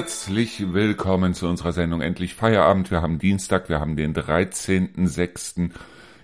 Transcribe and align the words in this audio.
Herzlich 0.00 0.72
willkommen 0.72 1.34
zu 1.34 1.46
unserer 1.46 1.72
Sendung 1.72 2.00
Endlich 2.00 2.32
Feierabend. 2.34 2.90
Wir 2.90 3.02
haben 3.02 3.18
Dienstag, 3.18 3.68
wir 3.68 3.80
haben 3.80 3.96
den 3.96 4.14
13.06. 4.14 5.72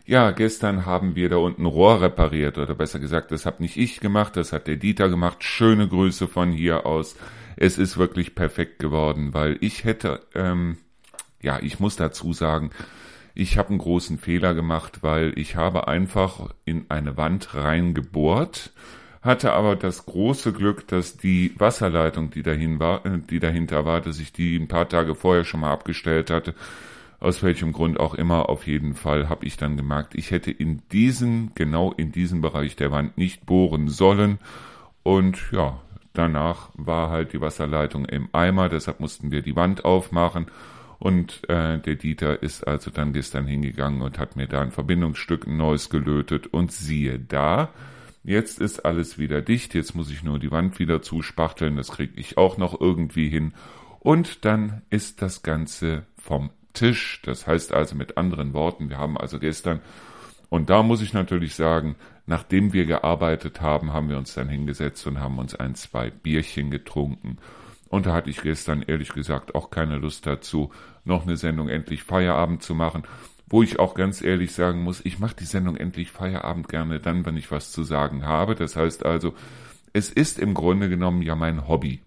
Ja, 0.06 0.30
gestern 0.30 0.86
haben 0.86 1.14
wir 1.14 1.28
da 1.28 1.36
unten 1.36 1.66
Rohr 1.66 2.00
repariert, 2.00 2.56
oder 2.56 2.74
besser 2.74 3.00
gesagt, 3.00 3.32
das 3.32 3.44
habe 3.44 3.62
nicht 3.62 3.76
ich 3.76 4.00
gemacht, 4.00 4.34
das 4.38 4.54
hat 4.54 4.66
der 4.66 4.76
Dieter 4.76 5.10
gemacht. 5.10 5.44
Schöne 5.44 5.88
Grüße 5.88 6.26
von 6.26 6.52
hier 6.52 6.86
aus. 6.86 7.16
Es 7.56 7.76
ist 7.76 7.98
wirklich 7.98 8.34
perfekt 8.34 8.78
geworden, 8.78 9.34
weil 9.34 9.58
ich 9.60 9.84
hätte, 9.84 10.22
ähm, 10.34 10.78
ja, 11.42 11.58
ich 11.60 11.78
muss 11.78 11.96
dazu 11.96 12.32
sagen, 12.32 12.70
ich 13.34 13.58
habe 13.58 13.68
einen 13.68 13.78
großen 13.78 14.16
Fehler 14.16 14.54
gemacht, 14.54 15.02
weil 15.02 15.38
ich 15.38 15.54
habe 15.54 15.86
einfach 15.86 16.54
in 16.64 16.86
eine 16.88 17.18
Wand 17.18 17.54
reingebohrt, 17.54 18.72
hatte 19.26 19.52
aber 19.52 19.76
das 19.76 20.06
große 20.06 20.52
Glück, 20.52 20.88
dass 20.88 21.16
die 21.16 21.52
Wasserleitung, 21.58 22.30
die 22.30 22.42
dahin 22.42 22.80
war, 22.80 23.04
äh, 23.04 23.18
die 23.18 23.40
dahinter 23.40 23.84
war, 23.84 24.00
dass 24.00 24.18
ich 24.18 24.32
die 24.32 24.56
ein 24.56 24.68
paar 24.68 24.88
Tage 24.88 25.14
vorher 25.14 25.44
schon 25.44 25.60
mal 25.60 25.72
abgestellt 25.72 26.30
hatte 26.30 26.54
aus 27.18 27.42
welchem 27.42 27.72
Grund 27.72 27.98
auch 27.98 28.14
immer, 28.14 28.48
auf 28.48 28.66
jeden 28.66 28.94
Fall 28.94 29.28
habe 29.28 29.46
ich 29.46 29.56
dann 29.56 29.76
gemerkt, 29.76 30.14
ich 30.14 30.30
hätte 30.30 30.50
in 30.50 30.82
diesen, 30.92 31.52
genau 31.54 31.92
in 31.92 32.12
diesem 32.12 32.40
Bereich 32.40 32.76
der 32.76 32.90
Wand 32.90 33.16
nicht 33.16 33.46
bohren 33.46 33.88
sollen. 33.88 34.38
Und 35.02 35.50
ja, 35.50 35.80
danach 36.12 36.70
war 36.74 37.10
halt 37.10 37.32
die 37.32 37.40
Wasserleitung 37.40 38.04
im 38.04 38.28
Eimer, 38.32 38.68
deshalb 38.68 39.00
mussten 39.00 39.30
wir 39.30 39.42
die 39.42 39.56
Wand 39.56 39.84
aufmachen. 39.84 40.46
Und 40.98 41.48
äh, 41.48 41.78
der 41.78 41.96
Dieter 41.96 42.42
ist 42.42 42.66
also 42.66 42.90
dann 42.90 43.12
gestern 43.12 43.46
hingegangen 43.46 44.02
und 44.02 44.18
hat 44.18 44.36
mir 44.36 44.46
da 44.46 44.62
ein 44.62 44.70
Verbindungsstück 44.72 45.46
neues 45.46 45.90
gelötet. 45.90 46.46
Und 46.46 46.72
siehe 46.72 47.18
da, 47.18 47.68
jetzt 48.26 48.60
ist 48.60 48.84
alles 48.84 49.18
wieder 49.18 49.40
dicht. 49.40 49.74
Jetzt 49.74 49.94
muss 49.94 50.10
ich 50.10 50.22
nur 50.22 50.38
die 50.38 50.50
Wand 50.50 50.78
wieder 50.78 51.00
zuspachteln. 51.00 51.76
Das 51.76 51.92
kriege 51.92 52.12
ich 52.20 52.36
auch 52.36 52.58
noch 52.58 52.78
irgendwie 52.78 53.28
hin. 53.28 53.54
Und 54.00 54.44
dann 54.44 54.82
ist 54.90 55.22
das 55.22 55.42
Ganze 55.42 56.04
vom 56.16 56.50
Tisch. 56.74 57.22
Das 57.24 57.46
heißt 57.46 57.72
also 57.72 57.96
mit 57.96 58.18
anderen 58.18 58.52
Worten, 58.52 58.90
wir 58.90 58.98
haben 58.98 59.16
also 59.16 59.38
gestern, 59.38 59.80
und 60.48 60.70
da 60.70 60.82
muss 60.82 61.02
ich 61.02 61.12
natürlich 61.12 61.54
sagen, 61.54 61.96
nachdem 62.26 62.72
wir 62.72 62.86
gearbeitet 62.86 63.60
haben, 63.60 63.92
haben 63.92 64.08
wir 64.08 64.18
uns 64.18 64.34
dann 64.34 64.48
hingesetzt 64.48 65.06
und 65.06 65.20
haben 65.20 65.38
uns 65.38 65.54
ein, 65.54 65.74
zwei 65.74 66.10
Bierchen 66.10 66.70
getrunken. 66.70 67.38
Und 67.88 68.06
da 68.06 68.12
hatte 68.12 68.30
ich 68.30 68.42
gestern 68.42 68.82
ehrlich 68.82 69.12
gesagt 69.12 69.54
auch 69.54 69.70
keine 69.70 69.98
Lust 69.98 70.26
dazu, 70.26 70.70
noch 71.04 71.22
eine 71.22 71.36
Sendung 71.36 71.68
endlich 71.68 72.02
Feierabend 72.02 72.62
zu 72.62 72.74
machen, 72.74 73.04
wo 73.46 73.62
ich 73.62 73.78
auch 73.78 73.94
ganz 73.94 74.22
ehrlich 74.22 74.52
sagen 74.52 74.82
muss, 74.82 75.04
ich 75.04 75.18
mache 75.18 75.36
die 75.36 75.44
Sendung 75.44 75.76
endlich 75.76 76.10
Feierabend 76.10 76.68
gerne 76.68 77.00
dann, 77.00 77.24
wenn 77.24 77.36
ich 77.36 77.50
was 77.50 77.70
zu 77.70 77.84
sagen 77.84 78.24
habe. 78.24 78.54
Das 78.56 78.76
heißt 78.76 79.04
also, 79.04 79.34
es 79.92 80.10
ist 80.10 80.38
im 80.38 80.52
Grunde 80.52 80.88
genommen 80.88 81.22
ja 81.22 81.36
mein 81.36 81.68
Hobby. 81.68 82.02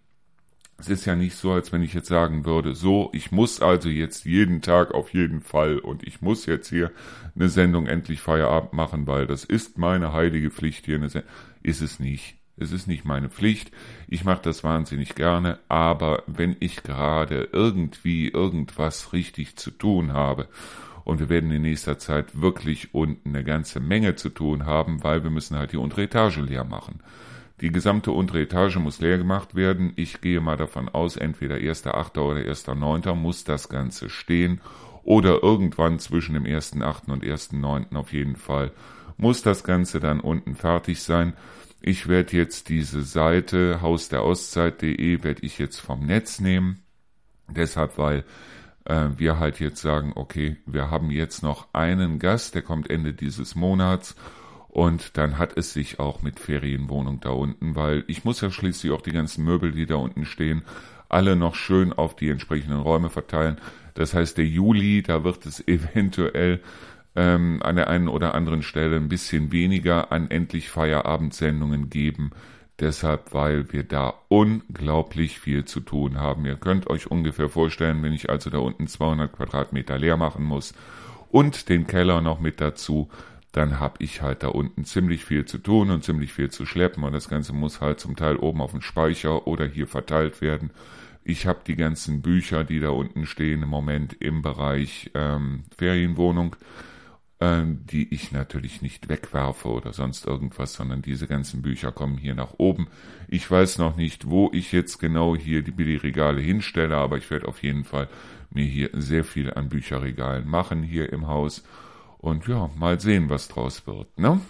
Es 0.77 0.87
ist 0.87 1.05
ja 1.05 1.15
nicht 1.15 1.35
so, 1.35 1.51
als 1.51 1.73
wenn 1.73 1.83
ich 1.83 1.93
jetzt 1.93 2.07
sagen 2.07 2.45
würde, 2.45 2.73
so, 2.73 3.09
ich 3.13 3.31
muss 3.31 3.61
also 3.61 3.89
jetzt 3.89 4.25
jeden 4.25 4.61
Tag 4.61 4.93
auf 4.93 5.13
jeden 5.13 5.41
Fall 5.41 5.79
und 5.79 6.03
ich 6.07 6.21
muss 6.21 6.45
jetzt 6.45 6.69
hier 6.69 6.91
eine 7.35 7.49
Sendung 7.49 7.87
endlich 7.87 8.21
Feierabend 8.21 8.73
machen, 8.73 9.07
weil 9.07 9.27
das 9.27 9.43
ist 9.43 9.77
meine 9.77 10.13
heilige 10.13 10.51
Pflicht 10.51 10.85
hier. 10.85 10.95
Eine. 10.95 11.23
Ist 11.63 11.81
es 11.81 11.99
nicht. 11.99 12.37
Es 12.55 12.71
ist 12.71 12.87
nicht 12.87 13.05
meine 13.05 13.29
Pflicht. 13.29 13.71
Ich 14.07 14.25
mache 14.25 14.41
das 14.41 14.63
wahnsinnig 14.63 15.15
gerne, 15.15 15.59
aber 15.69 16.23
wenn 16.27 16.57
ich 16.59 16.83
gerade 16.83 17.49
irgendwie 17.51 18.27
irgendwas 18.27 19.13
richtig 19.13 19.55
zu 19.55 19.71
tun 19.71 20.13
habe 20.13 20.47
und 21.03 21.19
wir 21.19 21.29
werden 21.29 21.51
in 21.51 21.61
nächster 21.61 21.97
Zeit 21.97 22.41
wirklich 22.41 22.93
unten 22.93 23.29
eine 23.29 23.43
ganze 23.43 23.79
Menge 23.79 24.15
zu 24.15 24.29
tun 24.29 24.65
haben, 24.65 25.03
weil 25.03 25.23
wir 25.23 25.31
müssen 25.31 25.57
halt 25.57 25.71
die 25.71 25.77
untere 25.77 26.03
Etage 26.03 26.37
leer 26.37 26.63
machen. 26.63 27.01
Die 27.61 27.71
gesamte 27.71 28.11
untere 28.11 28.41
Etage 28.41 28.77
muss 28.77 29.01
leer 29.01 29.17
gemacht 29.17 29.53
werden. 29.53 29.91
Ich 29.97 30.21
gehe 30.21 30.39
mal 30.39 30.55
davon 30.55 30.87
aus, 30.87 31.17
entweder 31.17 31.55
1.8. 31.55 32.17
oder 32.19 32.39
1.9. 32.41 33.15
muss 33.15 33.43
das 33.43 33.67
Ganze 33.67 34.09
stehen 34.09 34.61
oder 35.03 35.43
irgendwann 35.43 35.99
zwischen 35.99 36.35
dem 36.35 36.43
1.8. 36.43 37.11
und 37.11 37.23
1.9. 37.23 37.95
auf 37.95 38.13
jeden 38.13 38.35
Fall 38.35 38.71
muss 39.17 39.41
das 39.41 39.63
Ganze 39.63 39.99
dann 39.99 40.21
unten 40.21 40.55
fertig 40.55 41.01
sein. 41.03 41.33
Ich 41.81 42.07
werde 42.07 42.37
jetzt 42.37 42.69
diese 42.69 43.01
Seite 43.01 43.81
haus 43.81 44.09
der 44.09 44.21
Auszeit.de 44.21 45.23
werde 45.23 45.43
ich 45.43 45.57
jetzt 45.57 45.79
vom 45.79 46.05
Netz 46.05 46.39
nehmen. 46.39 46.79
Deshalb, 47.49 47.97
weil 47.97 48.23
äh, 48.89 49.09
wir 49.17 49.39
halt 49.39 49.59
jetzt 49.59 49.81
sagen, 49.81 50.13
okay, 50.15 50.57
wir 50.65 50.91
haben 50.91 51.11
jetzt 51.11 51.43
noch 51.43 51.67
einen 51.73 52.19
Gast, 52.19 52.55
der 52.55 52.63
kommt 52.63 52.89
Ende 52.89 53.13
dieses 53.13 53.55
Monats 53.55 54.15
und 54.67 55.17
dann 55.17 55.37
hat 55.37 55.57
es 55.57 55.73
sich 55.73 55.99
auch 55.99 56.21
mit 56.21 56.39
Ferienwohnung 56.39 57.19
da 57.21 57.29
unten, 57.29 57.75
weil 57.75 58.03
ich 58.07 58.25
muss 58.25 58.41
ja 58.41 58.51
schließlich 58.51 58.91
auch 58.91 59.01
die 59.01 59.11
ganzen 59.11 59.45
Möbel, 59.45 59.71
die 59.71 59.85
da 59.85 59.95
unten 59.95 60.25
stehen, 60.25 60.63
alle 61.07 61.35
noch 61.35 61.55
schön 61.55 61.93
auf 61.93 62.15
die 62.15 62.29
entsprechenden 62.29 62.79
Räume 62.79 63.09
verteilen. 63.09 63.57
Das 63.93 64.13
heißt, 64.13 64.37
der 64.37 64.45
Juli, 64.45 65.01
da 65.01 65.23
wird 65.23 65.45
es 65.45 65.59
eventuell 65.67 66.61
ähm, 67.15 67.61
an 67.63 67.75
der 67.75 67.89
einen 67.89 68.07
oder 68.07 68.33
anderen 68.35 68.61
Stelle 68.61 68.95
ein 68.95 69.09
bisschen 69.09 69.51
weniger 69.51 70.11
an 70.11 70.29
endlich 70.29 70.69
Feierabendsendungen 70.69 71.89
geben. 71.89 72.31
Deshalb, 72.79 73.33
weil 73.33 73.73
wir 73.73 73.83
da 73.83 74.13
unglaublich 74.29 75.39
viel 75.39 75.65
zu 75.65 75.81
tun 75.81 76.17
haben. 76.17 76.45
Ihr 76.45 76.55
könnt 76.55 76.89
euch 76.89 77.11
ungefähr 77.11 77.49
vorstellen, 77.49 78.01
wenn 78.03 78.13
ich 78.13 78.29
also 78.29 78.49
da 78.49 78.59
unten 78.59 78.87
200 78.87 79.31
Quadratmeter 79.31 79.97
leer 79.97 80.15
machen 80.15 80.45
muss 80.45 80.73
und 81.29 81.67
den 81.67 81.87
Keller 81.87 82.21
noch 82.21 82.39
mit 82.39 82.61
dazu, 82.61 83.09
dann 83.51 83.79
habe 83.79 83.95
ich 83.99 84.21
halt 84.21 84.43
da 84.43 84.49
unten 84.49 84.85
ziemlich 84.85 85.25
viel 85.25 85.45
zu 85.45 85.57
tun 85.57 85.89
und 85.89 86.03
ziemlich 86.03 86.31
viel 86.31 86.51
zu 86.51 86.65
schleppen 86.65 87.03
und 87.03 87.13
das 87.13 87.29
Ganze 87.29 87.51
muss 87.51 87.81
halt 87.81 87.99
zum 87.99 88.15
Teil 88.15 88.37
oben 88.37 88.61
auf 88.61 88.71
den 88.71 88.81
Speicher 88.81 89.47
oder 89.47 89.65
hier 89.65 89.87
verteilt 89.87 90.41
werden. 90.41 90.69
Ich 91.23 91.47
habe 91.47 91.59
die 91.65 91.75
ganzen 91.75 92.21
Bücher, 92.21 92.63
die 92.63 92.79
da 92.79 92.89
unten 92.89 93.25
stehen 93.25 93.63
im 93.63 93.69
Moment 93.69 94.13
im 94.21 94.41
Bereich 94.41 95.11
ähm, 95.15 95.63
Ferienwohnung, 95.77 96.55
die 97.41 98.13
ich 98.13 98.33
natürlich 98.33 98.81
nicht 98.81 99.07
wegwerfe 99.07 99.69
oder 99.69 99.93
sonst 99.93 100.25
irgendwas, 100.25 100.73
sondern 100.73 101.01
diese 101.01 101.25
ganzen 101.25 101.61
Bücher 101.61 101.93
kommen 101.93 102.17
hier 102.17 102.35
nach 102.35 102.55
oben. 102.57 102.87
Ich 103.29 103.49
weiß 103.49 103.77
noch 103.77 103.95
nicht, 103.95 104.29
wo 104.29 104.49
ich 104.51 104.73
jetzt 104.73 104.99
genau 104.99 105.37
hier 105.37 105.61
die 105.61 105.71
Billigregale 105.71 106.41
hinstelle, 106.41 106.97
aber 106.97 107.17
ich 107.17 107.31
werde 107.31 107.47
auf 107.47 107.63
jeden 107.63 107.85
Fall 107.85 108.09
mir 108.49 108.65
hier 108.65 108.89
sehr 108.91 109.23
viel 109.23 109.53
an 109.53 109.69
Bücherregalen 109.69 110.49
machen 110.49 110.83
hier 110.83 111.13
im 111.13 111.27
Haus 111.27 111.63
und 112.17 112.45
ja, 112.47 112.69
mal 112.75 112.99
sehen, 112.99 113.29
was 113.29 113.47
draus 113.47 113.87
wird, 113.87 114.19
ne? 114.19 114.41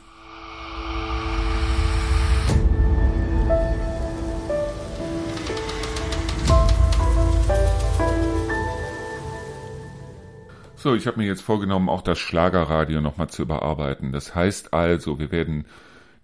So, 10.81 10.95
ich 10.95 11.07
habe 11.07 11.17
mir 11.17 11.27
jetzt 11.27 11.41
vorgenommen, 11.41 11.89
auch 11.89 12.01
das 12.01 12.19
Schlagerradio 12.19 13.01
nochmal 13.01 13.29
zu 13.29 13.41
überarbeiten. 13.41 14.13
Das 14.13 14.33
heißt 14.33 14.73
also, 14.73 15.19
wir 15.19 15.29
werden 15.29 15.65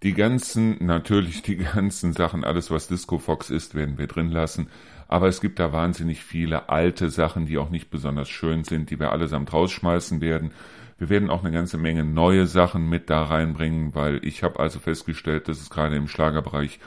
die 0.01 0.13
ganzen, 0.13 0.77
natürlich 0.85 1.41
die 1.41 1.57
ganzen 1.57 2.13
Sachen, 2.13 2.45
alles 2.45 2.71
was 2.71 2.88
Disco 2.88 3.17
Fox 3.17 3.49
ist, 3.49 3.75
werden 3.75 3.97
wir 3.97 4.07
drin 4.07 4.31
lassen. 4.31 4.69
Aber 5.09 5.27
es 5.27 5.41
gibt 5.41 5.59
da 5.59 5.73
wahnsinnig 5.73 6.23
viele 6.23 6.69
alte 6.69 7.09
Sachen, 7.09 7.47
die 7.47 7.57
auch 7.57 7.69
nicht 7.69 7.89
besonders 7.89 8.29
schön 8.29 8.63
sind, 8.63 8.91
die 8.91 8.97
wir 8.97 9.11
allesamt 9.11 9.51
rausschmeißen 9.51 10.21
werden. 10.21 10.51
Wir 10.97 11.09
werden 11.09 11.29
auch 11.29 11.43
eine 11.43 11.51
ganze 11.51 11.77
Menge 11.77 12.05
neue 12.05 12.47
Sachen 12.47 12.87
mit 12.87 13.09
da 13.09 13.23
reinbringen, 13.23 13.93
weil 13.93 14.25
ich 14.25 14.41
habe 14.41 14.61
also 14.61 14.79
festgestellt, 14.79 15.49
dass 15.49 15.59
es 15.59 15.69
gerade 15.69 15.97
im 15.97 16.07
Schlagerbereich 16.07 16.79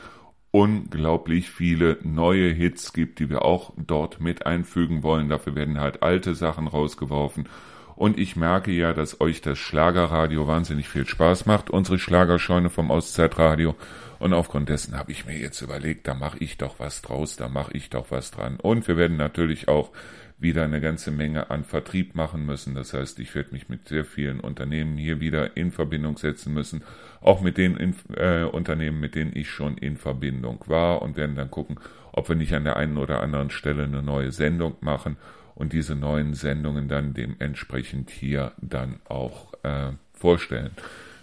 unglaublich 0.50 1.50
viele 1.50 1.98
neue 2.02 2.50
Hits 2.50 2.92
gibt, 2.92 3.18
die 3.18 3.28
wir 3.28 3.44
auch 3.44 3.72
dort 3.76 4.20
mit 4.20 4.46
einfügen 4.46 5.02
wollen. 5.02 5.28
Dafür 5.28 5.54
werden 5.54 5.80
halt 5.80 6.02
alte 6.02 6.34
Sachen 6.34 6.66
rausgeworfen. 6.66 7.48
Und 7.96 8.18
ich 8.18 8.36
merke 8.36 8.70
ja, 8.70 8.92
dass 8.92 9.20
euch 9.20 9.40
das 9.40 9.58
Schlagerradio 9.58 10.46
wahnsinnig 10.46 10.88
viel 10.88 11.06
Spaß 11.06 11.46
macht, 11.46 11.68
unsere 11.68 11.98
Schlagerscheune 11.98 12.70
vom 12.70 12.90
Auszeitradio. 12.90 13.74
Und 14.20 14.32
aufgrund 14.32 14.68
dessen 14.68 14.96
habe 14.96 15.12
ich 15.12 15.26
mir 15.26 15.36
jetzt 15.36 15.60
überlegt, 15.62 16.06
da 16.06 16.14
mache 16.14 16.38
ich 16.38 16.58
doch 16.58 16.78
was 16.78 17.02
draus, 17.02 17.36
da 17.36 17.48
mache 17.48 17.72
ich 17.72 17.90
doch 17.90 18.10
was 18.10 18.30
dran. 18.30 18.58
Und 18.60 18.86
wir 18.88 18.96
werden 18.96 19.16
natürlich 19.16 19.68
auch 19.68 19.90
wieder 20.38 20.64
eine 20.64 20.80
ganze 20.80 21.10
Menge 21.10 21.50
an 21.50 21.64
Vertrieb 21.64 22.14
machen 22.14 22.46
müssen. 22.46 22.74
Das 22.74 22.94
heißt, 22.94 23.18
ich 23.18 23.34
werde 23.34 23.52
mich 23.52 23.68
mit 23.68 23.88
sehr 23.88 24.04
vielen 24.04 24.40
Unternehmen 24.40 24.96
hier 24.96 25.20
wieder 25.20 25.56
in 25.56 25.72
Verbindung 25.72 26.16
setzen 26.16 26.54
müssen, 26.54 26.82
auch 27.20 27.40
mit 27.40 27.58
den 27.58 27.76
in, 27.76 27.94
äh, 28.16 28.44
Unternehmen, 28.44 29.00
mit 29.00 29.14
denen 29.14 29.34
ich 29.34 29.50
schon 29.50 29.76
in 29.78 29.96
Verbindung 29.96 30.62
war 30.66 31.02
und 31.02 31.16
werden 31.16 31.34
dann 31.34 31.50
gucken, 31.50 31.80
ob 32.12 32.28
wir 32.28 32.36
nicht 32.36 32.54
an 32.54 32.64
der 32.64 32.76
einen 32.76 32.98
oder 32.98 33.20
anderen 33.20 33.50
Stelle 33.50 33.84
eine 33.84 34.02
neue 34.02 34.30
Sendung 34.30 34.76
machen 34.80 35.16
und 35.54 35.72
diese 35.72 35.96
neuen 35.96 36.34
Sendungen 36.34 36.88
dann 36.88 37.14
dementsprechend 37.14 38.10
hier 38.10 38.52
dann 38.60 39.00
auch 39.08 39.52
äh, 39.64 39.90
vorstellen. 40.12 40.70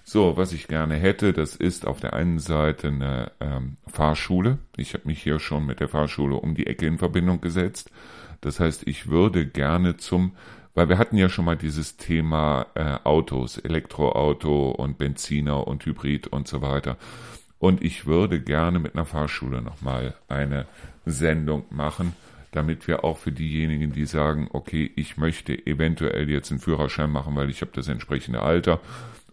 So, 0.03 0.37
was 0.37 0.51
ich 0.53 0.67
gerne 0.67 0.95
hätte, 0.95 1.33
das 1.33 1.55
ist 1.55 1.87
auf 1.87 1.99
der 1.99 2.13
einen 2.13 2.37
Seite 2.37 2.89
eine 2.89 3.31
ähm, 3.39 3.77
Fahrschule. 3.87 4.59
Ich 4.77 4.93
habe 4.93 5.07
mich 5.07 5.23
hier 5.23 5.39
schon 5.39 5.65
mit 5.65 5.79
der 5.79 5.87
Fahrschule 5.87 6.35
um 6.35 6.53
die 6.53 6.67
Ecke 6.67 6.85
in 6.85 6.99
Verbindung 6.99 7.41
gesetzt. 7.41 7.89
Das 8.45 8.59
heißt, 8.59 8.85
ich 8.85 9.09
würde 9.09 9.47
gerne 9.47 9.97
zum, 9.97 10.33
weil 10.75 10.87
wir 10.87 10.99
hatten 10.99 11.17
ja 11.17 11.29
schon 11.29 11.45
mal 11.45 11.57
dieses 11.57 11.97
Thema 11.97 12.67
äh, 12.75 12.99
Autos, 13.03 13.57
Elektroauto 13.57 14.69
und 14.69 14.99
Benziner 14.99 15.65
und 15.65 15.83
Hybrid 15.83 16.27
und 16.27 16.47
so 16.47 16.61
weiter. 16.61 16.95
Und 17.57 17.83
ich 17.83 18.05
würde 18.05 18.39
gerne 18.39 18.77
mit 18.77 18.93
einer 18.93 19.05
Fahrschule 19.05 19.63
nochmal 19.63 20.13
eine 20.27 20.67
Sendung 21.07 21.65
machen. 21.71 22.13
damit 22.51 22.87
wir 22.87 23.03
auch 23.03 23.17
für 23.17 23.31
diejenigen, 23.31 23.91
die 23.91 24.05
sagen, 24.05 24.47
okay, 24.53 24.89
ich 24.95 25.17
möchte 25.17 25.67
eventuell 25.67 26.29
jetzt 26.29 26.51
einen 26.51 26.61
Führerschein 26.61 27.11
machen, 27.11 27.35
weil 27.35 27.49
ich 27.49 27.61
habe 27.61 27.71
das 27.73 27.89
entsprechende 27.89 28.41
Alter, 28.41 28.79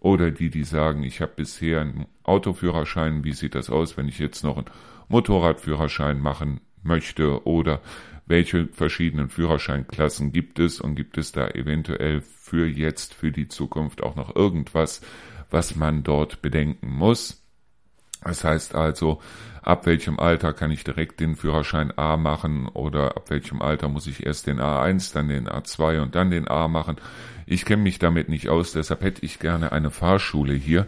oder 0.01 0.33
die, 0.33 0.51
die 0.51 0.65
sagen, 0.65 1.05
ich 1.05 1.21
habe 1.21 1.33
bisher 1.37 1.83
einen 1.83 2.07
Autoführerschein, 2.25 3.23
wie 3.23 3.33
sieht 3.33 3.55
das 3.55 3.71
aus, 3.71 3.97
wenn 3.97 4.09
ich 4.09 4.19
jetzt 4.19 4.43
noch 4.43 4.57
einen 4.57 4.67
Motorradführerschein 5.09 6.19
machen 6.19 6.61
möchte 6.83 7.47
oder 7.47 7.81
welche 8.27 8.69
verschiedenen 8.69 9.29
Führerscheinklassen 9.29 10.33
gibt 10.33 10.59
es 10.59 10.81
und 10.81 10.95
gibt 10.95 11.19
es 11.19 11.33
da 11.33 11.49
eventuell 11.49 12.21
für 12.21 12.67
jetzt, 12.67 13.15
für 13.15 13.33
die 13.33 13.49
Zukunft 13.49 14.03
auch 14.03 14.17
noch 14.17 14.35
irgendwas, 14.35 15.01
was 15.51 15.77
man 15.77 16.03
dort 16.03 16.43
bedenken 16.43 16.89
muss. 16.89 17.43
Das 18.25 18.45
heißt 18.45 18.75
also, 18.75 19.21
ab 19.63 19.87
welchem 19.87 20.19
Alter 20.19 20.53
kann 20.53 20.71
ich 20.71 20.85
direkt 20.85 21.21
den 21.21 21.35
Führerschein 21.35 21.97
A 21.99 22.17
machen 22.17 22.69
oder 22.69 23.17
ab 23.17 23.31
welchem 23.31 23.61
Alter 23.61 23.89
muss 23.89 24.07
ich 24.07 24.25
erst 24.25 24.47
den 24.47 24.61
A1, 24.61 25.13
dann 25.13 25.29
den 25.29 25.49
A2 25.49 26.01
und 26.01 26.15
dann 26.15 26.31
den 26.31 26.49
A 26.49 26.69
machen. 26.69 26.97
Ich 27.47 27.65
kenne 27.65 27.83
mich 27.83 27.99
damit 27.99 28.29
nicht 28.29 28.49
aus, 28.49 28.73
deshalb 28.73 29.03
hätte 29.03 29.25
ich 29.25 29.41
gerne 29.41 29.73
eine 29.73 29.91
Fahrschule 29.91 30.55
hier, 30.55 30.87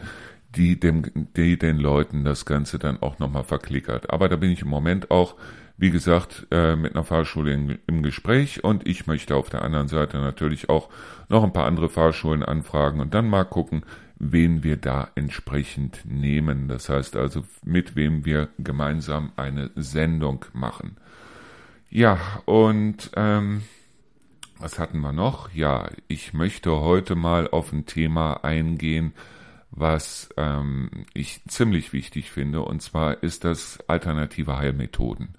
die, 0.54 0.78
dem, 0.78 1.28
die 1.36 1.58
den 1.58 1.78
Leuten 1.78 2.24
das 2.24 2.46
Ganze 2.46 2.78
dann 2.78 3.02
auch 3.02 3.18
nochmal 3.18 3.42
verklickert. 3.42 4.10
Aber 4.10 4.28
da 4.28 4.36
bin 4.36 4.50
ich 4.50 4.62
im 4.62 4.68
Moment 4.68 5.10
auch, 5.10 5.34
wie 5.76 5.90
gesagt, 5.90 6.46
äh, 6.50 6.76
mit 6.76 6.94
einer 6.94 7.04
Fahrschule 7.04 7.52
in, 7.52 7.78
im 7.86 8.02
Gespräch 8.02 8.62
und 8.62 8.86
ich 8.86 9.06
möchte 9.06 9.34
auf 9.34 9.50
der 9.50 9.62
anderen 9.62 9.88
Seite 9.88 10.18
natürlich 10.18 10.68
auch 10.68 10.88
noch 11.28 11.42
ein 11.42 11.52
paar 11.52 11.66
andere 11.66 11.88
Fahrschulen 11.88 12.42
anfragen 12.42 13.00
und 13.00 13.12
dann 13.14 13.28
mal 13.28 13.44
gucken, 13.44 13.84
wen 14.18 14.62
wir 14.62 14.76
da 14.76 15.08
entsprechend 15.16 16.02
nehmen. 16.04 16.68
Das 16.68 16.88
heißt 16.88 17.16
also, 17.16 17.42
mit 17.64 17.96
wem 17.96 18.24
wir 18.24 18.48
gemeinsam 18.58 19.32
eine 19.36 19.70
Sendung 19.74 20.44
machen. 20.52 20.96
Ja, 21.90 22.18
und 22.44 23.10
ähm, 23.16 23.62
was 24.58 24.78
hatten 24.78 25.00
wir 25.00 25.12
noch? 25.12 25.52
Ja, 25.52 25.90
ich 26.08 26.32
möchte 26.32 26.70
heute 26.70 27.16
mal 27.16 27.48
auf 27.48 27.72
ein 27.72 27.86
Thema 27.86 28.44
eingehen, 28.44 29.12
was 29.76 30.28
ähm, 30.36 30.90
ich 31.14 31.42
ziemlich 31.48 31.92
wichtig 31.92 32.30
finde, 32.30 32.62
und 32.62 32.80
zwar 32.80 33.22
ist 33.22 33.44
das 33.44 33.78
alternative 33.88 34.56
Heilmethoden. 34.56 35.30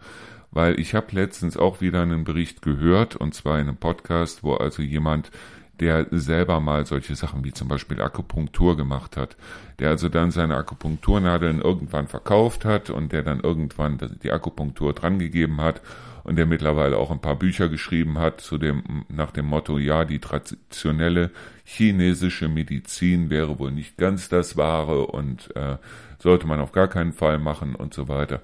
Weil 0.51 0.79
ich 0.79 0.93
habe 0.93 1.07
letztens 1.11 1.57
auch 1.57 1.81
wieder 1.81 2.01
einen 2.01 2.23
Bericht 2.23 2.61
gehört, 2.61 3.15
und 3.15 3.33
zwar 3.33 3.59
in 3.59 3.67
einem 3.67 3.77
Podcast, 3.77 4.43
wo 4.43 4.53
also 4.53 4.81
jemand 4.81 5.31
der 5.79 6.07
selber 6.11 6.61
mal 6.61 6.85
solche 6.85 7.15
Sachen 7.15 7.43
wie 7.43 7.51
zum 7.51 7.67
Beispiel 7.67 8.01
Akupunktur 8.01 8.77
gemacht 8.77 9.17
hat, 9.17 9.35
der 9.79 9.89
also 9.89 10.07
dann 10.07 10.31
seine 10.31 10.55
Akupunkturnadeln 10.55 11.59
irgendwann 11.59 12.07
verkauft 12.07 12.63
hat 12.63 12.89
und 12.89 13.11
der 13.11 13.23
dann 13.23 13.41
irgendwann 13.41 13.99
die 14.23 14.31
Akupunktur 14.31 14.93
drangegeben 14.93 15.59
hat 15.59 15.81
und 16.25 16.35
der 16.35 16.45
mittlerweile 16.45 16.97
auch 16.97 17.11
ein 17.11 17.21
paar 17.21 17.37
Bücher 17.37 17.69
geschrieben 17.69 18.19
hat 18.19 18.41
zu 18.41 18.57
dem 18.57 19.05
nach 19.07 19.31
dem 19.31 19.45
Motto 19.45 19.77
ja 19.77 20.05
die 20.05 20.19
traditionelle 20.19 21.31
chinesische 21.63 22.49
Medizin 22.49 23.29
wäre 23.29 23.59
wohl 23.59 23.71
nicht 23.71 23.97
ganz 23.97 24.27
das 24.27 24.57
wahre 24.57 25.07
und 25.07 25.55
äh, 25.55 25.77
sollte 26.19 26.47
man 26.47 26.59
auf 26.59 26.71
gar 26.71 26.87
keinen 26.87 27.13
Fall 27.13 27.37
machen 27.37 27.75
und 27.75 27.93
so 27.93 28.07
weiter. 28.07 28.41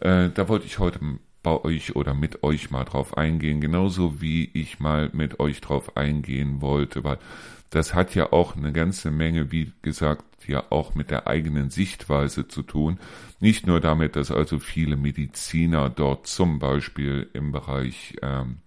Äh, 0.00 0.30
da 0.30 0.48
wollte 0.48 0.66
ich 0.66 0.78
heute 0.78 1.00
bei 1.42 1.64
euch 1.64 1.94
oder 1.94 2.14
mit 2.14 2.42
euch 2.42 2.70
mal 2.70 2.84
drauf 2.84 3.16
eingehen, 3.16 3.60
genauso 3.60 4.20
wie 4.20 4.50
ich 4.54 4.80
mal 4.80 5.10
mit 5.12 5.38
euch 5.38 5.60
drauf 5.60 5.96
eingehen 5.96 6.60
wollte, 6.60 7.04
weil 7.04 7.18
das 7.70 7.94
hat 7.94 8.14
ja 8.14 8.32
auch 8.32 8.56
eine 8.56 8.72
ganze 8.72 9.10
Menge, 9.10 9.52
wie 9.52 9.72
gesagt, 9.82 10.24
ja 10.46 10.64
auch 10.70 10.94
mit 10.94 11.10
der 11.10 11.26
eigenen 11.26 11.70
Sichtweise 11.70 12.48
zu 12.48 12.62
tun. 12.62 12.98
Nicht 13.40 13.66
nur 13.66 13.80
damit, 13.80 14.16
dass 14.16 14.30
also 14.30 14.58
viele 14.58 14.96
Mediziner 14.96 15.90
dort 15.90 16.26
zum 16.26 16.58
Beispiel 16.58 17.28
im 17.34 17.52
Bereich 17.52 18.16
ähm, 18.22 18.58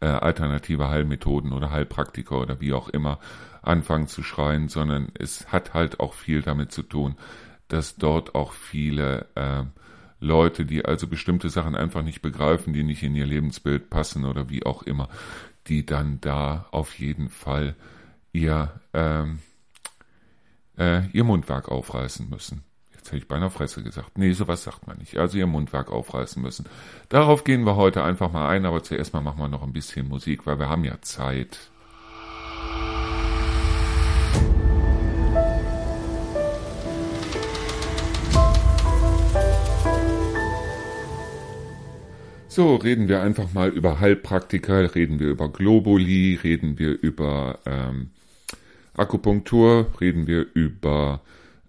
äh, 0.00 0.06
alternative 0.06 0.88
Heilmethoden 0.88 1.52
oder 1.52 1.70
Heilpraktiker 1.70 2.40
oder 2.40 2.60
wie 2.60 2.72
auch 2.72 2.88
immer 2.88 3.18
anfangen 3.62 4.06
zu 4.06 4.22
schreien, 4.22 4.68
sondern 4.68 5.08
es 5.18 5.52
hat 5.52 5.74
halt 5.74 6.00
auch 6.00 6.14
viel 6.14 6.42
damit 6.42 6.72
zu 6.72 6.82
tun, 6.82 7.16
dass 7.68 7.96
dort 7.96 8.34
auch 8.34 8.52
viele 8.52 9.26
äh, 9.34 9.64
Leute, 10.20 10.66
die 10.66 10.84
also 10.84 11.06
bestimmte 11.06 11.48
Sachen 11.48 11.74
einfach 11.74 12.02
nicht 12.02 12.20
begreifen, 12.20 12.72
die 12.72 12.82
nicht 12.82 13.02
in 13.02 13.14
ihr 13.14 13.26
Lebensbild 13.26 13.88
passen 13.88 14.24
oder 14.24 14.50
wie 14.50 14.66
auch 14.66 14.82
immer, 14.82 15.08
die 15.66 15.86
dann 15.86 16.20
da 16.20 16.66
auf 16.70 16.98
jeden 16.98 17.28
Fall 17.28 17.76
ihr, 18.32 18.80
ähm, 18.92 19.40
äh, 20.78 21.06
ihr 21.08 21.24
Mundwerk 21.24 21.68
aufreißen 21.68 22.28
müssen. 22.28 22.64
Jetzt 22.94 23.08
hätte 23.08 23.18
ich 23.18 23.28
bei 23.28 23.36
einer 23.36 23.50
Fresse 23.50 23.82
gesagt. 23.82 24.18
Nee, 24.18 24.32
sowas 24.32 24.62
sagt 24.62 24.86
man 24.86 24.98
nicht. 24.98 25.16
Also 25.16 25.38
ihr 25.38 25.46
Mundwerk 25.46 25.90
aufreißen 25.90 26.42
müssen. 26.42 26.66
Darauf 27.08 27.44
gehen 27.44 27.64
wir 27.64 27.76
heute 27.76 28.04
einfach 28.04 28.30
mal 28.30 28.48
ein, 28.48 28.66
aber 28.66 28.82
zuerst 28.82 29.14
mal 29.14 29.22
machen 29.22 29.38
wir 29.38 29.48
noch 29.48 29.62
ein 29.62 29.72
bisschen 29.72 30.08
Musik, 30.08 30.46
weil 30.46 30.58
wir 30.58 30.68
haben 30.68 30.84
ja 30.84 31.00
Zeit. 31.00 31.70
So, 42.52 42.74
reden 42.74 43.06
wir 43.06 43.22
einfach 43.22 43.52
mal 43.52 43.68
über 43.68 44.00
Heilpraktika, 44.00 44.80
reden 44.80 45.20
wir 45.20 45.28
über 45.28 45.52
Globuli, 45.52 46.34
reden 46.34 46.80
wir 46.80 47.00
über 47.00 47.60
ähm, 47.64 48.10
Akupunktur, 48.96 49.86
reden 50.00 50.26
wir 50.26 50.46
über, 50.52 51.20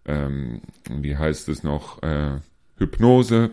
ähm, 0.08 0.62
wie 0.90 1.16
heißt 1.16 1.50
es 1.50 1.62
noch, 1.62 2.02
äh, 2.02 2.40
Hypnose, 2.80 3.52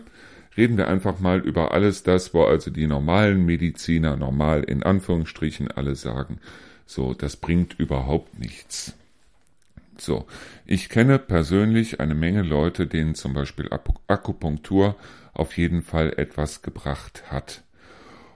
reden 0.57 0.75
wir 0.77 0.87
einfach 0.87 1.19
mal 1.19 1.37
über 1.37 1.71
alles 1.71 2.01
das, 2.01 2.33
wo 2.33 2.45
also 2.45 2.71
die 2.71 2.87
normalen 2.87 3.45
Mediziner, 3.45 4.17
normal 4.17 4.63
in 4.63 4.81
Anführungsstrichen, 4.81 5.69
alle 5.69 5.93
sagen, 5.93 6.39
so, 6.87 7.13
das 7.13 7.35
bringt 7.35 7.75
überhaupt 7.79 8.39
nichts. 8.39 8.95
So, 9.99 10.25
ich 10.65 10.89
kenne 10.89 11.19
persönlich 11.19 11.99
eine 11.99 12.15
Menge 12.15 12.41
Leute, 12.41 12.87
denen 12.87 13.13
zum 13.13 13.33
Beispiel 13.33 13.69
Akupunktur 14.07 14.95
auf 15.39 15.57
jeden 15.57 15.81
Fall 15.81 16.13
etwas 16.17 16.61
gebracht 16.61 17.31
hat. 17.31 17.63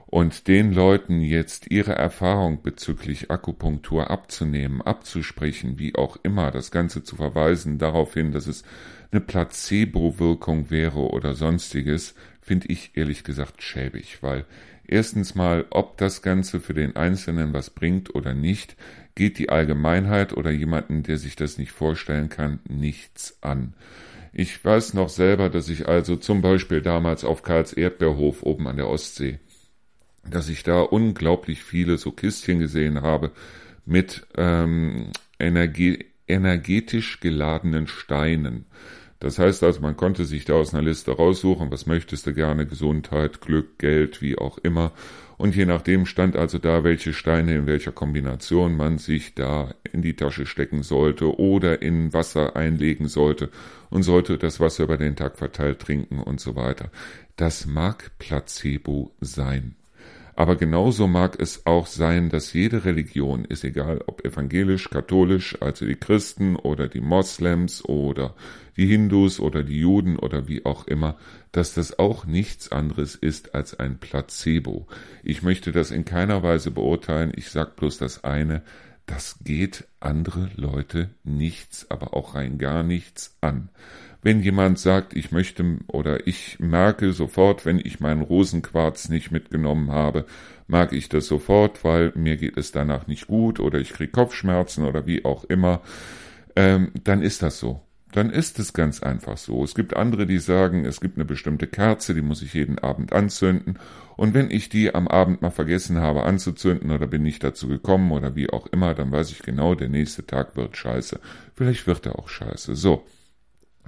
Und 0.06 0.46
den 0.46 0.72
Leuten 0.72 1.20
jetzt 1.20 1.70
ihre 1.70 1.94
Erfahrung 1.96 2.62
bezüglich 2.62 3.30
Akupunktur 3.30 4.10
abzunehmen, 4.10 4.80
abzusprechen, 4.80 5.78
wie 5.78 5.96
auch 5.96 6.18
immer, 6.22 6.50
das 6.50 6.70
Ganze 6.70 7.02
zu 7.02 7.16
verweisen 7.16 7.78
darauf 7.78 8.14
hin, 8.14 8.30
dass 8.30 8.46
es 8.46 8.62
eine 9.10 9.20
Placebo-Wirkung 9.20 10.70
wäre 10.70 11.10
oder 11.10 11.34
sonstiges, 11.34 12.14
finde 12.40 12.68
ich 12.68 12.96
ehrlich 12.96 13.24
gesagt 13.24 13.62
schäbig, 13.62 14.22
weil 14.22 14.44
erstens 14.86 15.34
mal, 15.34 15.66
ob 15.70 15.98
das 15.98 16.22
Ganze 16.22 16.60
für 16.60 16.74
den 16.74 16.94
Einzelnen 16.94 17.52
was 17.52 17.70
bringt 17.70 18.14
oder 18.14 18.34
nicht, 18.34 18.76
geht 19.14 19.38
die 19.38 19.48
Allgemeinheit 19.48 20.32
oder 20.32 20.50
jemanden, 20.50 21.02
der 21.02 21.18
sich 21.18 21.36
das 21.36 21.58
nicht 21.58 21.72
vorstellen 21.72 22.28
kann, 22.28 22.60
nichts 22.68 23.38
an. 23.42 23.74
Ich 24.36 24.64
weiß 24.64 24.94
noch 24.94 25.10
selber, 25.10 25.48
dass 25.48 25.68
ich 25.68 25.86
also 25.86 26.16
zum 26.16 26.42
Beispiel 26.42 26.82
damals 26.82 27.24
auf 27.24 27.44
Karls 27.44 27.72
Erdbeerhof 27.72 28.42
oben 28.42 28.66
an 28.66 28.76
der 28.76 28.88
Ostsee, 28.88 29.38
dass 30.28 30.48
ich 30.48 30.64
da 30.64 30.80
unglaublich 30.80 31.62
viele 31.62 31.98
so 31.98 32.10
Kistchen 32.10 32.58
gesehen 32.58 33.02
habe 33.02 33.30
mit 33.86 34.26
ähm, 34.36 35.12
energie 35.38 36.06
energetisch 36.26 37.20
geladenen 37.20 37.86
Steinen. 37.86 38.66
Das 39.20 39.38
heißt 39.38 39.62
also, 39.62 39.80
man 39.80 39.96
konnte 39.96 40.24
sich 40.24 40.44
da 40.44 40.54
aus 40.54 40.74
einer 40.74 40.82
Liste 40.82 41.12
raussuchen, 41.12 41.70
was 41.70 41.86
möchtest 41.86 42.26
du 42.26 42.34
gerne, 42.34 42.66
Gesundheit, 42.66 43.40
Glück, 43.40 43.78
Geld, 43.78 44.20
wie 44.20 44.36
auch 44.36 44.58
immer. 44.58 44.90
Und 45.36 45.56
je 45.56 45.66
nachdem 45.66 46.06
stand 46.06 46.36
also 46.36 46.58
da, 46.58 46.84
welche 46.84 47.12
Steine 47.12 47.56
in 47.56 47.66
welcher 47.66 47.92
Kombination 47.92 48.76
man 48.76 48.98
sich 48.98 49.34
da 49.34 49.74
in 49.92 50.02
die 50.02 50.14
Tasche 50.14 50.46
stecken 50.46 50.82
sollte 50.82 51.38
oder 51.38 51.82
in 51.82 52.12
Wasser 52.12 52.56
einlegen 52.56 53.08
sollte 53.08 53.50
und 53.90 54.02
sollte 54.02 54.38
das 54.38 54.60
Wasser 54.60 54.84
über 54.84 54.96
den 54.96 55.16
Tag 55.16 55.36
verteilt 55.36 55.80
trinken 55.80 56.20
und 56.20 56.40
so 56.40 56.56
weiter. 56.56 56.90
Das 57.36 57.66
mag 57.66 58.12
Placebo 58.18 59.12
sein. 59.20 59.74
Aber 60.36 60.56
genauso 60.56 61.06
mag 61.06 61.38
es 61.40 61.64
auch 61.64 61.86
sein, 61.86 62.28
dass 62.28 62.52
jede 62.52 62.84
Religion, 62.84 63.44
ist 63.44 63.62
egal 63.62 64.02
ob 64.06 64.24
evangelisch, 64.24 64.90
katholisch, 64.90 65.56
also 65.62 65.86
die 65.86 65.94
Christen 65.94 66.56
oder 66.56 66.88
die 66.88 67.00
Moslems 67.00 67.84
oder 67.84 68.34
die 68.76 68.86
Hindus 68.86 69.38
oder 69.38 69.62
die 69.62 69.78
Juden 69.78 70.18
oder 70.18 70.48
wie 70.48 70.64
auch 70.64 70.88
immer, 70.88 71.16
dass 71.52 71.74
das 71.74 72.00
auch 72.00 72.26
nichts 72.26 72.72
anderes 72.72 73.14
ist 73.14 73.54
als 73.54 73.78
ein 73.78 73.98
Placebo. 73.98 74.88
Ich 75.22 75.42
möchte 75.42 75.70
das 75.70 75.92
in 75.92 76.04
keiner 76.04 76.42
Weise 76.42 76.72
beurteilen, 76.72 77.32
ich 77.36 77.50
sag 77.50 77.76
bloß 77.76 77.98
das 77.98 78.24
eine, 78.24 78.62
das 79.06 79.38
geht 79.44 79.86
andere 80.00 80.50
Leute 80.56 81.10
nichts, 81.22 81.90
aber 81.90 82.14
auch 82.14 82.34
rein 82.34 82.58
gar 82.58 82.82
nichts 82.82 83.36
an. 83.40 83.68
Wenn 84.24 84.40
jemand 84.40 84.78
sagt, 84.78 85.14
ich 85.14 85.32
möchte 85.32 85.76
oder 85.86 86.26
ich 86.26 86.58
merke 86.58 87.12
sofort, 87.12 87.66
wenn 87.66 87.78
ich 87.78 88.00
meinen 88.00 88.22
Rosenquarz 88.22 89.10
nicht 89.10 89.30
mitgenommen 89.30 89.90
habe, 89.90 90.24
mag 90.66 90.94
ich 90.94 91.10
das 91.10 91.26
sofort, 91.26 91.84
weil 91.84 92.10
mir 92.14 92.38
geht 92.38 92.56
es 92.56 92.72
danach 92.72 93.06
nicht 93.06 93.26
gut 93.26 93.60
oder 93.60 93.78
ich 93.80 93.90
kriege 93.92 94.12
Kopfschmerzen 94.12 94.86
oder 94.86 95.06
wie 95.06 95.26
auch 95.26 95.44
immer, 95.44 95.82
ähm, 96.56 96.90
dann 97.04 97.20
ist 97.20 97.42
das 97.42 97.58
so. 97.58 97.82
dann 98.12 98.30
ist 98.30 98.58
es 98.60 98.72
ganz 98.72 99.02
einfach 99.02 99.36
so. 99.36 99.62
Es 99.64 99.74
gibt 99.74 99.96
andere, 99.96 100.24
die 100.24 100.38
sagen, 100.38 100.84
es 100.84 101.00
gibt 101.00 101.16
eine 101.16 101.24
bestimmte 101.24 101.66
Kerze, 101.66 102.14
die 102.14 102.22
muss 102.22 102.42
ich 102.42 102.54
jeden 102.54 102.78
Abend 102.78 103.12
anzünden. 103.12 103.78
Und 104.16 104.32
wenn 104.34 104.50
ich 104.50 104.68
die 104.68 104.94
am 104.94 105.08
Abend 105.08 105.42
mal 105.42 105.50
vergessen 105.50 105.98
habe 105.98 106.22
anzuzünden 106.22 106.92
oder 106.92 107.08
bin 107.08 107.22
nicht 107.22 107.42
dazu 107.44 107.68
gekommen 107.68 108.12
oder 108.12 108.36
wie 108.36 108.48
auch 108.48 108.68
immer, 108.68 108.94
dann 108.94 109.10
weiß 109.12 109.32
ich 109.32 109.42
genau, 109.42 109.74
der 109.74 109.88
nächste 109.88 110.24
Tag 110.24 110.56
wird 110.56 110.76
scheiße. 110.76 111.20
Vielleicht 111.54 111.86
wird 111.86 112.06
er 112.06 112.18
auch 112.18 112.28
scheiße. 112.28 112.74
So. 112.76 113.04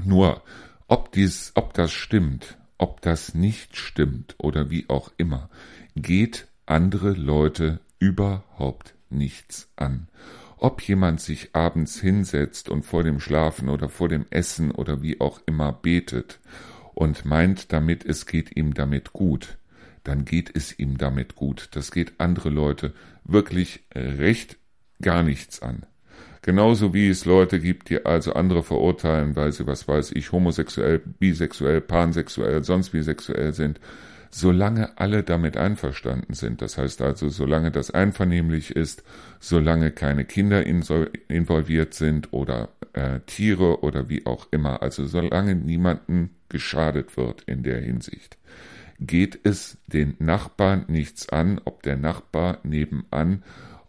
Nur, 0.03 0.43
ob 0.89 1.13
dies, 1.13 1.53
ob 1.55 1.75
das 1.75 1.93
stimmt, 1.93 2.59
ob 2.79 3.01
das 3.01 3.35
nicht 3.35 3.77
stimmt 3.77 4.35
oder 4.39 4.71
wie 4.71 4.89
auch 4.89 5.11
immer, 5.17 5.49
geht 5.95 6.47
andere 6.67 7.13
Leute 7.13 7.81
überhaupt 7.99 8.95
nichts 9.09 9.71
an 9.77 10.09
ob 10.59 10.83
jemand 10.83 11.21
sich 11.21 11.55
abends 11.55 12.01
hinsetzt 12.01 12.69
und 12.69 12.85
vor 12.85 13.03
dem 13.03 13.21
Schlafen 13.21 13.69
oder 13.69 13.89
vor 13.89 14.09
dem 14.09 14.27
Essen 14.31 14.71
oder 14.71 15.03
wie 15.03 15.21
auch 15.21 15.41
immer 15.47 15.73
betet 15.73 16.41
und 16.95 17.25
meint 17.25 17.73
damit, 17.73 18.05
es 18.05 18.27
geht 18.27 18.57
ihm 18.57 18.75
damit 18.75 19.13
gut, 19.13 19.59
dann 20.03 20.25
geht 20.25 20.51
es 20.55 20.79
ihm 20.79 20.99
damit 20.99 21.37
gut. 21.37 21.69
Das 21.73 21.91
geht 21.91 22.15
andere 22.19 22.49
Leute 22.49 22.95
wirklich 23.25 23.85
recht 23.95 24.57
gar 25.03 25.23
nichts 25.23 25.61
an. 25.61 25.85
Genauso 26.47 26.95
wie 26.95 27.09
es 27.09 27.25
Leute 27.25 27.59
gibt, 27.59 27.91
die 27.91 28.07
also 28.07 28.35
andere 28.35 28.63
verurteilen, 28.63 29.35
weil 29.35 29.51
sie, 29.51 29.67
was 29.67 29.89
weiß 29.89 30.13
ich, 30.13 30.31
homosexuell, 30.31 31.01
bisexuell, 31.01 31.81
pansexuell, 31.81 32.63
sonst 32.63 32.95
wie 32.95 33.03
sexuell 33.03 33.53
sind. 33.53 33.81
Solange 34.31 34.97
alle 34.97 35.25
damit 35.25 35.57
einverstanden 35.57 36.35
sind, 36.35 36.63
das 36.63 36.79
heißt 36.79 37.03
also, 37.03 37.31
solange 37.31 37.73
das 37.73 37.91
einvernehmlich 37.91 38.77
ist, 38.77 39.03
solange 39.41 39.91
keine 39.91 40.25
Kinder 40.25 40.65
involviert 40.65 41.95
sind 41.95 42.33
oder 42.33 42.69
äh, 42.93 43.19
Tiere 43.27 43.83
oder 43.83 44.09
wie 44.09 44.25
auch 44.25 44.47
immer, 44.53 44.83
also 44.83 45.05
solange 45.05 45.57
niemanden 45.57 46.31
geschadet 46.49 47.17
wird 47.17 47.43
in 47.43 47.65
der 47.65 47.81
Hinsicht, 47.81 48.39
geht 49.01 49.41
es 49.43 49.79
den 49.89 50.15
Nachbarn 50.21 50.85
nichts 50.87 51.29
an, 51.29 51.61
ob 51.65 51.83
der 51.83 51.97
Nachbar 51.97 52.59
nebenan 52.63 53.43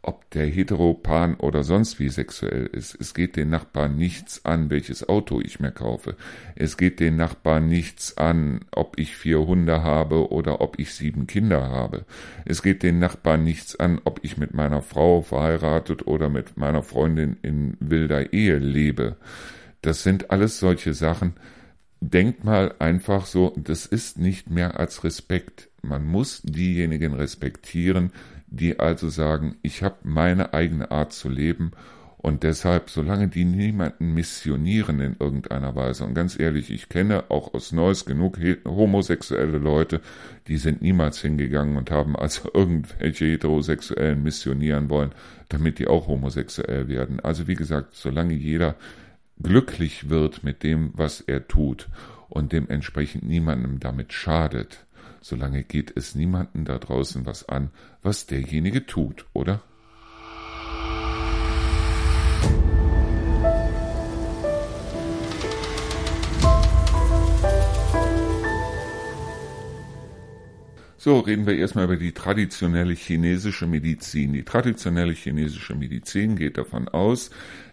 ob 0.07 0.29
der 0.31 0.45
heteropan 0.45 1.35
oder 1.35 1.63
sonst 1.63 1.99
wie 1.99 2.09
sexuell 2.09 2.65
ist. 2.67 2.95
Es 2.99 3.13
geht 3.13 3.35
den 3.35 3.49
Nachbarn 3.49 3.97
nichts 3.97 4.45
an, 4.45 4.69
welches 4.69 5.07
Auto 5.07 5.41
ich 5.41 5.59
mir 5.59 5.71
kaufe. 5.71 6.15
Es 6.55 6.77
geht 6.77 6.99
den 6.99 7.17
Nachbarn 7.17 7.67
nichts 7.67 8.17
an, 8.17 8.61
ob 8.71 8.97
ich 8.97 9.17
vier 9.17 9.45
Hunde 9.45 9.83
habe 9.83 10.31
oder 10.31 10.61
ob 10.61 10.79
ich 10.79 10.93
sieben 10.93 11.27
Kinder 11.27 11.69
habe. 11.69 12.05
Es 12.45 12.63
geht 12.63 12.83
den 12.83 12.99
Nachbarn 12.99 13.43
nichts 13.43 13.75
an, 13.75 13.99
ob 14.05 14.21
ich 14.23 14.37
mit 14.37 14.53
meiner 14.53 14.81
Frau 14.81 15.21
verheiratet 15.21 16.07
oder 16.07 16.29
mit 16.29 16.57
meiner 16.57 16.83
Freundin 16.83 17.37
in 17.41 17.75
wilder 17.81 18.31
Ehe 18.31 18.57
lebe. 18.57 19.17
Das 19.81 20.03
sind 20.03 20.31
alles 20.31 20.59
solche 20.59 20.93
Sachen. 20.93 21.33
Denkt 21.99 22.43
mal 22.43 22.75
einfach 22.79 23.25
so, 23.25 23.53
das 23.57 23.85
ist 23.85 24.19
nicht 24.19 24.49
mehr 24.49 24.79
als 24.79 25.03
Respekt. 25.03 25.69
Man 25.81 26.05
muss 26.05 26.41
diejenigen 26.43 27.13
respektieren, 27.13 28.11
die 28.47 28.79
also 28.79 29.09
sagen, 29.09 29.55
ich 29.61 29.83
habe 29.83 29.95
meine 30.03 30.53
eigene 30.53 30.91
Art 30.91 31.11
zu 31.11 31.27
leben 31.27 31.71
und 32.19 32.43
deshalb, 32.43 32.89
solange 32.89 33.27
die 33.27 33.45
niemanden 33.45 34.13
missionieren 34.13 34.99
in 34.99 35.15
irgendeiner 35.19 35.75
Weise, 35.75 36.03
und 36.03 36.13
ganz 36.13 36.37
ehrlich, 36.39 36.71
ich 36.71 36.89
kenne 36.89 37.25
auch 37.29 37.53
aus 37.53 37.71
Neues 37.71 38.05
genug 38.05 38.37
homosexuelle 38.65 39.59
Leute, 39.59 40.01
die 40.47 40.57
sind 40.57 40.81
niemals 40.81 41.21
hingegangen 41.21 41.77
und 41.77 41.91
haben 41.91 42.15
also 42.15 42.49
irgendwelche 42.53 43.25
Heterosexuellen 43.25 44.23
missionieren 44.23 44.89
wollen, 44.89 45.11
damit 45.49 45.79
die 45.79 45.87
auch 45.87 46.07
homosexuell 46.07 46.87
werden. 46.87 47.19
Also 47.19 47.47
wie 47.47 47.55
gesagt, 47.55 47.95
solange 47.95 48.33
jeder 48.33 48.75
glücklich 49.41 50.09
wird 50.09 50.43
mit 50.43 50.63
dem, 50.63 50.91
was 50.93 51.21
er 51.21 51.47
tut 51.47 51.89
und 52.29 52.51
dementsprechend 52.51 53.23
niemandem 53.23 53.79
damit 53.79 54.13
schadet, 54.13 54.85
solange 55.21 55.63
geht 55.63 55.93
es 55.95 56.15
niemanden 56.15 56.65
da 56.65 56.77
draußen 56.77 57.25
was 57.25 57.47
an, 57.47 57.71
was 58.01 58.25
derjenige 58.25 58.85
tut, 58.85 59.25
oder? 59.33 59.61
So, 70.99 71.19
reden 71.19 71.45
wir 71.45 71.55
erstmal 71.55 71.85
über 71.85 71.95
die 71.95 72.11
traditionelle 72.11 72.93
chinesische 72.93 73.65
Medizin. 73.65 74.33
Die 74.33 74.43
traditionelle 74.43 75.13
chinesische 75.13 75.73
Medizin 75.73 76.35
geht 76.35 76.57
davon 76.57 76.89
aus, 76.89 77.29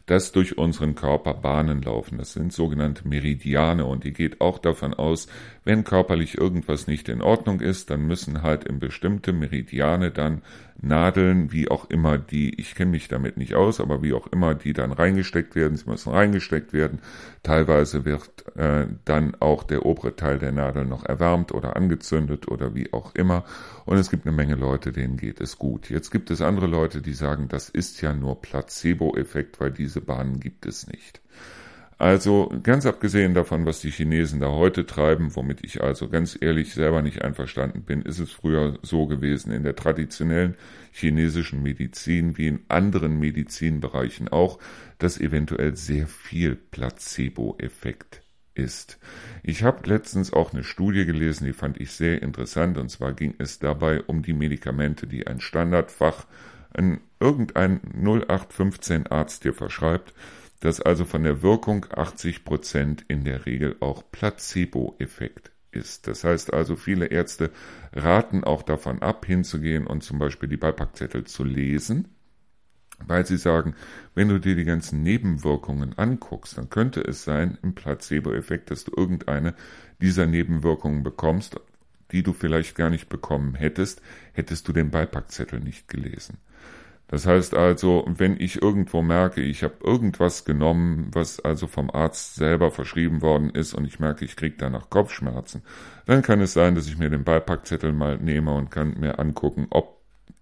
dass 0.07 0.33
durch 0.33 0.59
unseren 0.59 0.95
Körper 0.95 1.35
Bahnen 1.35 1.83
laufen. 1.83 2.19
Das 2.19 2.33
sind 2.33 2.53
sogenannte 2.53 3.09
Meridiane 3.09 3.87
und 3.87 4.05
die 4.05 4.13
geht 4.13 4.41
auch 4.41 4.59
davon 4.59 4.95
aus, 4.95 5.29
wenn 5.65 5.85
körperlich 5.85 6.39
irgendwas 6.39 6.87
nicht 6.87 7.09
in 7.09 7.23
Ordnung 7.23 7.61
ist, 7.61 7.91
dann 7.91 8.07
müssen 8.07 8.43
halt 8.43 8.65
in 8.65 8.79
bestimmte 8.79 9.33
Meridiane 9.33 10.11
dann 10.11 10.43
Nadeln, 10.81 11.53
wie 11.53 11.71
auch 11.71 11.89
immer 11.89 12.19
die, 12.19 12.61
ich 12.61 12.75
kenne 12.75 12.91
mich 12.91 13.09
damit 13.09 13.37
nicht 13.37 13.55
aus, 13.55 13.81
aber 13.81 14.03
wie 14.03 14.13
auch 14.13 14.27
immer 14.27 14.55
die 14.55 14.75
dann 14.75 14.93
reingesteckt 14.93 15.55
werden, 15.55 15.77
sie 15.77 15.89
müssen 15.89 16.13
reingesteckt 16.13 16.73
werden. 16.73 17.01
Teilweise 17.43 18.05
wird 18.05 18.45
äh, 18.57 18.87
dann 19.05 19.37
auch 19.41 19.63
der 19.63 19.87
obere 19.87 20.17
Teil 20.17 20.39
der 20.39 20.53
Nadel 20.53 20.85
noch 20.85 21.05
erwärmt 21.05 21.53
oder 21.53 21.77
angezündet 21.77 22.49
oder 22.49 22.75
wie 22.75 22.93
auch 22.93 23.15
immer. 23.15 23.45
Und 23.87 23.97
es 23.97 24.11
gibt 24.11 24.27
eine 24.27 24.37
Menge 24.37 24.57
Leute, 24.57 24.93
denen 24.93 25.17
geht 25.17 25.41
es 25.41 25.59
gut. 25.59 25.89
Jetzt 25.89 26.11
gibt 26.11 26.31
es 26.31 26.43
andere 26.43 26.67
Leute, 26.67 27.01
die 27.01 27.15
sagen, 27.15 27.49
das 27.49 27.71
ist 27.71 28.03
ja 28.03 28.13
nur 28.13 28.43
Placebo-Effekt, 28.43 29.61
weil 29.61 29.71
diese 29.71 30.01
Bahnen 30.01 30.41
gibt 30.41 30.67
es 30.67 30.87
nicht. 30.87 31.24
Also 31.97 32.53
ganz 32.63 32.87
abgesehen 32.87 33.35
davon, 33.35 33.67
was 33.67 33.81
die 33.81 33.91
Chinesen 33.91 34.41
da 34.41 34.49
heute 34.49 34.85
treiben, 34.85 35.37
womit 35.37 35.65
ich 35.65 35.83
also 35.83 36.09
ganz 36.09 36.37
ehrlich 36.41 36.75
selber 36.75 37.03
nicht 37.03 37.23
einverstanden 37.23 37.83
bin, 37.83 38.03
ist 38.03 38.19
es 38.19 38.33
früher 38.33 38.79
so 38.83 39.07
gewesen 39.07 39.53
in 39.53 39.63
der 39.63 39.77
traditionellen 39.77 40.57
chinesischen 40.93 41.63
Medizin 41.63 42.37
wie 42.37 42.49
in 42.49 42.61
anderen 42.69 43.19
Medizinbereichen 43.19 44.29
auch, 44.29 44.59
dass 44.99 45.21
eventuell 45.21 45.77
sehr 45.77 46.09
viel 46.09 46.57
Placebo-Effekt 46.57 48.23
ist. 48.55 48.99
Ich 49.43 49.63
habe 49.63 49.89
letztens 49.89 50.33
auch 50.33 50.53
eine 50.53 50.65
Studie 50.65 51.05
gelesen, 51.05 51.45
die 51.45 51.53
fand 51.53 51.81
ich 51.81 51.93
sehr 51.93 52.23
interessant, 52.23 52.79
und 52.79 52.89
zwar 52.89 53.13
ging 53.13 53.35
es 53.39 53.59
dabei 53.59 54.03
um 54.03 54.23
die 54.23 54.33
Medikamente, 54.33 55.07
die 55.07 55.27
ein 55.27 55.41
Standardfach, 55.41 56.27
ein, 56.73 57.01
irgendein 57.21 57.81
0815 58.03 59.07
Arzt 59.07 59.45
dir 59.45 59.55
verschreibt, 59.55 60.13
dass 60.61 60.81
also 60.81 61.05
von 61.05 61.23
der 61.23 61.43
Wirkung 61.43 61.87
80 61.95 62.45
Prozent 62.45 63.05
in 63.09 63.25
der 63.25 63.47
Regel 63.47 63.77
auch 63.81 64.03
Placebo-Effekt 64.11 65.53
ist. 65.73 66.07
Das 66.07 66.25
heißt 66.25 66.53
also, 66.53 66.77
viele 66.77 67.07
Ärzte 67.07 67.51
raten 67.93 68.45
auch 68.45 68.63
davon 68.63 69.03
ab, 69.03 69.27
hinzugehen 69.27 69.87
und 69.87 70.03
zum 70.03 70.19
Beispiel 70.19 70.49
die 70.49 70.57
Beipackzettel 70.57 71.25
zu 71.25 71.45
lesen, 71.45 72.09
weil 73.07 73.27
sie 73.27 73.37
sagen, 73.37 73.75
wenn 74.15 74.29
du 74.29 74.39
dir 74.39 74.55
die 74.55 74.65
ganzen 74.65 75.03
Nebenwirkungen 75.03 75.99
anguckst, 75.99 76.57
dann 76.57 76.71
könnte 76.71 77.01
es 77.01 77.25
sein, 77.25 77.59
im 77.63 77.75
Placebo-Effekt, 77.75 78.71
dass 78.71 78.85
du 78.85 78.93
irgendeine 78.97 79.55
dieser 80.01 80.27
Nebenwirkungen 80.27 81.03
bekommst, 81.03 81.61
die 82.13 82.23
du 82.23 82.33
vielleicht 82.33 82.77
gar 82.77 82.91
nicht 82.91 83.09
bekommen 83.09 83.55
hättest, 83.55 84.01
hättest 84.33 84.69
du 84.69 84.73
den 84.73 84.91
Beipackzettel 84.91 85.61
nicht 85.61 85.89
gelesen. 85.89 86.39
Das 87.09 87.27
heißt 87.27 87.55
also, 87.55 88.05
wenn 88.09 88.41
ich 88.41 88.63
irgendwo 88.63 89.03
merke, 89.03 89.43
ich 89.43 89.63
habe 89.63 89.75
irgendwas 89.85 90.45
genommen, 90.45 91.09
was 91.13 91.39
also 91.39 91.67
vom 91.67 91.91
Arzt 91.91 92.37
selber 92.37 92.71
verschrieben 92.71 93.21
worden 93.21 93.51
ist 93.51 93.75
und 93.75 93.85
ich 93.85 94.01
merke, 94.01 94.25
ich 94.25 94.37
kriege 94.37 94.57
danach 94.57 94.89
Kopfschmerzen, 94.89 95.63
dann 96.07 96.23
kann 96.23 96.41
es 96.41 96.55
sein, 96.55 96.75
dass 96.75 96.87
ich 96.87 96.99
mir 96.99 97.11
den 97.11 97.25
Beipackzettel 97.25 97.93
mal 97.93 98.17
nehme 98.19 98.55
und 98.55 98.71
kann 98.71 98.99
mir 98.99 99.19
angucken, 99.19 99.67
ob 99.71 99.94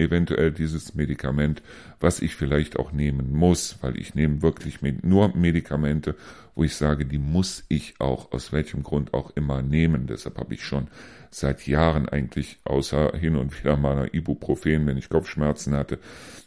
eventuell 0.02 0.52
dieses 0.52 0.94
Medikament, 0.94 1.62
was 2.00 2.20
ich 2.20 2.34
vielleicht 2.34 2.78
auch 2.78 2.92
nehmen 2.92 3.32
muss, 3.32 3.78
weil 3.80 3.98
ich 3.98 4.14
nehme 4.14 4.42
wirklich 4.42 4.80
nur 5.02 5.36
Medikamente, 5.36 6.14
wo 6.54 6.64
ich 6.64 6.74
sage, 6.74 7.06
die 7.06 7.18
muss 7.18 7.64
ich 7.68 7.94
auch 7.98 8.32
aus 8.32 8.52
welchem 8.52 8.82
Grund 8.82 9.14
auch 9.14 9.30
immer 9.36 9.62
nehmen. 9.62 10.06
Deshalb 10.06 10.38
habe 10.38 10.54
ich 10.54 10.64
schon 10.64 10.88
seit 11.30 11.66
Jahren 11.66 12.08
eigentlich 12.08 12.58
außer 12.64 13.12
hin 13.16 13.36
und 13.36 13.58
wieder 13.58 13.76
mal 13.76 14.08
Ibuprofen, 14.12 14.86
wenn 14.86 14.98
ich 14.98 15.08
Kopfschmerzen 15.08 15.74
hatte, 15.74 15.98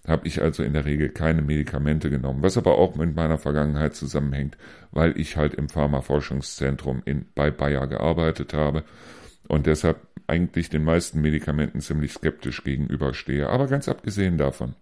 habe 0.07 0.27
ich 0.27 0.41
also 0.41 0.61
in 0.61 0.73
der 0.73 0.85
Regel 0.85 1.09
keine 1.09 1.41
Medikamente 1.41 2.11
genommen, 2.11 2.43
was 2.43 2.57
aber 2.57 2.77
auch 2.77 2.95
mit 2.95 3.15
meiner 3.15 3.39
Vergangenheit 3.39 3.95
zusammenhängt, 3.95 4.57
weil 4.91 5.19
ich 5.19 5.37
halt 5.37 5.55
im 5.55 5.69
Pharmaforschungszentrum 5.69 7.01
in, 7.05 7.25
bei 7.33 7.49
Bayer 7.49 7.87
gearbeitet 7.87 8.53
habe 8.53 8.83
und 9.47 9.65
deshalb 9.65 9.97
eigentlich 10.27 10.69
den 10.69 10.83
meisten 10.83 11.21
Medikamenten 11.21 11.81
ziemlich 11.81 12.13
skeptisch 12.13 12.63
gegenüberstehe. 12.63 13.49
Aber 13.49 13.67
ganz 13.67 13.89
abgesehen 13.89 14.37
davon 14.37 14.75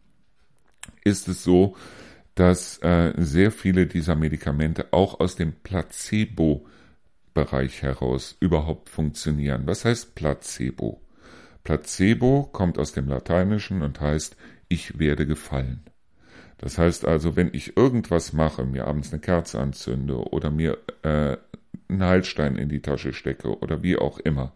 ist 1.03 1.27
es 1.27 1.43
so, 1.43 1.75
dass 2.35 2.77
äh, 2.79 3.13
sehr 3.17 3.51
viele 3.51 3.85
dieser 3.87 4.15
Medikamente 4.15 4.87
auch 4.91 5.19
aus 5.19 5.35
dem 5.35 5.53
Placebo-Bereich 5.53 7.83
heraus 7.83 8.35
überhaupt 8.39 8.89
funktionieren. 8.89 9.63
Was 9.65 9.85
heißt 9.85 10.15
Placebo? 10.15 10.99
Placebo 11.63 12.49
kommt 12.51 12.79
aus 12.79 12.93
dem 12.93 13.07
Lateinischen 13.07 13.83
und 13.83 14.01
heißt 14.01 14.35
ich 14.67 14.99
werde 14.99 15.25
gefallen. 15.27 15.83
Das 16.57 16.77
heißt 16.77 17.05
also, 17.05 17.35
wenn 17.35 17.49
ich 17.53 17.77
irgendwas 17.77 18.33
mache, 18.33 18.65
mir 18.65 18.87
abends 18.87 19.11
eine 19.11 19.21
Kerze 19.21 19.59
anzünde 19.59 20.15
oder 20.15 20.49
mir 20.49 20.79
äh, 21.03 21.37
einen 21.89 22.03
Heilstein 22.03 22.55
in 22.55 22.69
die 22.69 22.81
Tasche 22.81 23.13
stecke 23.13 23.59
oder 23.59 23.83
wie 23.83 23.97
auch 23.97 24.17
immer, 24.19 24.53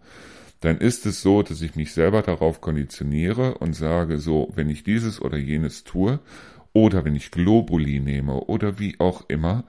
dann 0.59 0.77
ist 0.77 1.05
es 1.05 1.21
so, 1.21 1.43
dass 1.43 1.61
ich 1.61 1.75
mich 1.75 1.93
selber 1.93 2.21
darauf 2.21 2.61
konditioniere 2.61 3.55
und 3.59 3.73
sage 3.73 4.17
so, 4.17 4.51
wenn 4.55 4.69
ich 4.69 4.83
dieses 4.83 5.21
oder 5.21 5.37
jenes 5.37 5.83
tue 5.83 6.19
oder 6.73 7.05
wenn 7.05 7.15
ich 7.15 7.31
Globuli 7.31 7.99
nehme 7.99 8.33
oder 8.45 8.79
wie 8.79 8.99
auch 8.99 9.29
immer, 9.29 9.65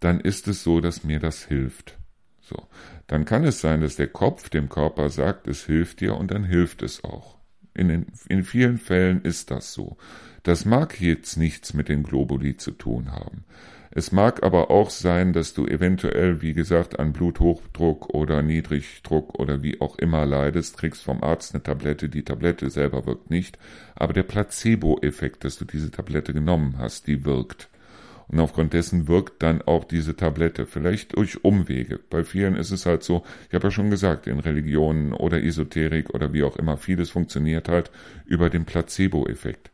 dann 0.00 0.20
ist 0.20 0.46
es 0.46 0.62
so, 0.62 0.80
dass 0.80 1.04
mir 1.04 1.18
das 1.18 1.44
hilft. 1.44 1.98
So. 2.40 2.68
Dann 3.08 3.24
kann 3.24 3.44
es 3.44 3.60
sein, 3.60 3.80
dass 3.80 3.96
der 3.96 4.08
Kopf 4.08 4.48
dem 4.48 4.68
Körper 4.68 5.10
sagt, 5.10 5.48
es 5.48 5.66
hilft 5.66 6.00
dir 6.00 6.16
und 6.16 6.30
dann 6.30 6.44
hilft 6.44 6.82
es 6.82 7.02
auch. 7.04 7.36
In, 7.74 7.88
den, 7.88 8.06
in 8.28 8.44
vielen 8.44 8.78
Fällen 8.78 9.22
ist 9.22 9.50
das 9.50 9.72
so. 9.72 9.96
Das 10.42 10.64
mag 10.64 11.00
jetzt 11.00 11.36
nichts 11.36 11.74
mit 11.74 11.88
den 11.88 12.02
Globuli 12.02 12.56
zu 12.56 12.70
tun 12.70 13.12
haben. 13.12 13.44
Es 13.98 14.12
mag 14.12 14.44
aber 14.44 14.70
auch 14.70 14.90
sein, 14.90 15.32
dass 15.32 15.54
du 15.54 15.66
eventuell, 15.66 16.40
wie 16.40 16.54
gesagt, 16.54 17.00
an 17.00 17.12
Bluthochdruck 17.12 18.14
oder 18.14 18.42
Niedrigdruck 18.42 19.36
oder 19.36 19.64
wie 19.64 19.80
auch 19.80 19.98
immer 19.98 20.24
leidest, 20.24 20.78
kriegst 20.78 21.02
vom 21.02 21.24
Arzt 21.24 21.52
eine 21.52 21.64
Tablette, 21.64 22.08
die 22.08 22.22
Tablette 22.22 22.70
selber 22.70 23.06
wirkt 23.06 23.28
nicht, 23.28 23.58
aber 23.96 24.12
der 24.12 24.22
Placebo-Effekt, 24.22 25.42
dass 25.42 25.58
du 25.58 25.64
diese 25.64 25.90
Tablette 25.90 26.32
genommen 26.32 26.76
hast, 26.78 27.08
die 27.08 27.24
wirkt. 27.24 27.70
Und 28.28 28.38
aufgrund 28.38 28.72
dessen 28.72 29.08
wirkt 29.08 29.42
dann 29.42 29.62
auch 29.62 29.82
diese 29.82 30.14
Tablette, 30.14 30.66
vielleicht 30.66 31.16
durch 31.16 31.42
Umwege. 31.42 31.98
Bei 32.08 32.22
vielen 32.22 32.54
ist 32.54 32.70
es 32.70 32.86
halt 32.86 33.02
so, 33.02 33.24
ich 33.48 33.54
habe 33.56 33.66
ja 33.66 33.72
schon 33.72 33.90
gesagt, 33.90 34.28
in 34.28 34.38
Religionen 34.38 35.12
oder 35.12 35.42
Esoterik 35.42 36.10
oder 36.14 36.32
wie 36.32 36.44
auch 36.44 36.54
immer, 36.54 36.76
vieles 36.76 37.10
funktioniert 37.10 37.68
halt 37.68 37.90
über 38.26 38.48
den 38.48 38.64
Placebo-Effekt 38.64 39.72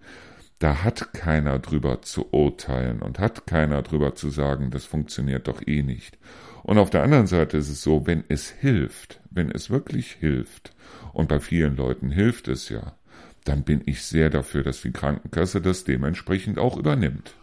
da 0.65 0.83
hat 0.83 1.13
keiner 1.13 1.59
drüber 1.59 2.01
zu 2.01 2.33
urteilen 2.33 3.03
und 3.03 3.19
hat 3.19 3.47
keiner 3.47 3.83
drüber 3.83 4.15
zu 4.15 4.31
sagen, 4.31 4.71
das 4.71 4.87
funktioniert 4.87 5.47
doch 5.47 5.61
eh 5.67 5.83
nicht. 5.83 6.17
Und 6.63 6.79
auf 6.79 6.89
der 6.89 7.03
anderen 7.03 7.27
Seite 7.27 7.59
ist 7.59 7.69
es 7.69 7.83
so, 7.83 8.07
wenn 8.07 8.25
es 8.29 8.49
hilft, 8.49 9.21
wenn 9.31 9.51
es 9.51 9.69
wirklich 9.69 10.13
hilft, 10.13 10.75
und 11.13 11.29
bei 11.29 11.39
vielen 11.39 11.77
Leuten 11.77 12.11
hilft 12.11 12.49
es 12.49 12.71
ja, 12.71 12.95
dann 13.45 13.63
bin 13.63 13.83
ich 13.85 14.05
sehr 14.05 14.31
dafür, 14.31 14.63
dass 14.63 14.81
die 14.81 14.91
Krankenkasse 14.91 15.61
das 15.61 15.85
dementsprechend 15.85 16.59
auch 16.59 16.79
übernimmt. 16.79 17.35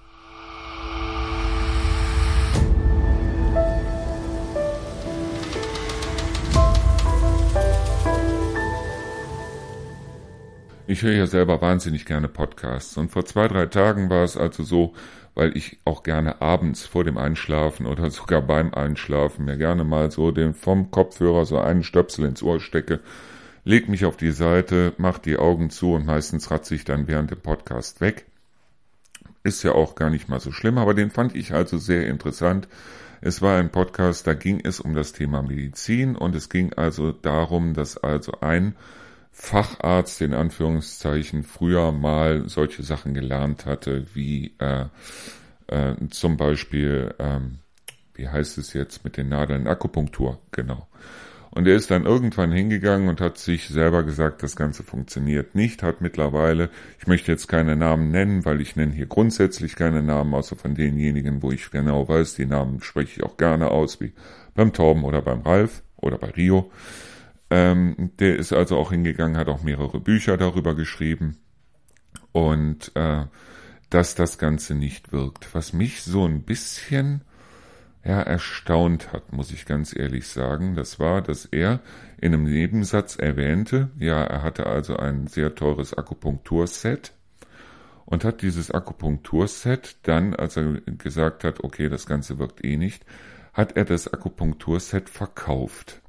Ich 10.92 11.04
höre 11.04 11.14
ja 11.14 11.26
selber 11.26 11.62
wahnsinnig 11.62 12.06
gerne 12.06 12.28
Podcasts. 12.28 12.98
Und 12.98 13.14
vor 13.14 13.24
zwei, 13.24 13.48
drei 13.48 13.68
Tagen 13.68 14.10
war 14.10 14.26
es 14.26 14.36
also 14.36 14.64
so, 14.64 14.94
weil 15.36 15.56
ich 15.56 15.80
auch 15.86 16.04
gerne 16.04 16.42
abends 16.42 16.86
vor 16.86 17.06
dem 17.06 17.18
Einschlafen 17.18 17.86
oder 17.86 18.12
sogar 18.12 18.42
beim 18.42 18.74
Einschlafen 18.74 19.46
mir 19.46 19.56
gerne 19.56 19.86
mal 19.86 20.12
so 20.12 20.32
den 20.32 20.54
vom 20.54 20.92
Kopfhörer 20.92 21.46
so 21.46 21.58
einen 21.60 21.84
Stöpsel 21.84 22.26
ins 22.26 22.44
Ohr 22.44 22.60
stecke, 22.60 23.00
leg 23.64 23.88
mich 23.88 24.04
auf 24.04 24.18
die 24.18 24.34
Seite, 24.34 24.92
mach 24.98 25.18
die 25.18 25.38
Augen 25.38 25.70
zu 25.70 25.94
und 25.94 26.06
meistens 26.06 26.52
ratze 26.52 26.76
ich 26.76 26.84
dann 26.84 27.08
während 27.08 27.32
dem 27.32 27.40
Podcast 27.40 28.02
weg. 28.02 28.26
Ist 29.46 29.64
ja 29.64 29.72
auch 29.72 29.96
gar 29.96 30.10
nicht 30.10 30.28
mal 30.28 30.42
so 30.42 30.52
schlimm, 30.52 30.78
aber 30.78 30.94
den 30.94 31.10
fand 31.10 31.38
ich 31.38 31.54
also 31.54 31.78
sehr 31.78 32.06
interessant. 32.06 32.68
Es 33.22 33.42
war 33.42 33.58
ein 33.58 33.70
Podcast, 33.70 34.28
da 34.28 34.34
ging 34.34 34.60
es 34.62 34.82
um 34.82 34.94
das 34.94 35.14
Thema 35.14 35.42
Medizin 35.42 36.18
und 36.18 36.36
es 36.36 36.50
ging 36.50 36.74
also 36.74 37.14
darum, 37.14 37.76
dass 37.76 37.96
also 37.98 38.34
ein 38.42 38.76
Facharzt 39.32 40.22
in 40.22 40.34
Anführungszeichen 40.34 41.44
früher 41.44 41.92
mal 41.92 42.48
solche 42.48 42.84
Sachen 42.84 43.14
gelernt 43.14 43.66
hatte, 43.66 44.06
wie 44.14 44.54
äh, 44.60 44.86
äh, 45.68 45.96
zum 46.10 46.38
Beispiel, 46.38 47.16
ähm, 47.18 47.60
wie 48.14 48.28
heißt 48.28 48.58
es 48.58 48.74
jetzt 48.74 49.04
mit 49.04 49.18
den 49.18 49.30
Nadeln, 49.30 49.68
Akupunktur, 49.68 50.40
genau. 50.52 50.88
Und 51.54 51.68
er 51.68 51.76
ist 51.76 51.92
dann 51.92 52.06
irgendwann 52.06 52.52
hingegangen 52.52 53.10
und 53.10 53.20
hat 53.20 53.38
sich 53.38 53.68
selber 53.68 54.04
gesagt, 54.04 54.42
das 54.42 54.56
Ganze 54.56 54.84
funktioniert 54.84 55.54
nicht, 55.54 55.84
hat 55.84 56.00
mittlerweile, 56.00 56.70
ich 56.98 57.08
möchte 57.08 57.32
jetzt 57.32 57.48
keine 57.50 57.76
Namen 57.76 58.10
nennen, 58.10 58.46
weil 58.46 58.62
ich 58.62 58.78
nenne 58.78 58.94
hier 58.94 59.06
grundsätzlich 59.06 59.76
keine 59.76 60.02
Namen, 60.02 60.34
außer 60.34 60.56
von 60.56 60.76
denjenigen, 60.76 61.44
wo 61.44 61.52
ich 61.52 61.70
genau 61.70 62.08
weiß, 62.08 62.36
die 62.36 62.46
Namen 62.46 62.82
spreche 62.82 63.20
ich 63.20 63.24
auch 63.24 63.36
gerne 63.36 63.70
aus, 63.70 64.00
wie 64.00 64.14
beim 64.56 64.72
Torben 64.72 65.04
oder 65.04 65.22
beim 65.22 65.42
Ralf 65.42 65.84
oder 65.98 66.18
bei 66.18 66.30
Rio. 66.30 66.72
Ähm, 67.52 68.12
der 68.20 68.38
ist 68.38 68.54
also 68.54 68.78
auch 68.78 68.92
hingegangen, 68.92 69.38
hat 69.38 69.50
auch 69.50 69.62
mehrere 69.62 70.00
Bücher 70.00 70.38
darüber 70.38 70.74
geschrieben 70.74 71.38
und 72.32 72.96
äh, 72.96 73.26
dass 73.90 74.16
das 74.16 74.38
Ganze 74.38 74.74
nicht 74.74 75.12
wirkt. 75.12 75.54
Was 75.54 75.74
mich 75.74 76.02
so 76.02 76.26
ein 76.26 76.44
bisschen 76.44 77.26
ja, 78.06 78.22
erstaunt 78.22 79.12
hat, 79.12 79.34
muss 79.34 79.52
ich 79.52 79.66
ganz 79.66 79.94
ehrlich 79.94 80.28
sagen, 80.28 80.76
das 80.76 80.98
war, 80.98 81.22
dass 81.22 81.44
er 81.46 81.82
in 82.22 82.34
einem 82.34 82.46
Nebensatz 82.46 83.18
erwähnte, 83.18 83.90
ja, 84.00 84.24
er 84.24 84.44
hatte 84.44 84.66
also 84.66 84.96
ein 84.96 85.28
sehr 85.28 85.54
teures 85.54 85.94
Akupunkturset 85.94 87.12
und 88.06 88.24
hat 88.24 88.42
dieses 88.42 88.72
Akupunkturset 88.72 89.98
dann, 90.04 90.34
als 90.36 90.56
er 90.56 90.80
gesagt 90.82 91.44
hat, 91.44 91.64
okay, 91.64 91.90
das 91.90 92.06
Ganze 92.06 92.40
wirkt 92.40 92.64
eh 92.64 92.78
nicht, 92.78 93.06
hat 93.54 93.76
er 93.76 93.84
das 93.84 94.12
Akupunkturset 94.12 95.10
verkauft. 95.10 96.01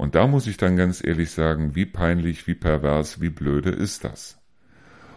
Und 0.00 0.14
da 0.14 0.26
muss 0.26 0.46
ich 0.46 0.56
dann 0.56 0.78
ganz 0.78 1.04
ehrlich 1.04 1.30
sagen, 1.30 1.74
wie 1.74 1.84
peinlich, 1.84 2.46
wie 2.46 2.54
pervers, 2.54 3.20
wie 3.20 3.28
blöde 3.28 3.68
ist 3.68 4.02
das? 4.02 4.38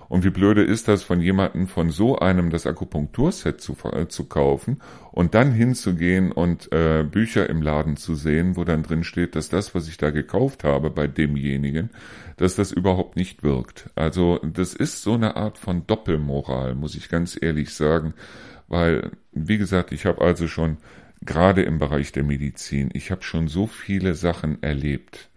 Und 0.09 0.25
wie 0.25 0.29
blöde 0.29 0.61
ist 0.61 0.89
das, 0.89 1.03
von 1.03 1.21
jemandem 1.21 1.67
von 1.67 1.89
so 1.89 2.19
einem 2.19 2.49
das 2.49 2.67
Akupunkturset 2.67 3.61
zu, 3.61 3.77
äh, 3.93 4.09
zu 4.09 4.25
kaufen 4.25 4.81
und 5.13 5.35
dann 5.35 5.53
hinzugehen 5.53 6.33
und 6.33 6.69
äh, 6.73 7.05
Bücher 7.09 7.49
im 7.49 7.61
Laden 7.61 7.95
zu 7.95 8.13
sehen, 8.15 8.57
wo 8.57 8.65
dann 8.65 8.83
drin 8.83 9.05
steht, 9.05 9.37
dass 9.37 9.47
das, 9.47 9.73
was 9.73 9.87
ich 9.87 9.95
da 9.95 10.09
gekauft 10.09 10.65
habe 10.65 10.89
bei 10.89 11.07
demjenigen, 11.07 11.89
dass 12.35 12.55
das 12.55 12.73
überhaupt 12.73 13.15
nicht 13.15 13.41
wirkt. 13.41 13.89
Also 13.95 14.39
das 14.39 14.73
ist 14.73 15.01
so 15.01 15.13
eine 15.13 15.37
Art 15.37 15.57
von 15.57 15.87
Doppelmoral, 15.87 16.75
muss 16.75 16.95
ich 16.95 17.07
ganz 17.07 17.41
ehrlich 17.41 17.73
sagen, 17.73 18.15
weil, 18.67 19.11
wie 19.31 19.57
gesagt, 19.57 19.93
ich 19.93 20.05
habe 20.05 20.19
also 20.21 20.49
schon 20.49 20.75
gerade 21.25 21.63
im 21.63 21.79
Bereich 21.79 22.11
der 22.11 22.23
Medizin. 22.23 22.89
Ich 22.93 23.11
habe 23.11 23.23
schon 23.23 23.47
so 23.47 23.67
viele 23.67 24.13
Sachen 24.15 24.61
erlebt. 24.61 25.29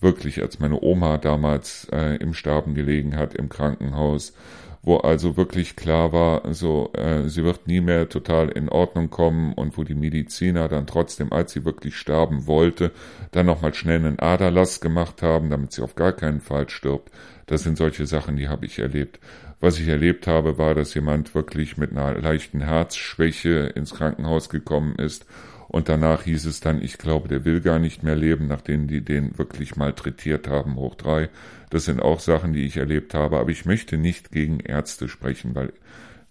Wirklich, 0.00 0.42
als 0.42 0.58
meine 0.58 0.82
Oma 0.82 1.18
damals 1.18 1.86
äh, 1.92 2.16
im 2.16 2.34
Sterben 2.34 2.74
gelegen 2.74 3.16
hat 3.16 3.34
im 3.34 3.48
Krankenhaus, 3.48 4.34
wo 4.82 4.96
also 4.96 5.36
wirklich 5.36 5.76
klar 5.76 6.12
war, 6.12 6.52
so 6.52 6.92
äh, 6.94 7.28
sie 7.28 7.44
wird 7.44 7.68
nie 7.68 7.80
mehr 7.80 8.08
total 8.08 8.48
in 8.48 8.68
Ordnung 8.68 9.10
kommen 9.10 9.52
und 9.52 9.78
wo 9.78 9.84
die 9.84 9.94
Mediziner 9.94 10.68
dann 10.68 10.88
trotzdem, 10.88 11.32
als 11.32 11.52
sie 11.52 11.64
wirklich 11.64 11.96
sterben 11.96 12.48
wollte, 12.48 12.90
dann 13.30 13.46
nochmal 13.46 13.74
schnell 13.74 13.98
einen 13.98 14.18
Aderlass 14.18 14.80
gemacht 14.80 15.22
haben, 15.22 15.50
damit 15.50 15.72
sie 15.72 15.82
auf 15.82 15.94
gar 15.94 16.12
keinen 16.12 16.40
Fall 16.40 16.68
stirbt. 16.68 17.12
Das 17.46 17.62
sind 17.62 17.78
solche 17.78 18.06
Sachen, 18.06 18.36
die 18.36 18.48
habe 18.48 18.66
ich 18.66 18.80
erlebt. 18.80 19.20
Was 19.62 19.78
ich 19.78 19.86
erlebt 19.86 20.26
habe, 20.26 20.58
war, 20.58 20.74
dass 20.74 20.92
jemand 20.92 21.36
wirklich 21.36 21.76
mit 21.76 21.92
einer 21.92 22.20
leichten 22.20 22.62
Herzschwäche 22.62 23.72
ins 23.76 23.94
Krankenhaus 23.94 24.48
gekommen 24.48 24.96
ist 24.96 25.24
und 25.68 25.88
danach 25.88 26.24
hieß 26.24 26.46
es 26.46 26.58
dann, 26.58 26.82
ich 26.82 26.98
glaube, 26.98 27.28
der 27.28 27.44
will 27.44 27.60
gar 27.60 27.78
nicht 27.78 28.02
mehr 28.02 28.16
leben, 28.16 28.48
nachdem 28.48 28.88
die 28.88 29.02
den 29.02 29.38
wirklich 29.38 29.76
malträtiert 29.76 30.48
haben, 30.48 30.74
hoch 30.74 30.96
drei. 30.96 31.28
Das 31.70 31.84
sind 31.84 32.02
auch 32.02 32.18
Sachen, 32.18 32.52
die 32.52 32.66
ich 32.66 32.76
erlebt 32.76 33.14
habe, 33.14 33.38
aber 33.38 33.50
ich 33.50 33.64
möchte 33.64 33.98
nicht 33.98 34.32
gegen 34.32 34.58
Ärzte 34.58 35.08
sprechen, 35.08 35.54
weil 35.54 35.72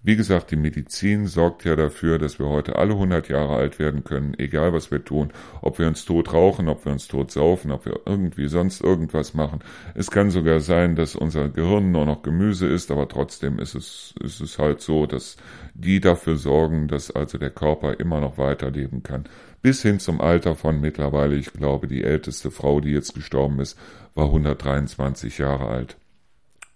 wie 0.03 0.15
gesagt, 0.15 0.49
die 0.49 0.55
Medizin 0.55 1.27
sorgt 1.27 1.63
ja 1.63 1.75
dafür, 1.75 2.17
dass 2.17 2.39
wir 2.39 2.47
heute 2.47 2.75
alle 2.75 2.93
100 2.93 3.29
Jahre 3.29 3.55
alt 3.55 3.77
werden 3.77 4.03
können, 4.03 4.33
egal 4.39 4.73
was 4.73 4.89
wir 4.89 5.05
tun, 5.05 5.31
ob 5.61 5.77
wir 5.77 5.85
uns 5.85 6.05
tot 6.05 6.33
rauchen, 6.33 6.69
ob 6.69 6.85
wir 6.85 6.91
uns 6.91 7.07
tot 7.07 7.29
saufen, 7.29 7.71
ob 7.71 7.85
wir 7.85 7.99
irgendwie 8.07 8.47
sonst 8.47 8.81
irgendwas 8.81 9.35
machen. 9.35 9.59
Es 9.93 10.09
kann 10.09 10.31
sogar 10.31 10.59
sein, 10.59 10.95
dass 10.95 11.15
unser 11.15 11.49
Gehirn 11.49 11.91
nur 11.91 12.07
noch 12.07 12.23
Gemüse 12.23 12.65
ist, 12.67 12.89
aber 12.89 13.07
trotzdem 13.07 13.59
ist 13.59 13.75
es, 13.75 14.15
ist 14.23 14.41
es 14.41 14.57
halt 14.57 14.81
so, 14.81 15.05
dass 15.05 15.37
die 15.75 15.99
dafür 15.99 16.35
sorgen, 16.35 16.87
dass 16.87 17.11
also 17.11 17.37
der 17.37 17.51
Körper 17.51 17.99
immer 17.99 18.21
noch 18.21 18.39
weiterleben 18.39 19.03
kann. 19.03 19.25
Bis 19.61 19.83
hin 19.83 19.99
zum 19.99 20.19
Alter 20.19 20.55
von 20.55 20.81
mittlerweile, 20.81 21.35
ich 21.35 21.53
glaube, 21.53 21.87
die 21.87 22.03
älteste 22.03 22.49
Frau, 22.49 22.81
die 22.81 22.89
jetzt 22.89 23.13
gestorben 23.13 23.59
ist, 23.59 23.77
war 24.15 24.25
123 24.25 25.37
Jahre 25.37 25.67
alt. 25.67 25.97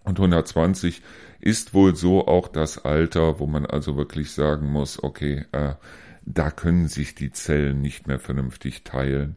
Und 0.04 0.20
120 0.20 1.02
ist 1.46 1.74
wohl 1.74 1.94
so 1.94 2.26
auch 2.26 2.48
das 2.48 2.84
Alter, 2.84 3.38
wo 3.38 3.46
man 3.46 3.66
also 3.66 3.96
wirklich 3.96 4.32
sagen 4.32 4.68
muss, 4.68 5.02
okay, 5.02 5.44
äh, 5.52 5.74
da 6.24 6.50
können 6.50 6.88
sich 6.88 7.14
die 7.14 7.30
Zellen 7.30 7.80
nicht 7.80 8.08
mehr 8.08 8.18
vernünftig 8.18 8.82
teilen. 8.82 9.36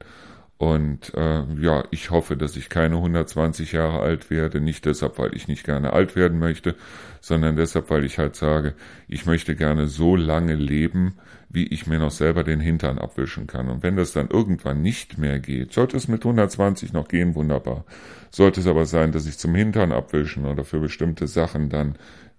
Und 0.57 1.13
äh, 1.13 1.43
ja, 1.61 1.83
ich 1.91 2.09
hoffe, 2.09 2.35
dass 2.35 2.57
ich 2.57 2.67
keine 2.67 2.95
120 2.95 3.73
Jahre 3.73 3.99
alt 3.99 4.31
werde. 4.31 4.59
Nicht 4.59 4.85
deshalb, 4.85 5.19
weil 5.19 5.35
ich 5.35 5.47
nicht 5.47 5.63
gerne 5.63 5.93
alt 5.93 6.15
werden 6.15 6.39
möchte, 6.39 6.75
sondern 7.21 7.55
deshalb, 7.55 7.91
weil 7.91 8.03
ich 8.03 8.17
halt 8.17 8.35
sage, 8.35 8.73
ich 9.07 9.27
möchte 9.27 9.55
gerne 9.55 9.87
so 9.87 10.15
lange 10.15 10.55
leben, 10.55 11.13
wie 11.49 11.65
ich 11.65 11.87
mir 11.87 11.97
noch 11.97 12.11
selber 12.11 12.43
den 12.43 12.59
Hintern 12.59 12.99
abwischen 12.99 13.47
kann. 13.47 13.69
Und 13.69 13.81
wenn 13.81 13.95
das 13.95 14.13
dann 14.13 14.29
irgendwann 14.29 14.81
nicht 14.81 15.17
mehr 15.17 15.39
geht, 15.39 15.73
sollte 15.73 15.97
es 15.97 16.07
mit 16.07 16.23
120 16.23 16.93
noch 16.93 17.07
gehen, 17.07 17.33
wunderbar. 17.35 17.85
Sollte 18.29 18.61
es 18.61 18.67
aber 18.67 18.85
sein, 18.85 19.11
dass 19.11 19.25
ich 19.25 19.37
zum 19.37 19.55
Hintern 19.55 19.91
abwischen 19.91 20.45
oder 20.45 20.63
für 20.63 20.79
bestimmte 20.79 21.27
Sachen 21.27 21.69
dann 21.69 21.95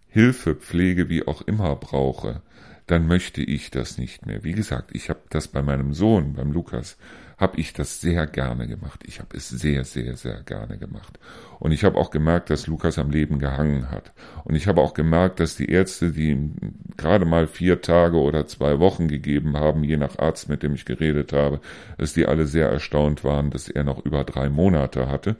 Hilfe, 0.08 0.54
Pflege, 0.54 1.08
wie 1.08 1.26
auch 1.26 1.42
immer 1.42 1.74
brauche, 1.76 2.42
dann 2.86 3.06
möchte 3.06 3.42
ich 3.42 3.70
das 3.70 3.98
nicht 3.98 4.26
mehr. 4.26 4.42
Wie 4.44 4.52
gesagt, 4.52 4.90
ich 4.94 5.10
habe 5.10 5.20
das 5.30 5.48
bei 5.48 5.62
meinem 5.62 5.92
Sohn, 5.92 6.34
beim 6.34 6.52
Lukas, 6.52 6.96
habe 7.40 7.58
ich 7.58 7.72
das 7.72 8.02
sehr 8.02 8.26
gerne 8.26 8.68
gemacht. 8.68 9.00
Ich 9.06 9.18
habe 9.18 9.34
es 9.34 9.48
sehr, 9.48 9.84
sehr, 9.84 10.14
sehr 10.16 10.42
gerne 10.42 10.76
gemacht. 10.76 11.18
Und 11.58 11.72
ich 11.72 11.84
habe 11.84 11.96
auch 11.96 12.10
gemerkt, 12.10 12.50
dass 12.50 12.66
Lukas 12.66 12.98
am 12.98 13.10
Leben 13.10 13.38
gehangen 13.38 13.90
hat. 13.90 14.12
Und 14.44 14.56
ich 14.56 14.66
habe 14.66 14.82
auch 14.82 14.92
gemerkt, 14.92 15.40
dass 15.40 15.56
die 15.56 15.70
Ärzte, 15.70 16.12
die 16.12 16.30
ihm 16.32 16.54
gerade 16.98 17.24
mal 17.24 17.46
vier 17.46 17.80
Tage 17.80 18.18
oder 18.18 18.46
zwei 18.46 18.78
Wochen 18.78 19.08
gegeben 19.08 19.56
haben, 19.56 19.82
je 19.84 19.96
nach 19.96 20.18
Arzt, 20.18 20.50
mit 20.50 20.62
dem 20.62 20.74
ich 20.74 20.84
geredet 20.84 21.32
habe, 21.32 21.60
dass 21.96 22.12
die 22.12 22.26
alle 22.26 22.46
sehr 22.46 22.68
erstaunt 22.68 23.24
waren, 23.24 23.50
dass 23.50 23.70
er 23.70 23.84
noch 23.84 24.04
über 24.04 24.22
drei 24.24 24.50
Monate 24.50 25.08
hatte. 25.08 25.36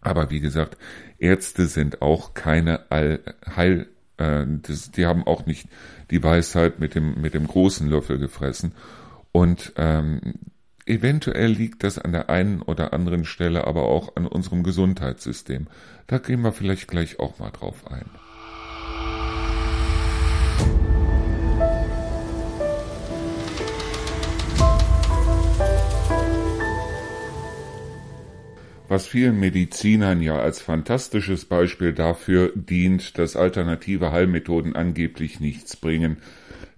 Aber 0.00 0.30
wie 0.30 0.40
gesagt, 0.40 0.76
Ärzte 1.18 1.66
sind 1.66 2.02
auch 2.02 2.34
keine 2.34 2.90
All 2.90 3.20
Heil, 3.54 3.86
äh, 4.16 4.44
das, 4.62 4.90
die 4.90 5.06
haben 5.06 5.24
auch 5.24 5.46
nicht 5.46 5.68
die 6.10 6.22
Weisheit 6.22 6.80
mit 6.80 6.96
dem 6.96 7.20
mit 7.20 7.34
dem 7.34 7.46
großen 7.46 7.88
Löffel 7.88 8.18
gefressen. 8.18 8.72
Und 9.32 9.72
ähm, 9.76 10.34
Eventuell 10.88 11.50
liegt 11.50 11.82
das 11.82 11.98
an 11.98 12.12
der 12.12 12.30
einen 12.30 12.62
oder 12.62 12.92
anderen 12.92 13.24
Stelle 13.24 13.66
aber 13.66 13.82
auch 13.82 14.14
an 14.14 14.24
unserem 14.24 14.62
Gesundheitssystem. 14.62 15.66
Da 16.06 16.18
gehen 16.18 16.42
wir 16.42 16.52
vielleicht 16.52 16.86
gleich 16.86 17.18
auch 17.18 17.40
mal 17.40 17.50
drauf 17.50 17.90
ein. 17.90 18.08
was 28.88 29.08
vielen 29.08 29.40
Medizinern 29.40 30.22
ja 30.22 30.38
als 30.38 30.60
fantastisches 30.60 31.44
Beispiel 31.44 31.92
dafür 31.92 32.52
dient, 32.54 33.18
dass 33.18 33.34
alternative 33.34 34.12
Heilmethoden 34.12 34.76
angeblich 34.76 35.40
nichts 35.40 35.76
bringen, 35.76 36.18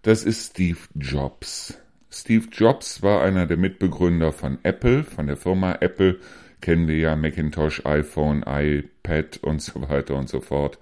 das 0.01 0.25
ist 0.25 0.53
Steve 0.53 0.79
Jobs. 0.94 1.79
Steve 2.11 2.47
Jobs 2.51 3.03
war 3.03 3.23
einer 3.23 3.47
der 3.47 3.57
Mitbegründer 3.57 4.33
von 4.33 4.59
Apple, 4.62 5.05
von 5.05 5.27
der 5.27 5.37
Firma 5.37 5.77
Apple, 5.81 6.18
kennen 6.61 6.88
wir 6.88 6.97
ja 6.97 7.16
Macintosh, 7.16 7.85
iPhone, 7.85 8.44
iPad 8.47 9.38
und 9.42 9.62
so 9.62 9.88
weiter 9.88 10.16
und 10.16 10.29
so 10.29 10.40
fort. 10.40 10.79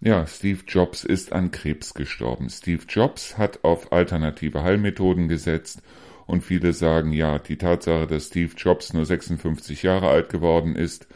Ja, 0.00 0.26
Steve 0.26 0.60
Jobs 0.66 1.04
ist 1.04 1.32
an 1.32 1.50
Krebs 1.50 1.94
gestorben. 1.94 2.50
Steve 2.50 2.82
Jobs 2.88 3.38
hat 3.38 3.64
auf 3.64 3.92
alternative 3.92 4.62
Heilmethoden 4.62 5.28
gesetzt 5.28 5.82
und 6.26 6.42
viele 6.42 6.72
sagen, 6.72 7.12
ja, 7.12 7.38
die 7.38 7.56
Tatsache, 7.56 8.06
dass 8.06 8.26
Steve 8.26 8.52
Jobs 8.56 8.92
nur 8.92 9.06
56 9.06 9.82
Jahre 9.82 10.08
alt 10.08 10.28
geworden 10.28 10.76
ist, 10.76 11.06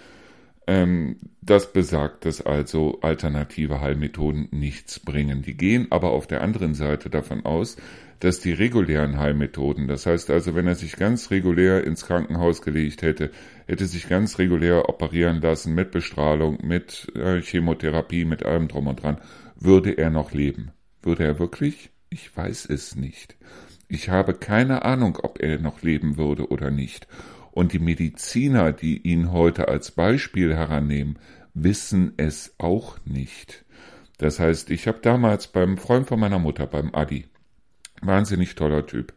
ähm, 0.67 1.17
das 1.43 1.73
besagt, 1.73 2.25
dass 2.25 2.41
also 2.41 3.01
alternative 3.03 3.81
Heilmethoden 3.81 4.49
nichts 4.51 5.01
bringen. 5.01 5.43
Die 5.43 5.57
gehen 5.57 5.89
aber 5.91 6.11
auf 6.11 6.27
der 6.27 6.43
anderen 6.43 6.75
Seite 6.75 7.11
davon 7.11 7.45
aus, 7.45 7.77
dass 8.21 8.39
die 8.41 8.53
regulären 8.53 9.19
Heilmethoden, 9.19 9.89
das 9.89 10.07
heißt 10.07 10.31
also, 10.31 10.55
wenn 10.55 10.67
er 10.67 10.75
sich 10.75 10.97
ganz 10.97 11.31
regulär 11.31 11.85
ins 11.85 12.07
Krankenhaus 12.07 12.63
gelegt 12.63 13.03
hätte, 13.03 13.31
hätte 13.67 13.87
sich 13.87 14.09
ganz 14.09 14.39
regulär 14.39 14.89
operieren 14.89 15.41
lassen 15.41 15.75
mit 15.75 15.91
Bestrahlung, 15.91 16.59
mit 16.63 17.11
äh, 17.15 17.41
Chemotherapie, 17.41 18.27
mit 18.27 18.45
allem 18.45 18.69
drum 18.69 18.87
und 18.87 19.03
dran, 19.03 19.19
würde 19.57 19.97
er 19.97 20.11
noch 20.11 20.33
leben. 20.33 20.71
Würde 21.03 21.25
er 21.25 21.39
wirklich? 21.39 21.91
Ich 22.11 22.37
weiß 22.37 22.67
es 22.67 22.95
nicht. 22.95 23.37
Ich 23.89 24.11
habe 24.11 24.35
keine 24.35 24.85
Ahnung, 24.85 25.19
ob 25.23 25.41
er 25.41 25.59
noch 25.59 25.83
leben 25.83 26.19
würde 26.19 26.49
oder 26.49 26.71
nicht. 26.71 27.09
Und 27.53 27.73
die 27.73 27.79
Mediziner, 27.79 28.73
die 28.73 28.99
ihn 28.99 29.33
heute 29.33 29.69
als 29.69 29.91
Beispiel 29.93 30.55
herannehmen, 30.55 31.19
wissen 31.55 32.13
es 32.19 32.55
auch 32.59 32.99
nicht. 33.05 33.65
Das 34.19 34.39
heißt, 34.39 34.71
ich 34.71 34.87
habe 34.87 34.99
damals 35.01 35.49
beim 35.49 35.79
Freund 35.79 36.07
von 36.07 36.21
meiner 36.21 36.39
Mutter, 36.39 36.67
beim 36.67 36.95
Adi, 36.95 37.30
Wahnsinnig 38.03 38.55
toller 38.55 38.87
Typ. 38.87 39.13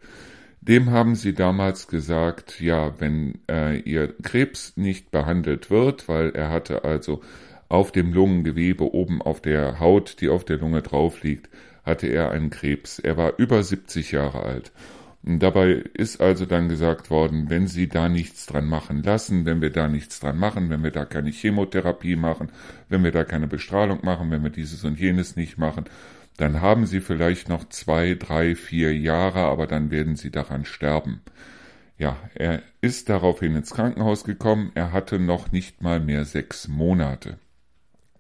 Dem 0.62 0.92
haben 0.92 1.16
sie 1.16 1.34
damals 1.34 1.88
gesagt, 1.88 2.62
ja, 2.62 2.94
wenn 3.00 3.40
äh, 3.50 3.80
ihr 3.80 4.14
Krebs 4.24 4.78
nicht 4.78 5.12
behandelt 5.12 5.70
wird, 5.70 6.08
weil 6.08 6.30
er 6.32 6.50
hatte 6.50 6.86
also 6.86 7.22
auf 7.68 7.92
dem 7.92 8.14
Lungengewebe 8.14 8.94
oben 8.94 9.22
auf 9.22 9.42
der 9.42 9.80
Haut, 9.80 10.22
die 10.22 10.30
auf 10.30 10.46
der 10.46 10.58
Lunge 10.58 10.82
drauf 10.82 11.22
liegt, 11.24 11.50
hatte 11.84 12.08
er 12.08 12.32
einen 12.32 12.50
Krebs. 12.50 13.00
Er 13.00 13.18
war 13.18 13.34
über 13.38 13.62
70 13.62 14.12
Jahre 14.12 14.44
alt. 14.44 14.72
Und 15.26 15.40
dabei 15.40 15.84
ist 15.94 16.20
also 16.20 16.46
dann 16.46 16.68
gesagt 16.68 17.10
worden, 17.10 17.50
wenn 17.50 17.68
Sie 17.68 17.88
da 17.88 18.10
nichts 18.10 18.46
dran 18.46 18.66
machen 18.66 19.04
lassen, 19.04 19.46
wenn 19.46 19.62
wir 19.62 19.70
da 19.70 19.88
nichts 19.88 20.20
dran 20.20 20.38
machen, 20.38 20.70
wenn 20.70 20.84
wir 20.84 20.92
da 20.92 21.06
keine 21.06 21.30
Chemotherapie 21.30 22.18
machen, 22.18 22.52
wenn 22.90 23.04
wir 23.04 23.12
da 23.12 23.24
keine 23.24 23.48
Bestrahlung 23.48 24.00
machen, 24.04 24.32
wenn 24.32 24.44
wir 24.44 24.50
dieses 24.50 24.84
und 24.84 25.00
jenes 25.00 25.38
nicht 25.38 25.58
machen, 25.58 25.86
dann 26.38 26.62
haben 26.62 26.86
sie 26.86 27.00
vielleicht 27.00 27.50
noch 27.50 27.70
zwei, 27.70 28.16
drei, 28.16 28.56
vier 28.56 28.98
Jahre, 28.98 29.42
aber 29.42 29.68
dann 29.68 29.92
werden 29.92 30.16
sie 30.16 30.32
daran 30.32 30.66
sterben. 30.66 31.22
Ja, 31.98 32.18
er 32.34 32.64
ist 32.82 33.10
daraufhin 33.10 33.56
ins 33.56 33.72
Krankenhaus 33.72 34.24
gekommen, 34.24 34.72
er 34.74 34.92
hatte 34.92 35.20
noch 35.20 35.52
nicht 35.52 35.82
mal 35.82 36.00
mehr 36.00 36.26
sechs 36.26 36.68
Monate. 36.68 37.38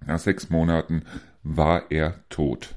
Nach 0.05 0.19
sechs 0.19 0.49
Monaten 0.49 1.03
war 1.43 1.91
er 1.91 2.19
tot. 2.29 2.75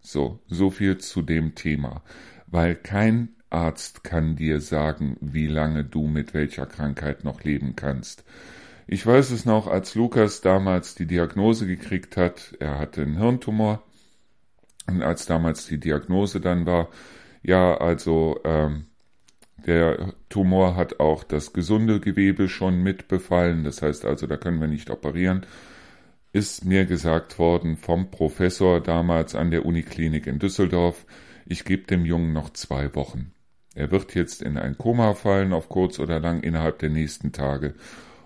So, 0.00 0.40
so 0.46 0.70
viel 0.70 0.98
zu 0.98 1.22
dem 1.22 1.54
Thema. 1.54 2.02
Weil 2.46 2.76
kein 2.76 3.30
Arzt 3.50 4.04
kann 4.04 4.36
dir 4.36 4.60
sagen, 4.60 5.16
wie 5.20 5.46
lange 5.46 5.84
du 5.84 6.06
mit 6.06 6.32
welcher 6.32 6.66
Krankheit 6.66 7.24
noch 7.24 7.42
leben 7.42 7.74
kannst. 7.74 8.24
Ich 8.86 9.04
weiß 9.04 9.30
es 9.32 9.44
noch, 9.44 9.66
als 9.66 9.96
Lukas 9.96 10.42
damals 10.42 10.94
die 10.94 11.06
Diagnose 11.06 11.66
gekriegt 11.66 12.16
hat, 12.16 12.54
er 12.60 12.78
hatte 12.78 13.02
einen 13.02 13.16
Hirntumor, 13.16 13.82
und 14.86 15.02
als 15.02 15.26
damals 15.26 15.66
die 15.66 15.78
Diagnose 15.78 16.40
dann 16.40 16.66
war, 16.66 16.88
ja, 17.42 17.76
also 17.76 18.40
ähm, 18.44 18.86
der 19.66 20.14
Tumor 20.28 20.76
hat 20.76 21.00
auch 21.00 21.24
das 21.24 21.52
gesunde 21.52 22.00
Gewebe 22.00 22.48
schon 22.48 22.82
mit 22.82 23.08
befallen, 23.08 23.64
das 23.64 23.82
heißt 23.82 24.04
also, 24.04 24.26
da 24.26 24.36
können 24.36 24.60
wir 24.60 24.68
nicht 24.68 24.90
operieren, 24.90 25.46
ist 26.32 26.64
mir 26.64 26.84
gesagt 26.84 27.38
worden 27.38 27.76
vom 27.76 28.10
Professor 28.10 28.80
damals 28.80 29.34
an 29.34 29.50
der 29.50 29.64
Uniklinik 29.64 30.26
in 30.26 30.38
Düsseldorf, 30.38 31.06
ich 31.46 31.64
gebe 31.64 31.86
dem 31.86 32.04
Jungen 32.04 32.32
noch 32.32 32.50
zwei 32.50 32.94
Wochen. 32.94 33.32
Er 33.74 33.90
wird 33.90 34.14
jetzt 34.14 34.42
in 34.42 34.56
ein 34.56 34.78
Koma 34.78 35.14
fallen, 35.14 35.52
auf 35.52 35.68
kurz 35.68 35.98
oder 35.98 36.18
lang 36.18 36.40
innerhalb 36.42 36.78
der 36.78 36.90
nächsten 36.90 37.32
Tage 37.32 37.74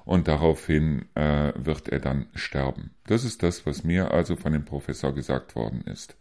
und 0.05 0.29
daraufhin 0.29 1.07
äh, 1.15 1.53
wird 1.57 1.89
er 1.89 2.01
dann 2.01 2.27
sterben. 2.35 2.91
Das 3.07 3.25
ist 3.25 3.43
das, 3.43 3.67
was 3.67 3.85
mir 3.85 4.13
also 4.13 4.37
von 4.37 4.53
dem 4.53 4.65
Professor 4.65 5.15
gesagt 5.15 5.55
worden 5.55 5.83
ist. 5.83 6.17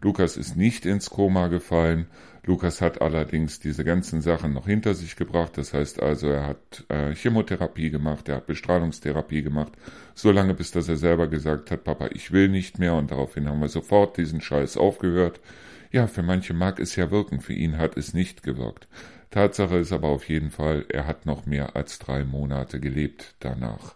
Lukas 0.00 0.36
ist 0.36 0.56
nicht 0.56 0.86
ins 0.86 1.10
Koma 1.10 1.48
gefallen. 1.48 2.06
Lukas 2.44 2.80
hat 2.80 3.02
allerdings 3.02 3.58
diese 3.58 3.84
ganzen 3.84 4.20
Sachen 4.22 4.54
noch 4.54 4.66
hinter 4.66 4.94
sich 4.94 5.16
gebracht. 5.16 5.58
Das 5.58 5.74
heißt 5.74 6.00
also, 6.00 6.28
er 6.28 6.46
hat 6.46 6.84
äh, 6.88 7.14
Chemotherapie 7.14 7.90
gemacht, 7.90 8.28
er 8.28 8.36
hat 8.36 8.46
Bestrahlungstherapie 8.46 9.42
gemacht, 9.42 9.72
so 10.14 10.30
lange 10.30 10.54
bis 10.54 10.70
dass 10.70 10.88
er 10.88 10.96
selber 10.96 11.26
gesagt 11.26 11.70
hat, 11.70 11.84
Papa, 11.84 12.08
ich 12.12 12.32
will 12.32 12.48
nicht 12.48 12.78
mehr. 12.78 12.94
Und 12.94 13.10
daraufhin 13.10 13.48
haben 13.48 13.60
wir 13.60 13.68
sofort 13.68 14.16
diesen 14.16 14.40
Scheiß 14.40 14.76
aufgehört. 14.76 15.40
Ja, 15.90 16.06
für 16.06 16.22
manche 16.22 16.54
mag 16.54 16.78
es 16.80 16.96
ja 16.96 17.10
wirken, 17.10 17.40
für 17.40 17.54
ihn 17.54 17.78
hat 17.78 17.96
es 17.96 18.14
nicht 18.14 18.42
gewirkt. 18.42 18.88
Tatsache 19.30 19.76
ist 19.76 19.92
aber 19.92 20.08
auf 20.08 20.28
jeden 20.28 20.50
Fall, 20.50 20.86
er 20.88 21.06
hat 21.06 21.26
noch 21.26 21.46
mehr 21.46 21.76
als 21.76 21.98
drei 21.98 22.24
Monate 22.24 22.80
gelebt 22.80 23.34
danach. 23.40 23.94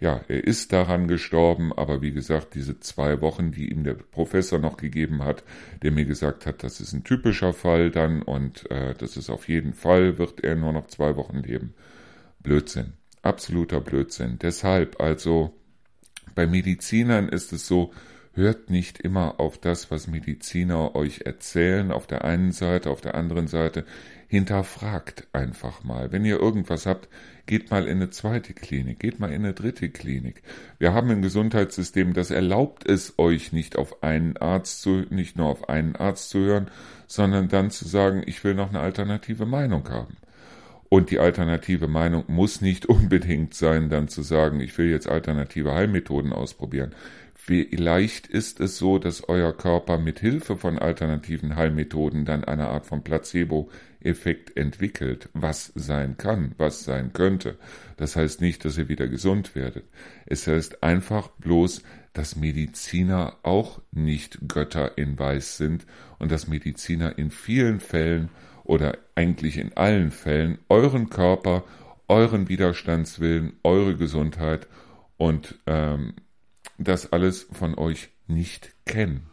Ja, 0.00 0.20
er 0.26 0.42
ist 0.42 0.72
daran 0.72 1.06
gestorben, 1.06 1.72
aber 1.72 2.02
wie 2.02 2.10
gesagt, 2.10 2.56
diese 2.56 2.80
zwei 2.80 3.20
Wochen, 3.20 3.52
die 3.52 3.70
ihm 3.70 3.84
der 3.84 3.94
Professor 3.94 4.58
noch 4.58 4.76
gegeben 4.76 5.22
hat, 5.22 5.44
der 5.82 5.92
mir 5.92 6.06
gesagt 6.06 6.44
hat, 6.44 6.64
das 6.64 6.80
ist 6.80 6.92
ein 6.92 7.04
typischer 7.04 7.52
Fall 7.52 7.92
dann 7.92 8.22
und 8.22 8.68
äh, 8.70 8.94
das 8.94 9.16
ist 9.16 9.30
auf 9.30 9.46
jeden 9.46 9.74
Fall, 9.74 10.18
wird 10.18 10.42
er 10.42 10.56
nur 10.56 10.72
noch 10.72 10.88
zwei 10.88 11.14
Wochen 11.14 11.36
leben. 11.36 11.74
Blödsinn. 12.40 12.94
Absoluter 13.22 13.80
Blödsinn. 13.80 14.40
Deshalb, 14.40 15.00
also, 15.00 15.54
bei 16.34 16.48
Medizinern 16.48 17.28
ist 17.28 17.52
es 17.52 17.68
so, 17.68 17.92
hört 18.34 18.70
nicht 18.70 18.98
immer 18.98 19.40
auf 19.40 19.58
das, 19.58 19.90
was 19.90 20.06
Mediziner 20.06 20.94
euch 20.94 21.22
erzählen, 21.24 21.92
auf 21.92 22.06
der 22.06 22.24
einen 22.24 22.52
Seite, 22.52 22.90
auf 22.90 23.00
der 23.00 23.14
anderen 23.14 23.46
Seite 23.46 23.84
hinterfragt 24.28 25.28
einfach 25.34 25.84
mal. 25.84 26.10
Wenn 26.10 26.24
ihr 26.24 26.40
irgendwas 26.40 26.86
habt, 26.86 27.08
geht 27.44 27.70
mal 27.70 27.86
in 27.86 27.98
eine 27.98 28.08
zweite 28.08 28.54
Klinik, 28.54 28.98
geht 28.98 29.20
mal 29.20 29.30
in 29.30 29.44
eine 29.44 29.52
dritte 29.52 29.90
Klinik. 29.90 30.42
Wir 30.78 30.94
haben 30.94 31.10
ein 31.10 31.20
Gesundheitssystem, 31.20 32.14
das 32.14 32.30
erlaubt 32.30 32.88
es 32.88 33.18
euch 33.18 33.52
nicht 33.52 33.76
auf 33.76 34.02
einen 34.02 34.38
Arzt 34.38 34.80
zu, 34.80 35.04
nicht 35.10 35.36
nur 35.36 35.48
auf 35.48 35.68
einen 35.68 35.96
Arzt 35.96 36.30
zu 36.30 36.38
hören, 36.38 36.70
sondern 37.06 37.48
dann 37.48 37.70
zu 37.70 37.86
sagen, 37.86 38.22
ich 38.24 38.42
will 38.42 38.54
noch 38.54 38.70
eine 38.70 38.80
alternative 38.80 39.44
Meinung 39.44 39.88
haben. 39.90 40.16
Und 40.88 41.10
die 41.10 41.18
alternative 41.18 41.88
Meinung 41.88 42.24
muss 42.26 42.60
nicht 42.60 42.86
unbedingt 42.88 43.54
sein, 43.54 43.90
dann 43.90 44.08
zu 44.08 44.22
sagen, 44.22 44.60
ich 44.60 44.76
will 44.78 44.90
jetzt 44.90 45.08
alternative 45.08 45.74
Heilmethoden 45.74 46.32
ausprobieren. 46.32 46.94
Vielleicht 47.44 48.28
ist 48.28 48.60
es 48.60 48.78
so, 48.78 49.00
dass 49.00 49.28
euer 49.28 49.52
Körper 49.52 49.98
mit 49.98 50.20
Hilfe 50.20 50.56
von 50.56 50.78
alternativen 50.78 51.56
Heilmethoden 51.56 52.24
dann 52.24 52.44
eine 52.44 52.68
Art 52.68 52.86
von 52.86 53.02
Placebo-Effekt 53.02 54.56
entwickelt, 54.56 55.28
was 55.32 55.72
sein 55.74 56.16
kann, 56.16 56.54
was 56.56 56.84
sein 56.84 57.12
könnte. 57.12 57.58
Das 57.96 58.14
heißt 58.14 58.40
nicht, 58.40 58.64
dass 58.64 58.78
ihr 58.78 58.88
wieder 58.88 59.08
gesund 59.08 59.56
werdet. 59.56 59.86
Es 60.24 60.46
heißt 60.46 60.84
einfach 60.84 61.30
bloß, 61.30 61.82
dass 62.12 62.36
Mediziner 62.36 63.36
auch 63.42 63.82
nicht 63.90 64.38
Götter 64.46 64.96
in 64.96 65.18
Weiß 65.18 65.56
sind 65.56 65.84
und 66.20 66.30
dass 66.30 66.46
Mediziner 66.46 67.18
in 67.18 67.32
vielen 67.32 67.80
Fällen 67.80 68.28
oder 68.62 68.98
eigentlich 69.16 69.58
in 69.58 69.76
allen 69.76 70.12
Fällen 70.12 70.58
euren 70.68 71.10
Körper, 71.10 71.64
euren 72.06 72.48
Widerstandswillen, 72.48 73.54
eure 73.64 73.96
Gesundheit 73.96 74.68
und 75.16 75.58
ähm, 75.66 76.14
das 76.78 77.12
alles 77.12 77.46
von 77.52 77.76
euch 77.76 78.10
nicht 78.26 78.74
kennen. 78.86 79.26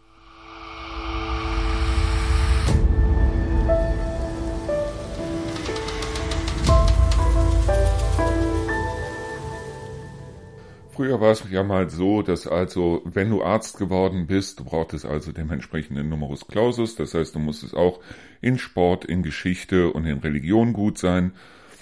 Früher 11.00 11.22
war 11.22 11.32
es 11.32 11.44
ja 11.50 11.64
mal 11.64 11.90
so, 11.90 12.22
dass 12.24 12.46
also, 12.46 13.02
wenn 13.06 13.30
du 13.30 13.42
Arzt 13.42 13.78
geworden 13.78 14.28
bist, 14.28 14.60
du 14.60 14.66
brauchtest 14.66 15.06
also 15.06 15.32
dementsprechend 15.32 15.98
einen 15.98 16.10
Numerus 16.10 16.46
Clausus, 16.46 16.96
das 16.96 17.14
heißt, 17.14 17.34
du 17.36 17.40
musstest 17.40 17.74
auch 17.74 18.02
in 18.42 18.58
Sport, 18.58 19.06
in 19.06 19.24
Geschichte 19.24 19.94
und 19.94 20.06
in 20.06 20.18
Religion 20.18 20.74
gut 20.74 20.98
sein 20.98 21.32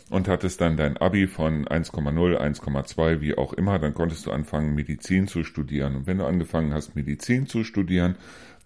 und 0.09 0.27
hattest 0.27 0.61
dann 0.61 0.77
dein 0.77 0.97
Abi 0.97 1.27
von 1.27 1.65
1,0, 1.65 2.37
1,2, 2.37 3.21
wie 3.21 3.37
auch 3.37 3.53
immer, 3.53 3.79
dann 3.79 3.93
konntest 3.93 4.25
du 4.25 4.31
anfangen, 4.31 4.75
Medizin 4.75 5.27
zu 5.27 5.43
studieren. 5.43 5.95
Und 5.95 6.07
wenn 6.07 6.19
du 6.19 6.25
angefangen 6.25 6.73
hast, 6.73 6.95
Medizin 6.95 7.47
zu 7.47 7.63
studieren, 7.63 8.15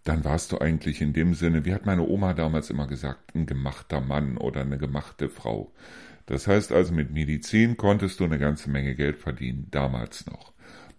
dann 0.04 0.24
warst 0.24 0.52
du 0.52 0.58
eigentlich 0.60 1.02
in 1.02 1.14
dem 1.14 1.34
Sinne, 1.34 1.66
wie 1.66 1.74
hat 1.74 1.86
meine 1.86 2.08
Oma 2.08 2.34
damals 2.34 2.70
immer 2.70 2.88
gesagt, 2.88 3.36
ein 3.36 3.46
gemachter 3.46 4.02
Mann 4.02 4.38
oder 4.38 4.62
eine 4.62 4.78
gemachte 4.78 5.30
Frau. 5.30 5.72
Das 6.26 6.48
heißt 6.48 6.72
also, 6.72 6.94
mit 6.94 7.12
Medizin 7.12 7.78
konntest 7.78 8.20
du 8.20 8.26
eine 8.26 8.40
ganze 8.40 8.70
Menge 8.70 8.96
Geld 8.96 9.18
verdienen, 9.18 9.68
damals 9.72 10.26
noch. 10.26 10.54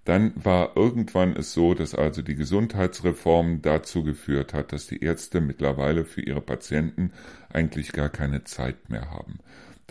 Dann 0.05 0.33
war 0.35 0.77
irgendwann 0.77 1.37
es 1.37 1.53
so, 1.53 1.75
dass 1.75 1.95
also 1.95 2.23
die 2.23 2.35
Gesundheitsreform 2.35 3.63
dazu 3.63 4.03
geführt 4.03 4.53
hat, 4.53 4.73
dass 4.73 4.89
die 4.89 5.01
Ärzte 5.01 5.41
mittlerweile 5.41 6.05
für 6.05 6.23
ihre 6.23 6.41
Patienten 6.41 7.13
eigentlich 7.53 7.93
gar 7.93 8.09
keine 8.09 8.43
Zeit 8.43 8.91
mehr 8.91 9.11
haben. 9.11 9.39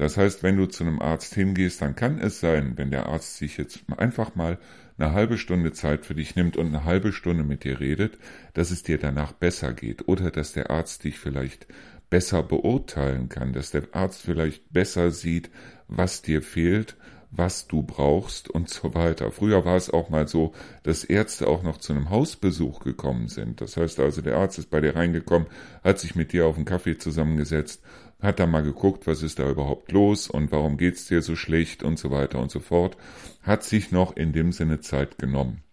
Das 0.02 0.18
heißt, 0.18 0.42
wenn 0.42 0.58
du 0.58 0.66
zu 0.66 0.84
einem 0.84 1.00
Arzt 1.00 1.36
hingehst, 1.36 1.80
dann 1.84 1.96
kann 1.96 2.20
es 2.20 2.40
sein, 2.40 2.74
wenn 2.76 2.90
der 2.90 3.06
Arzt 3.06 3.38
sich 3.38 3.58
jetzt 3.58 3.84
einfach 3.98 4.34
mal 4.34 4.58
eine 4.98 5.14
halbe 5.14 5.38
Stunde 5.38 5.74
Zeit 5.74 6.08
für 6.08 6.16
dich 6.16 6.36
nimmt 6.36 6.58
und 6.58 6.66
eine 6.66 6.86
halbe 6.86 7.12
Stunde 7.12 7.44
mit 7.44 7.64
dir 7.64 7.80
redet, 7.80 8.18
dass 8.56 8.72
es 8.72 8.82
dir 8.82 8.98
danach 8.98 9.32
besser 9.32 9.74
geht 9.74 10.08
oder 10.08 10.32
dass 10.32 10.54
der 10.54 10.72
Arzt 10.72 11.04
dich 11.04 11.20
vielleicht 11.20 11.68
besser 12.10 12.42
beurteilen 12.42 13.30
kann, 13.30 13.54
dass 13.54 13.70
der 13.70 13.84
Arzt 13.92 14.24
vielleicht 14.24 14.74
besser 14.74 15.12
sieht, 15.12 15.52
was 15.88 16.24
dir 16.24 16.42
fehlt, 16.42 16.98
was 17.30 17.68
du 17.68 17.84
brauchst 17.84 18.50
und 18.50 18.72
so 18.72 18.96
weiter. 18.96 19.30
Früher 19.30 19.66
war 19.66 19.78
es 19.78 19.92
auch 19.92 20.10
mal 20.10 20.28
so, 20.28 20.54
dass 20.82 21.04
Ärzte 21.04 21.48
auch 21.48 21.62
noch 21.62 21.78
zu 21.78 21.94
einem 21.94 22.10
Hausbesuch 22.10 22.80
gekommen 22.80 23.28
sind. 23.28 23.62
Das 23.62 23.78
heißt 23.78 24.00
also, 24.00 24.24
der 24.24 24.38
Arzt 24.38 24.58
ist 24.58 24.72
bei 24.72 24.82
dir 24.82 24.96
reingekommen, 24.96 25.48
hat 25.84 26.00
sich 26.00 26.16
mit 26.16 26.34
dir 26.34 26.48
auf 26.48 26.56
einen 26.56 26.66
Kaffee 26.66 26.98
zusammengesetzt 26.98 27.84
hat 28.22 28.40
da 28.40 28.46
mal 28.46 28.64
geguckt, 28.64 29.08
was 29.08 29.24
ist 29.24 29.40
da 29.40 29.50
überhaupt 29.50 29.92
los 29.92 30.30
und 30.30 30.52
warum 30.52 30.78
geht's 30.78 31.08
dir 31.08 31.22
so 31.22 31.36
schlecht 31.36 31.84
und 31.84 31.98
so 31.98 32.12
weiter 32.12 32.40
und 32.40 32.52
so 32.52 32.60
fort, 32.60 32.98
hat 33.42 33.64
sich 33.64 33.92
noch 33.92 34.16
in 34.16 34.32
dem 34.34 34.52
Sinne 34.52 34.80
Zeit 34.80 35.18
genommen. 35.18 35.64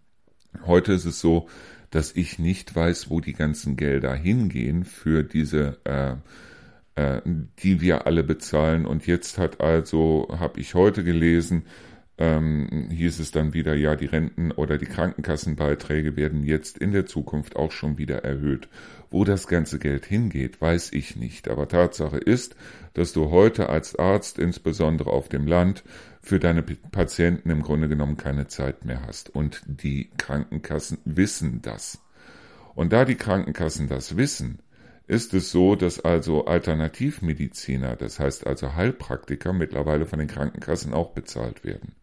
Heute 0.64 0.92
ist 0.92 1.04
es 1.04 1.20
so, 1.20 1.48
dass 1.90 2.16
ich 2.16 2.38
nicht 2.38 2.74
weiß, 2.74 3.10
wo 3.10 3.20
die 3.20 3.32
ganzen 3.32 3.76
Gelder 3.76 4.14
hingehen 4.14 4.84
für 4.84 5.22
diese, 5.22 5.78
äh, 5.84 6.16
äh, 6.96 7.22
die 7.60 7.80
wir 7.80 8.06
alle 8.06 8.24
bezahlen. 8.24 8.86
Und 8.86 9.06
jetzt 9.06 9.38
hat 9.38 9.60
also, 9.60 10.28
habe 10.38 10.60
ich 10.60 10.74
heute 10.74 11.04
gelesen, 11.04 11.64
ähm, 12.18 12.88
hieß 12.90 13.20
es 13.20 13.30
dann 13.30 13.54
wieder, 13.54 13.74
ja, 13.74 13.94
die 13.94 14.06
Renten 14.06 14.50
oder 14.50 14.76
die 14.76 14.86
Krankenkassenbeiträge 14.86 16.16
werden 16.16 16.42
jetzt 16.44 16.76
in 16.76 16.92
der 16.92 17.06
Zukunft 17.06 17.56
auch 17.56 17.70
schon 17.70 17.96
wieder 17.96 18.24
erhöht. 18.24 18.68
Wo 19.10 19.24
das 19.24 19.46
ganze 19.46 19.78
Geld 19.78 20.04
hingeht, 20.04 20.60
weiß 20.60 20.92
ich 20.92 21.16
nicht. 21.16 21.48
Aber 21.48 21.68
Tatsache 21.68 22.18
ist, 22.18 22.56
dass 22.94 23.12
du 23.12 23.30
heute 23.30 23.68
als 23.68 23.96
Arzt, 23.96 24.38
insbesondere 24.38 25.10
auf 25.10 25.28
dem 25.28 25.46
Land, 25.46 25.82
für 26.20 26.38
deine 26.38 26.62
Patienten 26.62 27.48
im 27.50 27.62
Grunde 27.62 27.88
genommen 27.88 28.16
keine 28.16 28.48
Zeit 28.48 28.84
mehr 28.84 29.06
hast. 29.06 29.34
Und 29.34 29.62
die 29.66 30.10
Krankenkassen 30.18 30.98
wissen 31.04 31.62
das. 31.62 32.00
Und 32.74 32.92
da 32.92 33.04
die 33.04 33.16
Krankenkassen 33.16 33.88
das 33.88 34.16
wissen, 34.16 34.60
ist 35.06 35.32
es 35.32 35.50
so, 35.50 35.74
dass 35.74 36.00
also 36.00 36.44
Alternativmediziner, 36.44 37.96
das 37.96 38.20
heißt 38.20 38.46
also 38.46 38.74
Heilpraktiker, 38.74 39.54
mittlerweile 39.54 40.04
von 40.04 40.18
den 40.18 40.28
Krankenkassen 40.28 40.92
auch 40.92 41.12
bezahlt 41.12 41.64
werden. 41.64 41.94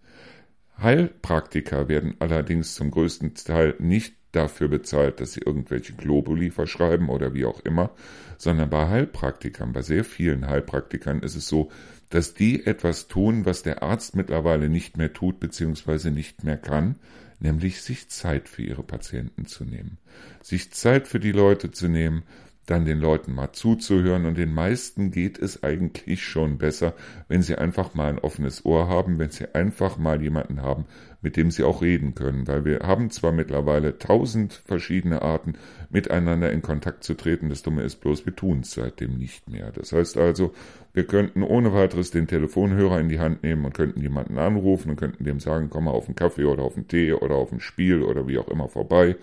Heilpraktiker 0.82 1.88
werden 1.88 2.16
allerdings 2.20 2.74
zum 2.74 2.92
größten 2.92 3.36
Teil 3.36 3.76
nicht 3.78 4.16
dafür 4.36 4.68
bezahlt, 4.68 5.20
dass 5.20 5.34
sie 5.34 5.42
irgendwelche 5.46 5.94
Globuli 5.94 6.52
verschreiben 6.52 7.10
oder 7.10 7.34
wie 7.34 7.46
auch 7.46 7.60
immer, 7.62 7.92
sondern 8.38 8.70
bei 8.70 8.88
Heilpraktikern, 8.88 9.74
bei 9.74 9.82
sehr 9.82 10.04
vielen 10.04 10.48
Heilpraktikern 10.48 11.22
ist 11.22 11.36
es 11.36 11.48
so, 11.48 11.72
dass 12.10 12.34
die 12.34 12.66
etwas 12.66 13.08
tun, 13.08 13.46
was 13.46 13.64
der 13.64 13.84
Arzt 13.84 14.16
mittlerweile 14.16 14.70
nicht 14.70 14.98
mehr 14.98 15.14
tut 15.14 15.40
bzw. 15.40 16.12
nicht 16.12 16.44
mehr 16.44 16.58
kann, 16.58 16.96
nämlich 17.40 17.82
sich 17.82 18.10
Zeit 18.10 18.48
für 18.48 18.62
ihre 18.62 18.84
Patienten 18.84 19.46
zu 19.46 19.66
nehmen. 19.66 19.98
Sich 20.42 20.72
Zeit 20.72 21.08
für 21.08 21.20
die 21.20 21.32
Leute 21.32 21.72
zu 21.72 21.88
nehmen, 21.88 22.24
dann 22.66 22.86
den 22.86 23.00
Leuten 23.00 23.34
mal 23.34 23.52
zuzuhören. 23.52 24.26
Und 24.26 24.38
den 24.38 24.54
meisten 24.54 25.12
geht 25.12 25.38
es 25.38 25.64
eigentlich 25.64 26.24
schon 26.24 26.58
besser, 26.58 26.94
wenn 27.28 27.42
sie 27.42 27.58
einfach 27.58 27.94
mal 27.94 28.10
ein 28.10 28.20
offenes 28.20 28.66
Ohr 28.66 28.88
haben, 28.88 29.20
wenn 29.20 29.30
sie 29.30 29.54
einfach 29.54 29.98
mal 29.98 30.22
jemanden 30.22 30.62
haben, 30.62 30.86
mit 31.22 31.38
dem 31.38 31.50
sie 31.52 31.64
auch 31.64 31.82
reden 31.82 32.14
können, 32.14 32.48
weil 32.48 32.66
wir 32.66 32.80
haben 32.80 33.10
zwar 33.10 33.32
mittlerweile 33.32 33.98
tausend 33.98 34.54
verschiedene 34.66 35.24
Arten, 35.24 35.54
miteinander 35.90 36.52
in 36.52 36.62
Kontakt 36.62 37.04
zu 37.04 37.16
treten, 37.16 37.50
das 37.50 37.64
Dumme 37.64 37.82
ist 37.82 37.96
bloß, 38.02 38.26
wir 38.28 38.36
tun 38.36 38.60
es 38.60 38.72
seitdem 38.72 39.18
nicht 39.18 39.50
mehr. 39.50 39.72
Das 39.72 39.92
heißt 39.92 40.18
also, 40.18 40.54
wir 40.94 41.06
könnten 41.06 41.42
ohne 41.42 41.74
weiteres 41.74 42.12
den 42.12 42.28
Telefonhörer 42.28 43.00
in 43.00 43.10
die 43.10 43.20
Hand 43.20 43.44
nehmen 43.44 43.66
und 43.66 43.74
könnten 43.74 44.02
jemanden 44.02 44.38
anrufen 44.38 44.92
und 44.92 44.98
könnten 44.98 45.24
dem 45.24 45.40
sagen, 45.40 45.70
komm 45.72 45.86
mal 45.86 45.92
auf 45.92 46.06
einen 46.06 46.16
Kaffee 46.16 46.46
oder 46.46 46.64
auf 46.64 46.76
einen 46.76 46.88
Tee 46.88 47.14
oder 47.14 47.36
auf 47.36 47.52
ein 47.52 47.60
Spiel 47.60 48.04
oder 48.04 48.28
wie 48.28 48.38
auch 48.38 48.48
immer 48.48 48.70
vorbei 48.70 49.16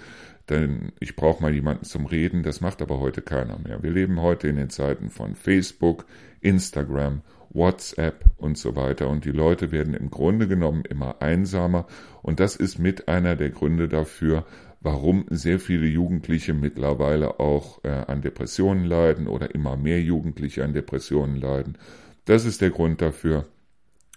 denn 0.48 0.92
ich 1.00 1.16
brauche 1.16 1.42
mal 1.42 1.55
jemanden 1.55 1.85
zum 1.85 2.07
Reden, 2.07 2.42
das 2.42 2.61
macht 2.61 2.83
aber 2.83 2.98
heute 2.98 3.22
keiner 3.22 3.59
mehr. 3.59 3.83
Wir 3.83 3.90
leben 3.90 4.20
heute 4.20 4.48
in 4.48 4.57
den 4.57 4.70
Zeiten 4.70 5.11
von 5.11 5.35
Facebook, 5.35 6.07
Instagram, 6.40 7.22
WhatsApp 7.50 8.24
und 8.37 8.59
so 8.59 8.76
weiter 8.76 9.09
und 9.09 9.24
die 9.24 9.31
Leute 9.31 9.72
werden 9.72 9.94
im 9.94 10.11
Grunde 10.11 10.48
genommen 10.48 10.85
immer 10.88 11.20
einsamer 11.20 11.87
und 12.22 12.40
das 12.40 12.57
ist 12.57 12.78
mit 12.78 13.09
einer 13.09 13.37
der 13.37 13.50
Gründe 13.50 13.88
dafür, 13.88 14.46
warum 14.81 15.26
sehr 15.31 15.61
viele 15.61 15.87
Jugendliche 15.87 16.55
mittlerweile 16.55 17.40
auch 17.40 17.85
äh, 17.85 17.88
an 17.88 18.20
Depressionen 18.20 18.85
leiden 18.85 19.28
oder 19.28 19.55
immer 19.55 19.76
mehr 19.76 20.00
Jugendliche 20.00 20.64
an 20.64 20.72
Depressionen 20.72 21.37
leiden. 21.37 21.78
Das 22.24 22.44
ist 22.44 22.61
der 22.61 22.70
Grund 22.70 23.00
dafür, 23.00 23.46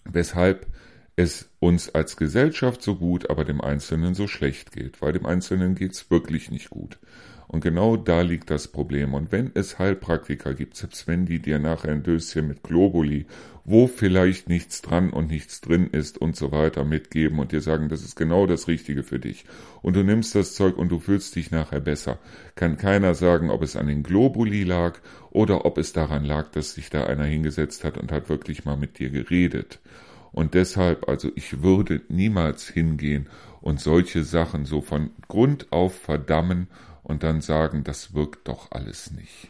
weshalb 0.05 0.67
es 1.15 1.49
uns 1.59 1.93
als 1.93 2.17
Gesellschaft 2.17 2.81
so 2.81 2.95
gut, 2.95 3.29
aber 3.29 3.45
dem 3.45 3.61
Einzelnen 3.61 4.15
so 4.15 4.27
schlecht 4.27 4.71
geht, 4.71 5.01
weil 5.01 5.13
dem 5.13 5.25
Einzelnen 5.25 5.75
geht's 5.75 6.11
wirklich 6.11 6.51
nicht 6.51 6.69
gut. 6.69 6.99
Und 7.47 7.61
genau 7.61 7.95
da 7.95 8.21
liegt 8.21 8.49
das 8.49 8.67
Problem. 8.67 9.13
Und 9.13 9.31
wenn 9.31 9.51
es 9.53 9.77
Heilpraktiker 9.77 10.53
gibt, 10.53 10.75
selbst 10.75 11.07
wenn 11.07 11.25
die 11.25 11.39
dir 11.39 11.59
nachher 11.59 11.91
ein 11.91 12.03
Döschen 12.03 12.47
mit 12.47 12.63
Globuli, 12.63 13.27
wo 13.63 13.87
vielleicht 13.87 14.49
nichts 14.49 14.81
dran 14.81 15.11
und 15.11 15.29
nichts 15.29 15.61
drin 15.61 15.87
ist 15.91 16.17
und 16.17 16.35
so 16.35 16.51
weiter 16.51 16.83
mitgeben 16.83 17.39
und 17.39 17.51
dir 17.51 17.61
sagen, 17.61 17.87
das 17.87 18.03
ist 18.03 18.15
genau 18.15 18.45
das 18.47 18.67
Richtige 18.67 19.03
für 19.03 19.19
dich. 19.19 19.45
Und 19.81 19.95
du 19.95 20.03
nimmst 20.03 20.35
das 20.35 20.53
Zeug 20.53 20.77
und 20.77 20.89
du 20.89 20.99
fühlst 20.99 21.35
dich 21.35 21.51
nachher 21.51 21.81
besser. 21.81 22.19
Kann 22.55 22.77
keiner 22.77 23.13
sagen, 23.13 23.49
ob 23.49 23.61
es 23.61 23.75
an 23.75 23.87
den 23.87 24.03
Globuli 24.03 24.63
lag 24.63 24.99
oder 25.29 25.65
ob 25.65 25.77
es 25.77 25.93
daran 25.93 26.25
lag, 26.25 26.49
dass 26.51 26.73
sich 26.73 26.89
da 26.89 27.05
einer 27.05 27.25
hingesetzt 27.25 27.83
hat 27.83 27.97
und 27.97 28.11
hat 28.11 28.27
wirklich 28.27 28.65
mal 28.65 28.77
mit 28.77 28.99
dir 28.99 29.11
geredet. 29.11 29.79
Und 30.35 30.53
deshalb, 30.53 31.07
also 31.07 31.31
ich 31.35 31.63
würde 31.63 32.01
niemals 32.09 32.67
hingehen 32.67 33.29
und 33.61 33.79
solche 33.79 34.25
Sachen 34.25 34.65
so 34.65 34.81
von 34.81 35.11
Grund 35.29 35.71
auf 35.71 35.97
verdammen 35.97 36.67
und 37.03 37.23
dann 37.23 37.39
sagen, 37.39 37.85
das 37.85 38.13
wirkt 38.13 38.49
doch 38.49 38.69
alles 38.71 39.11
nicht. 39.11 39.49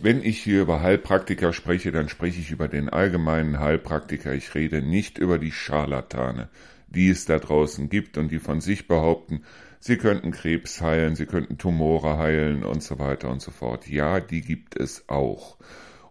Wenn 0.00 0.20
ich 0.20 0.42
hier 0.42 0.62
über 0.62 0.82
Heilpraktiker 0.82 1.52
spreche, 1.52 1.92
dann 1.92 2.08
spreche 2.08 2.40
ich 2.40 2.50
über 2.50 2.66
den 2.66 2.88
allgemeinen 2.88 3.60
Heilpraktiker. 3.60 4.34
Ich 4.34 4.52
rede 4.56 4.82
nicht 4.82 5.18
über 5.18 5.38
die 5.38 5.52
Scharlatane. 5.52 6.48
die 6.88 7.10
es 7.10 7.24
da 7.24 7.38
draußen 7.38 7.88
gibt 7.88 8.16
und 8.16 8.30
die 8.30 8.38
von 8.38 8.60
sich 8.60 8.86
behaupten, 8.86 9.42
sie 9.80 9.96
könnten 9.96 10.30
Krebs 10.30 10.80
heilen, 10.80 11.16
sie 11.16 11.26
könnten 11.26 11.58
Tumore 11.58 12.18
heilen 12.18 12.64
und 12.64 12.82
so 12.82 12.98
weiter 12.98 13.30
und 13.30 13.42
so 13.42 13.50
fort. 13.50 13.88
Ja, 13.88 14.20
die 14.20 14.40
gibt 14.40 14.76
es 14.78 15.08
auch. 15.08 15.56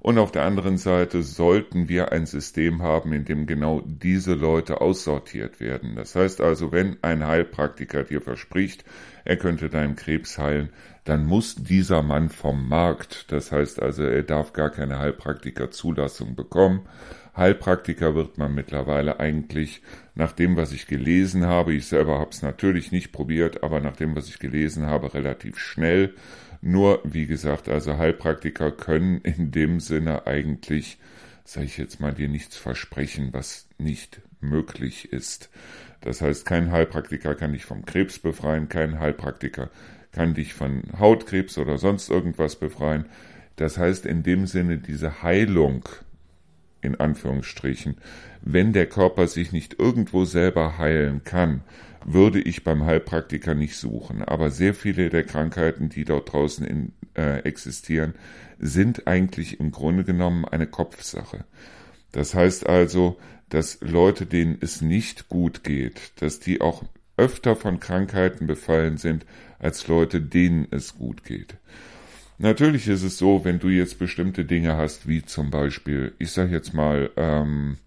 Und 0.06 0.19
auf 0.19 0.32
der 0.32 0.43
anderen 0.43 0.78
Seite 0.78 1.23
sollten 1.23 1.89
wir 1.89 2.12
ein 2.12 2.28
System 2.28 2.84
haben, 2.84 3.12
in 3.12 3.25
dem 3.25 3.47
genau 3.47 3.82
diese 3.84 4.36
Leute 4.36 4.80
aussortiert 4.80 5.60
werden. 5.60 5.95
Das 5.95 6.15
heißt 6.15 6.41
also, 6.41 6.71
wenn 6.71 6.97
ein 7.01 7.25
Heilpraktiker 7.25 8.04
dir 8.04 8.21
verspricht, 8.21 8.86
er 9.23 9.38
könnte 9.38 9.67
deinen 9.67 9.95
Krebs 9.95 10.38
heilen, 10.38 10.69
dann 11.06 11.25
muss 11.25 11.56
dieser 11.56 12.04
Mann 12.04 12.30
vom 12.30 12.69
Markt. 12.69 13.32
Das 13.32 13.51
heißt 13.51 13.82
also, 13.82 14.04
er 14.04 14.21
darf 14.21 14.54
gar 14.54 14.69
keine 14.69 14.99
Heilpraktikerzulassung 14.99 16.36
bekommen. 16.36 16.88
Heilpraktiker 17.36 18.15
wird 18.15 18.38
man 18.38 18.56
mittlerweile 18.56 19.19
eigentlich 19.19 19.82
nach 20.13 20.32
dem, 20.32 20.56
was 20.56 20.71
ich 20.71 20.88
gelesen 20.88 21.45
habe, 21.45 21.74
ich 21.74 21.88
selber 21.88 22.19
habe 22.19 22.32
es 22.32 22.41
natürlich 22.41 22.91
nicht 22.91 23.12
probiert, 23.12 23.63
aber 23.63 23.82
nach 23.82 23.95
dem, 23.95 24.15
was 24.15 24.30
ich 24.30 24.39
gelesen 24.39 24.86
habe, 24.86 25.13
relativ 25.13 25.60
schnell 25.60 26.13
nur, 26.62 27.02
wie 27.04 27.28
gesagt, 27.28 27.69
also 27.69 27.98
Heilpraktiker 27.98 28.71
können 28.71 29.19
in 29.21 29.52
dem 29.52 29.80
Sinne 29.80 30.26
eigentlich, 30.26 30.98
sage 31.43 31.67
ich 31.67 31.78
jetzt 31.78 32.00
mal, 32.00 32.13
dir 32.13 32.28
nichts 32.28 32.58
versprechen, 32.58 33.30
was 33.34 33.67
nicht 33.78 34.21
möglich 34.41 35.13
ist. 35.13 35.50
Das 36.02 36.21
heißt, 36.21 36.45
kein 36.45 36.71
Heilpraktiker 36.71 37.36
kann 37.36 37.54
dich 37.54 37.65
vom 37.65 37.86
Krebs 37.86 38.17
befreien, 38.17 38.67
kein 38.67 39.00
Heilpraktiker 39.00 39.69
kann 40.12 40.34
dich 40.34 40.54
von 40.54 40.84
Hautkrebs 40.98 41.58
oder 41.58 41.78
sonst 41.78 42.10
irgendwas 42.10 42.56
befreien. 42.56 43.06
Das 43.58 43.78
heißt, 43.78 44.06
in 44.06 44.24
dem 44.24 44.48
Sinne, 44.48 44.78
diese 44.78 45.21
Heilung, 45.21 45.88
in 46.86 47.00
Anführungsstrichen, 47.00 47.98
wenn 48.41 48.74
der 48.74 48.86
Körper 48.86 49.28
sich 49.28 49.52
nicht 49.52 49.80
irgendwo 49.80 50.26
selber 50.26 50.78
heilen 50.78 51.24
kann, 51.24 51.62
würde 52.06 52.39
ich 52.39 52.63
beim 52.63 52.86
Heilpraktiker 52.86 53.56
nicht 53.56 53.76
suchen. 53.76 54.24
Aber 54.24 54.52
sehr 54.52 54.74
viele 54.74 55.10
der 55.10 55.24
Krankheiten, 55.24 55.89
die 55.89 56.06
dort 56.06 56.32
draußen 56.32 56.65
in, 56.65 56.93
äh, 57.15 57.39
existieren, 57.39 58.13
sind 58.60 59.08
eigentlich 59.08 59.60
im 59.60 59.71
Grunde 59.71 60.04
genommen 60.04 60.45
eine 60.45 60.67
Kopfsache. 60.67 61.45
Das 62.12 62.36
heißt 62.36 62.67
also, 62.67 63.17
dass 63.50 63.80
Leute, 63.82 64.26
denen 64.26 64.58
es 64.62 64.82
nicht 64.82 65.28
gut 65.30 65.63
geht, 65.63 66.13
dass 66.21 66.39
die 66.39 66.62
auch 66.62 66.84
öfter 67.17 67.56
von 67.56 67.80
Krankheiten 67.80 68.48
befallen 68.48 68.98
sind, 68.98 69.26
als 69.60 69.88
Leute, 69.88 70.21
denen 70.21 70.67
es 70.71 70.95
gut 70.95 71.24
geht. 71.24 71.56
Natürlich 72.38 72.88
ist 72.88 73.04
es 73.04 73.17
so, 73.17 73.45
wenn 73.45 73.60
du 73.60 73.69
jetzt 73.69 73.98
bestimmte 73.98 74.43
Dinge 74.45 74.76
hast, 74.76 75.08
wie 75.08 75.24
zum 75.24 75.52
Beispiel, 75.52 76.13
ich 76.19 76.32
sage 76.32 76.52
jetzt 76.52 76.74
mal, 76.74 77.10
ähm, 77.15 77.78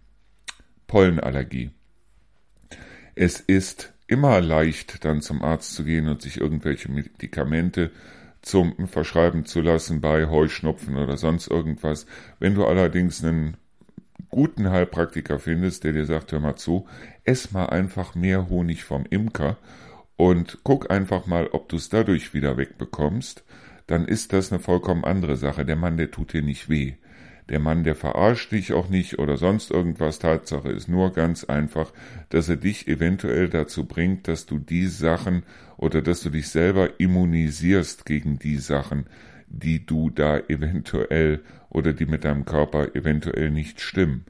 Pollenallergie. 0.86 1.70
Es 3.14 3.40
ist 3.40 3.92
immer 4.06 4.40
leicht, 4.40 5.04
dann 5.04 5.20
zum 5.20 5.42
Arzt 5.42 5.74
zu 5.74 5.84
gehen 5.84 6.08
und 6.08 6.22
sich 6.22 6.40
irgendwelche 6.40 6.90
Medikamente 6.90 7.90
zum 8.40 8.88
Verschreiben 8.88 9.44
zu 9.44 9.60
lassen 9.60 10.00
bei 10.00 10.26
Heuschnupfen 10.28 10.96
oder 10.96 11.16
sonst 11.16 11.48
irgendwas. 11.48 12.06
Wenn 12.38 12.54
du 12.54 12.64
allerdings 12.64 13.22
einen 13.22 13.56
guten 14.30 14.70
Heilpraktiker 14.70 15.38
findest, 15.38 15.84
der 15.84 15.92
dir 15.92 16.06
sagt, 16.06 16.32
hör 16.32 16.40
mal 16.40 16.56
zu, 16.56 16.86
ess 17.24 17.52
mal 17.52 17.66
einfach 17.66 18.14
mehr 18.14 18.48
Honig 18.48 18.84
vom 18.84 19.04
Imker 19.10 19.58
und 20.16 20.58
guck 20.62 20.90
einfach 20.90 21.26
mal, 21.26 21.48
ob 21.48 21.68
du 21.68 21.76
es 21.76 21.88
dadurch 21.88 22.34
wieder 22.34 22.56
wegbekommst, 22.56 23.44
dann 23.88 24.04
ist 24.04 24.32
das 24.32 24.52
eine 24.52 24.60
vollkommen 24.60 25.04
andere 25.04 25.36
Sache. 25.36 25.64
Der 25.64 25.74
Mann, 25.74 25.96
der 25.96 26.12
tut 26.12 26.32
dir 26.32 26.42
nicht 26.42 26.68
weh. 26.68 26.94
Der 27.48 27.58
Mann, 27.58 27.82
der 27.82 27.94
verarscht 27.94 28.52
dich 28.52 28.74
auch 28.74 28.90
nicht 28.90 29.18
oder 29.18 29.38
sonst 29.38 29.70
irgendwas. 29.70 30.18
Tatsache 30.18 30.70
ist 30.70 30.88
nur 30.88 31.12
ganz 31.12 31.44
einfach, 31.44 31.92
dass 32.28 32.50
er 32.50 32.56
dich 32.56 32.86
eventuell 32.86 33.48
dazu 33.48 33.86
bringt, 33.86 34.28
dass 34.28 34.44
du 34.44 34.58
die 34.58 34.86
Sachen 34.86 35.42
oder 35.78 36.02
dass 36.02 36.22
du 36.22 36.28
dich 36.28 36.50
selber 36.50 37.00
immunisierst 37.00 38.04
gegen 38.04 38.38
die 38.38 38.58
Sachen, 38.58 39.06
die 39.48 39.86
du 39.86 40.10
da 40.10 40.38
eventuell 40.38 41.40
oder 41.70 41.94
die 41.94 42.04
mit 42.04 42.24
deinem 42.24 42.44
Körper 42.44 42.94
eventuell 42.94 43.50
nicht 43.50 43.80
stimmen. 43.80 44.26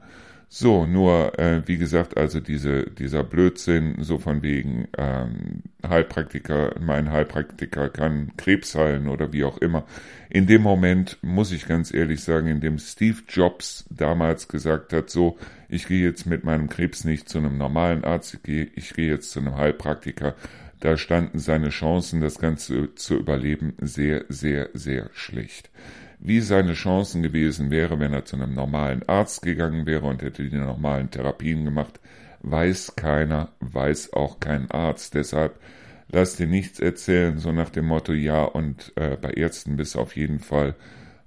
So, 0.51 0.87
nur 0.87 1.37
äh, 1.37 1.61
wie 1.67 1.77
gesagt, 1.77 2.17
also 2.17 2.39
diese, 2.39 2.89
dieser 2.89 3.23
Blödsinn, 3.23 3.97
so 3.99 4.17
von 4.17 4.41
wegen 4.41 4.87
ähm, 4.97 5.61
Heilpraktiker, 5.87 6.73
mein 6.79 7.11
Heilpraktiker 7.11 7.89
kann 7.89 8.31
Krebs 8.35 8.73
heilen 8.73 9.09
oder 9.09 9.31
wie 9.31 9.43
auch 9.43 9.59
immer. 9.59 9.85
In 10.27 10.47
dem 10.47 10.63
Moment 10.63 11.19
muss 11.21 11.51
ich 11.51 11.67
ganz 11.67 11.93
ehrlich 11.93 12.23
sagen, 12.23 12.47
in 12.47 12.61
dem 12.61 12.79
Steve 12.79 13.19
Jobs 13.29 13.85
damals 13.91 14.47
gesagt 14.47 14.91
hat, 14.91 15.11
so, 15.11 15.37
ich 15.69 15.87
gehe 15.87 16.03
jetzt 16.03 16.25
mit 16.25 16.43
meinem 16.43 16.67
Krebs 16.67 17.03
nicht 17.05 17.29
zu 17.29 17.37
einem 17.37 17.59
normalen 17.59 18.03
Arzt, 18.03 18.33
ich 18.33 18.41
gehe, 18.41 18.71
ich 18.73 18.95
gehe 18.95 19.07
jetzt 19.11 19.29
zu 19.29 19.41
einem 19.41 19.55
Heilpraktiker, 19.55 20.33
da 20.79 20.97
standen 20.97 21.37
seine 21.37 21.69
Chancen, 21.69 22.21
das 22.21 22.39
Ganze 22.39 22.95
zu 22.95 23.17
überleben, 23.17 23.73
sehr, 23.81 24.25
sehr, 24.29 24.69
sehr 24.73 25.11
schlecht 25.13 25.69
wie 26.19 26.41
seine 26.41 26.73
Chancen 26.73 27.23
gewesen 27.23 27.71
wäre, 27.71 27.99
wenn 27.99 28.13
er 28.13 28.25
zu 28.25 28.35
einem 28.35 28.53
normalen 28.53 29.07
Arzt 29.07 29.41
gegangen 29.41 29.85
wäre 29.85 30.05
und 30.05 30.21
hätte 30.21 30.47
die 30.47 30.57
normalen 30.57 31.09
Therapien 31.09 31.63
gemacht, 31.63 31.99
weiß 32.41 32.95
keiner, 32.95 33.49
weiß 33.61 34.13
auch 34.13 34.39
kein 34.39 34.69
Arzt. 34.69 35.15
Deshalb 35.15 35.59
lass 36.11 36.35
dir 36.35 36.47
nichts 36.47 36.79
erzählen, 36.79 37.37
so 37.37 37.51
nach 37.51 37.69
dem 37.69 37.85
Motto, 37.85 38.13
ja, 38.13 38.43
und 38.43 38.91
äh, 38.95 39.15
bei 39.15 39.31
Ärzten 39.31 39.77
bist 39.77 39.95
du 39.95 39.99
auf 39.99 40.15
jeden 40.15 40.39
Fall 40.39 40.75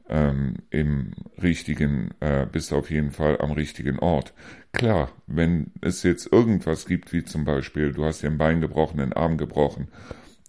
ähm, 0.08 0.56
im 0.70 1.12
richtigen, 1.42 2.10
äh, 2.20 2.46
bist 2.50 2.72
auf 2.72 2.90
jeden 2.90 3.12
Fall 3.12 3.40
am 3.40 3.52
richtigen 3.52 3.98
Ort. 3.98 4.34
Klar, 4.72 5.10
wenn 5.26 5.72
es 5.80 6.02
jetzt 6.02 6.30
irgendwas 6.30 6.86
gibt, 6.86 7.12
wie 7.12 7.24
zum 7.24 7.44
Beispiel, 7.44 7.92
du 7.92 8.04
hast 8.04 8.22
dir 8.22 8.28
ein 8.28 8.38
Bein 8.38 8.60
gebrochen, 8.60 8.98
den 8.98 9.12
Arm 9.14 9.38
gebrochen 9.38 9.88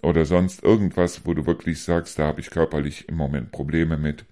oder 0.02 0.26
sonst 0.26 0.64
irgendwas, 0.64 1.26
wo 1.26 1.34
du 1.34 1.46
wirklich 1.46 1.82
sagst, 1.82 2.20
da 2.20 2.28
habe 2.28 2.42
ich 2.42 2.50
körperlich 2.50 3.08
im 3.08 3.16
Moment 3.16 3.52
Probleme 3.52 3.98
mit, 3.98 4.26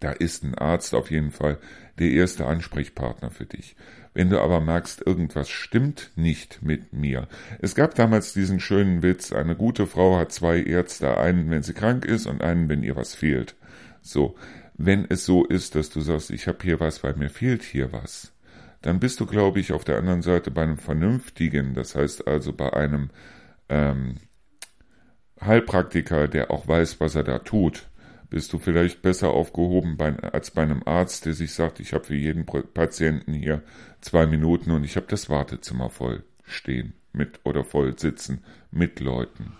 da 0.00 0.12
ist 0.12 0.44
ein 0.44 0.54
Arzt 0.54 0.94
auf 0.94 1.10
jeden 1.10 1.30
Fall 1.30 1.58
der 1.98 2.10
erste 2.10 2.46
Ansprechpartner 2.46 3.30
für 3.30 3.46
dich. 3.46 3.76
Wenn 4.14 4.30
du 4.30 4.40
aber 4.40 4.60
merkst, 4.60 5.06
irgendwas 5.06 5.48
stimmt 5.48 6.10
nicht 6.16 6.62
mit 6.62 6.92
mir. 6.92 7.28
Es 7.60 7.74
gab 7.74 7.94
damals 7.94 8.32
diesen 8.32 8.60
schönen 8.60 9.02
Witz, 9.02 9.32
eine 9.32 9.56
gute 9.56 9.86
Frau 9.86 10.18
hat 10.18 10.32
zwei 10.32 10.62
Ärzte, 10.62 11.18
einen, 11.18 11.50
wenn 11.50 11.62
sie 11.62 11.74
krank 11.74 12.04
ist 12.04 12.26
und 12.26 12.42
einen, 12.42 12.68
wenn 12.68 12.82
ihr 12.82 12.96
was 12.96 13.14
fehlt. 13.14 13.56
So, 14.00 14.36
wenn 14.74 15.06
es 15.08 15.24
so 15.24 15.44
ist, 15.44 15.74
dass 15.74 15.90
du 15.90 16.00
sagst, 16.00 16.30
ich 16.30 16.48
habe 16.48 16.58
hier 16.62 16.80
was, 16.80 17.02
weil 17.02 17.14
mir 17.16 17.30
fehlt 17.30 17.62
hier 17.62 17.92
was, 17.92 18.32
dann 18.82 19.00
bist 19.00 19.20
du, 19.20 19.26
glaube 19.26 19.60
ich, 19.60 19.72
auf 19.72 19.84
der 19.84 19.98
anderen 19.98 20.22
Seite 20.22 20.50
bei 20.50 20.62
einem 20.62 20.78
vernünftigen, 20.78 21.74
das 21.74 21.94
heißt 21.94 22.26
also 22.26 22.52
bei 22.52 22.72
einem 22.72 23.10
ähm, 23.68 24.16
Heilpraktiker, 25.40 26.28
der 26.28 26.50
auch 26.50 26.68
weiß, 26.68 27.00
was 27.00 27.14
er 27.14 27.24
da 27.24 27.38
tut 27.38 27.88
bist 28.30 28.52
du 28.52 28.58
vielleicht 28.58 29.02
besser 29.02 29.30
aufgehoben 29.30 29.96
bei, 29.96 30.16
als 30.16 30.50
bei 30.50 30.62
einem 30.62 30.82
Arzt, 30.84 31.26
der 31.26 31.34
sich 31.34 31.52
sagt, 31.52 31.80
ich 31.80 31.92
habe 31.92 32.04
für 32.04 32.16
jeden 32.16 32.44
Patienten 32.44 33.32
hier 33.32 33.62
zwei 34.00 34.26
Minuten 34.26 34.70
und 34.70 34.84
ich 34.84 34.96
habe 34.96 35.06
das 35.08 35.30
Wartezimmer 35.30 35.90
voll 35.90 36.24
stehen 36.44 36.94
mit 37.12 37.40
oder 37.44 37.64
voll 37.64 37.98
sitzen 37.98 38.44
mit 38.70 39.00
Leuten. 39.00 39.52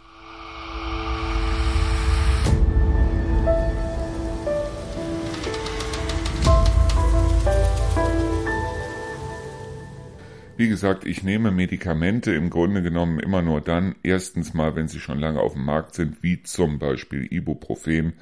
Wie 10.59 10.69
gesagt, 10.69 11.05
ich 11.05 11.23
nehme 11.23 11.51
Medikamente 11.51 12.33
im 12.33 12.49
Grunde 12.49 12.83
genommen 12.83 13.21
immer 13.21 13.43
nur 13.43 13.61
dann, 13.61 13.95
erstens 14.03 14.55
mal, 14.55 14.75
wenn 14.75 14.89
sie 14.89 15.01
schon 15.01 15.19
lange 15.19 15.39
auf 15.39 15.53
dem 15.53 15.67
Markt 15.67 15.95
sind, 15.95 16.23
wie 16.23 16.43
zum 16.43 16.79
Beispiel 16.79 17.31
Ibuprofen 17.31 18.15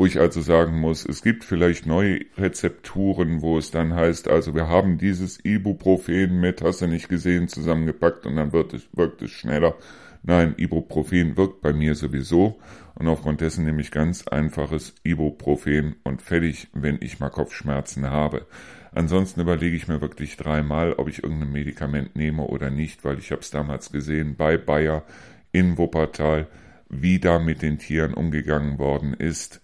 wo 0.00 0.06
ich 0.06 0.18
also 0.18 0.40
sagen 0.40 0.80
muss, 0.80 1.04
es 1.04 1.20
gibt 1.20 1.44
vielleicht 1.44 1.84
neue 1.84 2.20
Rezepturen, 2.38 3.42
wo 3.42 3.58
es 3.58 3.70
dann 3.70 3.94
heißt, 3.94 4.28
also 4.28 4.54
wir 4.54 4.66
haben 4.66 4.96
dieses 4.96 5.44
Ibuprofen 5.44 6.40
mit, 6.40 6.62
hast 6.62 6.80
du 6.80 6.86
nicht 6.86 7.10
gesehen, 7.10 7.48
zusammengepackt 7.48 8.24
und 8.24 8.36
dann 8.36 8.54
wird 8.54 8.72
es, 8.72 8.88
wirkt 8.94 9.20
es 9.20 9.30
schneller. 9.30 9.74
Nein, 10.22 10.54
Ibuprofen 10.56 11.36
wirkt 11.36 11.60
bei 11.60 11.74
mir 11.74 11.94
sowieso 11.94 12.58
und 12.94 13.08
aufgrund 13.08 13.42
dessen 13.42 13.66
nehme 13.66 13.82
ich 13.82 13.90
ganz 13.90 14.26
einfaches 14.26 14.94
Ibuprofen 15.04 15.96
und 16.02 16.22
fertig, 16.22 16.68
wenn 16.72 16.96
ich 17.02 17.20
mal 17.20 17.28
Kopfschmerzen 17.28 18.08
habe. 18.08 18.46
Ansonsten 18.92 19.42
überlege 19.42 19.76
ich 19.76 19.86
mir 19.86 20.00
wirklich 20.00 20.38
dreimal, 20.38 20.94
ob 20.94 21.10
ich 21.10 21.22
irgendein 21.22 21.52
Medikament 21.52 22.16
nehme 22.16 22.44
oder 22.44 22.70
nicht, 22.70 23.04
weil 23.04 23.18
ich 23.18 23.32
habe 23.32 23.42
es 23.42 23.50
damals 23.50 23.92
gesehen 23.92 24.36
bei 24.36 24.56
Bayer 24.56 25.04
in 25.52 25.76
Wuppertal 25.76 26.46
wie 26.90 27.20
da 27.20 27.38
mit 27.38 27.62
den 27.62 27.78
Tieren 27.78 28.14
umgegangen 28.14 28.78
worden 28.78 29.14
ist. 29.14 29.60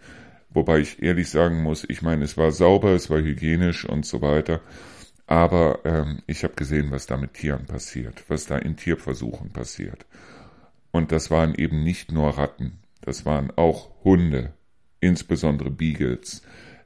Wobei 0.56 0.78
ich 0.78 1.02
ehrlich 1.02 1.28
sagen 1.28 1.62
muss, 1.62 1.84
ich 1.86 2.00
meine, 2.00 2.24
es 2.24 2.38
war 2.38 2.50
sauber, 2.50 2.92
es 2.94 3.10
war 3.10 3.18
hygienisch 3.18 3.84
und 3.84 4.06
so 4.06 4.22
weiter. 4.22 4.62
Aber 5.26 5.80
ähm, 5.84 6.22
ich 6.26 6.44
habe 6.44 6.54
gesehen, 6.54 6.90
was 6.90 7.04
da 7.04 7.18
mit 7.18 7.34
Tieren 7.34 7.66
passiert, 7.66 8.24
was 8.28 8.46
da 8.46 8.56
in 8.56 8.74
Tierversuchen 8.74 9.50
passiert. 9.50 10.06
Und 10.92 11.12
das 11.12 11.30
waren 11.30 11.54
eben 11.54 11.84
nicht 11.84 12.10
nur 12.10 12.38
Ratten, 12.38 12.78
das 13.02 13.26
waren 13.26 13.52
auch 13.56 13.90
Hunde, 14.02 14.54
insbesondere 15.00 15.70
Beagles. 15.70 16.40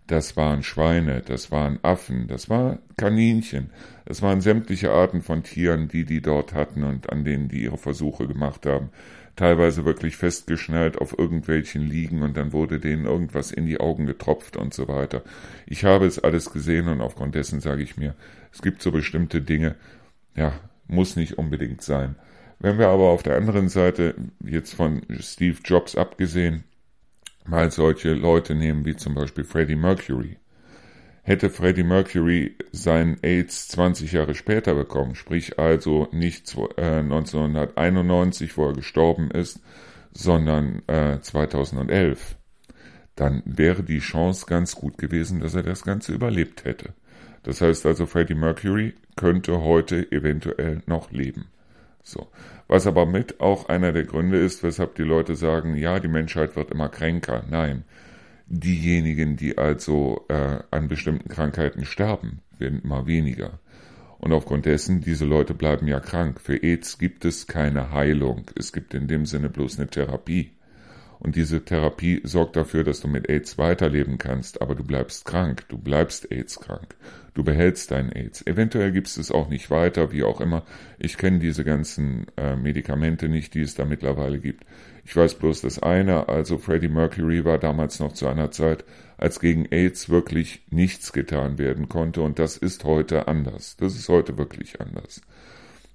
Das 0.08 0.36
waren 0.36 0.64
Schweine, 0.64 1.22
das 1.24 1.52
waren 1.52 1.78
Affen, 1.82 2.26
das 2.26 2.50
war 2.50 2.80
Kaninchen, 2.96 3.70
das 4.04 4.20
waren 4.20 4.40
sämtliche 4.40 4.90
Arten 4.90 5.22
von 5.22 5.44
Tieren, 5.44 5.86
die 5.86 6.04
die 6.04 6.22
dort 6.22 6.54
hatten 6.54 6.82
und 6.82 7.12
an 7.12 7.22
denen 7.22 7.46
die 7.46 7.62
ihre 7.62 7.78
Versuche 7.78 8.26
gemacht 8.26 8.66
haben. 8.66 8.90
Teilweise 9.40 9.86
wirklich 9.86 10.18
festgeschnallt 10.18 10.98
auf 10.98 11.18
irgendwelchen 11.18 11.80
Liegen 11.80 12.20
und 12.20 12.36
dann 12.36 12.52
wurde 12.52 12.78
denen 12.78 13.06
irgendwas 13.06 13.52
in 13.52 13.64
die 13.64 13.80
Augen 13.80 14.04
getropft 14.04 14.58
und 14.58 14.74
so 14.74 14.86
weiter. 14.86 15.22
Ich 15.64 15.86
habe 15.86 16.04
es 16.04 16.18
alles 16.18 16.52
gesehen 16.52 16.88
und 16.88 17.00
aufgrund 17.00 17.34
dessen 17.34 17.60
sage 17.60 17.82
ich 17.82 17.96
mir, 17.96 18.14
es 18.52 18.60
gibt 18.60 18.82
so 18.82 18.92
bestimmte 18.92 19.40
Dinge, 19.40 19.76
ja, 20.36 20.52
muss 20.88 21.16
nicht 21.16 21.38
unbedingt 21.38 21.80
sein. 21.80 22.16
Wenn 22.58 22.78
wir 22.78 22.88
aber 22.88 23.04
auf 23.04 23.22
der 23.22 23.38
anderen 23.38 23.70
Seite, 23.70 24.14
jetzt 24.44 24.74
von 24.74 25.00
Steve 25.20 25.56
Jobs 25.64 25.96
abgesehen, 25.96 26.64
mal 27.46 27.70
solche 27.70 28.12
Leute 28.12 28.54
nehmen 28.54 28.84
wie 28.84 28.96
zum 28.96 29.14
Beispiel 29.14 29.44
Freddie 29.44 29.74
Mercury. 29.74 30.36
Hätte 31.22 31.50
Freddie 31.50 31.84
Mercury 31.84 32.56
sein 32.72 33.18
AIDS 33.22 33.68
20 33.68 34.12
Jahre 34.12 34.34
später 34.34 34.74
bekommen, 34.74 35.14
sprich 35.14 35.58
also 35.58 36.08
nicht 36.12 36.56
äh, 36.76 37.00
1991, 37.00 38.56
wo 38.56 38.68
er 38.68 38.72
gestorben 38.72 39.30
ist, 39.30 39.60
sondern 40.12 40.82
äh, 40.88 41.20
2011, 41.20 42.36
dann 43.16 43.42
wäre 43.44 43.82
die 43.82 43.98
Chance 43.98 44.46
ganz 44.46 44.74
gut 44.74 44.98
gewesen, 44.98 45.40
dass 45.40 45.54
er 45.54 45.62
das 45.62 45.82
Ganze 45.82 46.12
überlebt 46.12 46.64
hätte. 46.64 46.94
Das 47.42 47.60
heißt 47.60 47.86
also, 47.86 48.06
Freddie 48.06 48.34
Mercury 48.34 48.94
könnte 49.16 49.60
heute 49.60 50.10
eventuell 50.12 50.82
noch 50.86 51.10
leben. 51.10 51.46
So. 52.02 52.28
Was 52.66 52.86
aber 52.86 53.04
mit 53.04 53.40
auch 53.40 53.68
einer 53.68 53.92
der 53.92 54.04
Gründe 54.04 54.38
ist, 54.38 54.62
weshalb 54.62 54.94
die 54.94 55.02
Leute 55.02 55.34
sagen, 55.34 55.74
ja, 55.74 55.98
die 55.98 56.08
Menschheit 56.08 56.56
wird 56.56 56.70
immer 56.70 56.88
kränker. 56.88 57.44
Nein. 57.50 57.84
Diejenigen, 58.52 59.36
die 59.36 59.58
also 59.58 60.24
äh, 60.28 60.58
an 60.72 60.88
bestimmten 60.88 61.28
Krankheiten 61.28 61.84
sterben, 61.84 62.40
werden 62.58 62.82
immer 62.82 63.06
weniger. 63.06 63.60
Und 64.18 64.32
aufgrund 64.32 64.66
dessen, 64.66 65.00
diese 65.00 65.24
Leute 65.24 65.54
bleiben 65.54 65.86
ja 65.86 66.00
krank. 66.00 66.40
Für 66.40 66.60
AIDS 66.60 66.98
gibt 66.98 67.24
es 67.24 67.46
keine 67.46 67.92
Heilung. 67.92 68.50
Es 68.56 68.72
gibt 68.72 68.92
in 68.92 69.06
dem 69.06 69.24
Sinne 69.24 69.50
bloß 69.50 69.78
eine 69.78 69.88
Therapie. 69.88 70.50
Und 71.20 71.36
diese 71.36 71.64
Therapie 71.64 72.22
sorgt 72.24 72.56
dafür, 72.56 72.82
dass 72.82 73.00
du 73.00 73.06
mit 73.06 73.28
AIDS 73.28 73.56
weiterleben 73.56 74.18
kannst, 74.18 74.60
aber 74.62 74.74
du 74.74 74.82
bleibst 74.82 75.26
krank, 75.26 75.68
du 75.68 75.78
bleibst 75.78 76.32
AIDS 76.32 76.58
krank. 76.58 76.96
Du 77.34 77.44
behältst 77.44 77.90
dein 77.90 78.10
AIDS. 78.10 78.44
Eventuell 78.46 78.90
gibst 78.90 79.16
es 79.16 79.30
auch 79.30 79.48
nicht 79.48 79.70
weiter, 79.70 80.12
wie 80.12 80.24
auch 80.24 80.40
immer. 80.40 80.64
Ich 80.98 81.16
kenne 81.16 81.38
diese 81.38 81.62
ganzen 81.62 82.26
äh, 82.36 82.56
Medikamente 82.56 83.28
nicht, 83.28 83.54
die 83.54 83.60
es 83.60 83.74
da 83.74 83.84
mittlerweile 83.84 84.40
gibt. 84.40 84.64
Ich 85.10 85.16
weiß 85.16 85.34
bloß 85.34 85.62
das 85.62 85.80
eine, 85.80 86.28
also 86.28 86.56
Freddie 86.56 86.86
Mercury 86.86 87.44
war 87.44 87.58
damals 87.58 87.98
noch 87.98 88.12
zu 88.12 88.28
einer 88.28 88.52
Zeit, 88.52 88.84
als 89.18 89.40
gegen 89.40 89.66
AIDS 89.72 90.08
wirklich 90.08 90.62
nichts 90.70 91.12
getan 91.12 91.58
werden 91.58 91.88
konnte 91.88 92.22
und 92.22 92.38
das 92.38 92.56
ist 92.56 92.84
heute 92.84 93.26
anders. 93.26 93.76
Das 93.76 93.96
ist 93.96 94.08
heute 94.08 94.38
wirklich 94.38 94.80
anders. 94.80 95.20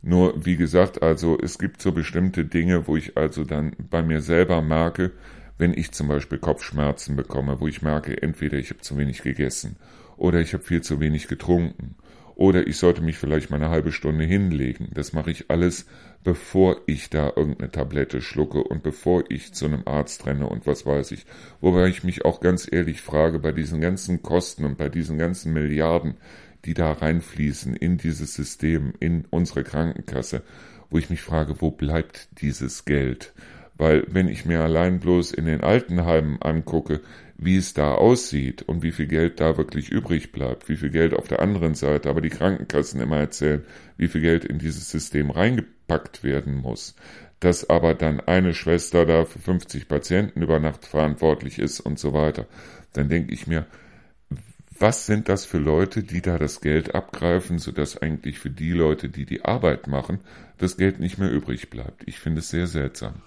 Nur, 0.01 0.45
wie 0.45 0.57
gesagt, 0.57 1.01
also 1.01 1.37
es 1.41 1.57
gibt 1.57 1.81
so 1.81 1.93
bestimmte 1.93 2.43
Dinge, 2.43 2.87
wo 2.87 2.97
ich 2.97 3.15
also 3.15 3.45
dann 3.45 3.71
bei 3.89 4.03
mir 4.03 4.19
selber 4.19 4.61
merke, 4.61 5.13
wenn 5.57 5.73
ich 5.73 5.93
zum 5.93 6.09
Beispiel 6.09 6.39
Kopfschmerzen 6.39 7.15
bekomme, 7.15 7.61
wo 7.61 7.69
ich 7.69 7.81
merke, 7.81 8.21
entweder 8.21 8.57
ich 8.57 8.69
habe 8.69 8.81
zu 8.81 8.97
wenig 8.97 9.21
gegessen 9.21 9.77
oder 10.17 10.41
ich 10.41 10.53
habe 10.53 10.65
viel 10.65 10.81
zu 10.81 10.99
wenig 10.99 11.29
getrunken 11.29 11.95
oder 12.35 12.67
ich 12.67 12.77
sollte 12.77 13.01
mich 13.01 13.17
vielleicht 13.17 13.49
mal 13.49 13.57
eine 13.57 13.69
halbe 13.69 13.91
Stunde 13.91 14.25
hinlegen. 14.25 14.89
Das 14.93 15.13
mache 15.13 15.31
ich 15.31 15.49
alles, 15.49 15.85
bevor 16.23 16.81
ich 16.85 17.09
da 17.09 17.31
irgendeine 17.35 17.71
Tablette 17.71 18.21
schlucke 18.21 18.63
und 18.63 18.83
bevor 18.83 19.23
ich 19.29 19.53
zu 19.53 19.65
einem 19.65 19.83
Arzt 19.85 20.25
renne 20.25 20.47
und 20.47 20.67
was 20.67 20.85
weiß 20.85 21.11
ich. 21.11 21.25
Wobei 21.61 21.87
ich 21.87 22.03
mich 22.03 22.25
auch 22.25 22.41
ganz 22.41 22.67
ehrlich 22.69 23.01
frage, 23.01 23.39
bei 23.39 23.51
diesen 23.51 23.79
ganzen 23.79 24.21
Kosten 24.21 24.65
und 24.65 24.77
bei 24.77 24.89
diesen 24.89 25.17
ganzen 25.17 25.53
Milliarden, 25.53 26.15
die 26.65 26.73
da 26.73 26.91
reinfließen 26.91 27.75
in 27.75 27.97
dieses 27.97 28.33
System, 28.33 28.93
in 28.99 29.25
unsere 29.29 29.63
Krankenkasse, 29.63 30.41
wo 30.89 30.97
ich 30.97 31.09
mich 31.09 31.21
frage, 31.21 31.61
wo 31.61 31.71
bleibt 31.71 32.27
dieses 32.41 32.85
Geld? 32.85 33.33
Weil 33.77 34.05
wenn 34.07 34.27
ich 34.27 34.45
mir 34.45 34.61
allein 34.61 34.99
bloß 34.99 35.31
in 35.31 35.45
den 35.45 35.61
Altenheimen 35.61 36.41
angucke, 36.41 37.01
wie 37.37 37.57
es 37.57 37.73
da 37.73 37.93
aussieht 37.93 38.61
und 38.61 38.81
wie 38.81 38.91
viel 38.91 39.07
Geld 39.07 39.39
da 39.39 39.57
wirklich 39.57 39.89
übrig 39.89 40.31
bleibt, 40.31 40.69
wie 40.69 40.77
viel 40.77 40.89
Geld 40.89 41.13
auf 41.13 41.27
der 41.27 41.41
anderen 41.41 41.75
Seite, 41.75 42.09
aber 42.09 42.21
die 42.21 42.29
Krankenkassen 42.29 43.01
immer 43.01 43.17
erzählen, 43.17 43.65
wie 43.97 44.07
viel 44.07 44.21
Geld 44.21 44.45
in 44.45 44.57
dieses 44.57 44.89
System 44.89 45.31
reingepackt 45.31 46.23
werden 46.23 46.55
muss, 46.55 46.95
dass 47.41 47.69
aber 47.69 47.93
dann 47.93 48.21
eine 48.21 48.53
Schwester 48.53 49.05
da 49.05 49.25
für 49.25 49.39
50 49.39 49.87
Patienten 49.87 50.41
über 50.41 50.59
Nacht 50.59 50.85
verantwortlich 50.85 51.59
ist 51.59 51.81
und 51.81 51.99
so 51.99 52.13
weiter, 52.13 52.47
dann 52.93 53.09
denke 53.09 53.33
ich 53.33 53.47
mir, 53.47 53.65
was 54.77 55.05
sind 55.05 55.29
das 55.29 55.45
für 55.45 55.57
Leute, 55.57 56.03
die 56.03 56.21
da 56.21 56.37
das 56.37 56.59
Geld 56.61 56.95
abgreifen, 56.95 57.59
sodass 57.59 58.01
eigentlich 58.01 58.39
für 58.39 58.49
die 58.49 58.71
Leute, 58.71 59.09
die 59.09 59.25
die 59.25 59.45
Arbeit 59.45 59.87
machen, 59.87 60.19
das 60.57 60.77
Geld 60.77 60.99
nicht 60.99 61.17
mehr 61.17 61.31
übrig 61.31 61.69
bleibt. 61.69 62.03
Ich 62.07 62.19
finde 62.19 62.39
es 62.39 62.49
sehr 62.49 62.67
seltsam. 62.67 63.21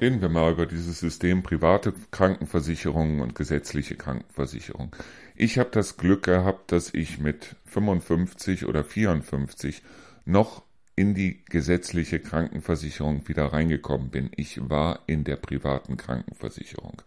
Reden 0.00 0.22
wir 0.22 0.30
mal 0.30 0.52
über 0.52 0.64
dieses 0.64 0.98
System 0.98 1.42
private 1.42 1.92
Krankenversicherungen 2.10 3.20
und 3.20 3.34
gesetzliche 3.34 3.96
Krankenversicherung. 3.96 4.96
Ich 5.36 5.58
habe 5.58 5.68
das 5.72 5.98
Glück 5.98 6.22
gehabt, 6.22 6.72
dass 6.72 6.94
ich 6.94 7.18
mit 7.18 7.56
55 7.66 8.64
oder 8.64 8.82
54 8.82 9.82
noch 10.24 10.62
in 10.96 11.14
die 11.14 11.44
gesetzliche 11.44 12.18
Krankenversicherung 12.18 13.28
wieder 13.28 13.46
reingekommen 13.46 14.08
bin. 14.08 14.30
Ich 14.36 14.70
war 14.70 15.00
in 15.06 15.24
der 15.24 15.36
privaten 15.36 15.98
Krankenversicherung. 15.98 17.02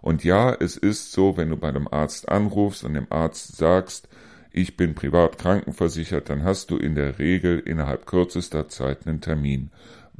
Und 0.00 0.24
ja, 0.24 0.54
es 0.54 0.78
ist 0.78 1.12
so, 1.12 1.36
wenn 1.36 1.50
du 1.50 1.56
bei 1.56 1.68
einem 1.68 1.88
Arzt 1.88 2.30
anrufst 2.30 2.82
und 2.82 2.94
dem 2.94 3.08
Arzt 3.10 3.56
sagst, 3.56 4.08
ich 4.50 4.76
bin 4.76 4.94
privat 4.94 5.36
krankenversichert, 5.36 6.30
dann 6.30 6.44
hast 6.44 6.70
du 6.70 6.78
in 6.78 6.94
der 6.94 7.18
Regel 7.18 7.58
innerhalb 7.58 8.06
kürzester 8.06 8.68
Zeit 8.68 9.06
einen 9.06 9.20
Termin. 9.20 9.70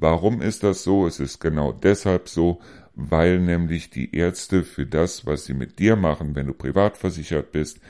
Warum 0.01 0.41
ist 0.41 0.63
das 0.63 0.85
so? 0.85 1.09
Es 1.09 1.19
ist 1.19 1.41
genau 1.41 1.73
deshalb 1.73 2.29
so, 2.29 2.61
weil 2.95 3.41
nämlich 3.41 3.91
die 3.91 4.15
Ärzte 4.15 4.63
für 4.63 4.87
das, 4.87 5.27
was 5.27 5.45
sie 5.45 5.55
mit 5.55 5.81
dir 5.81 5.97
machen, 5.97 6.37
wenn 6.37 6.47
du 6.47 6.55
privat 6.55 6.97
versichert 6.97 7.51
bist, 7.51 7.81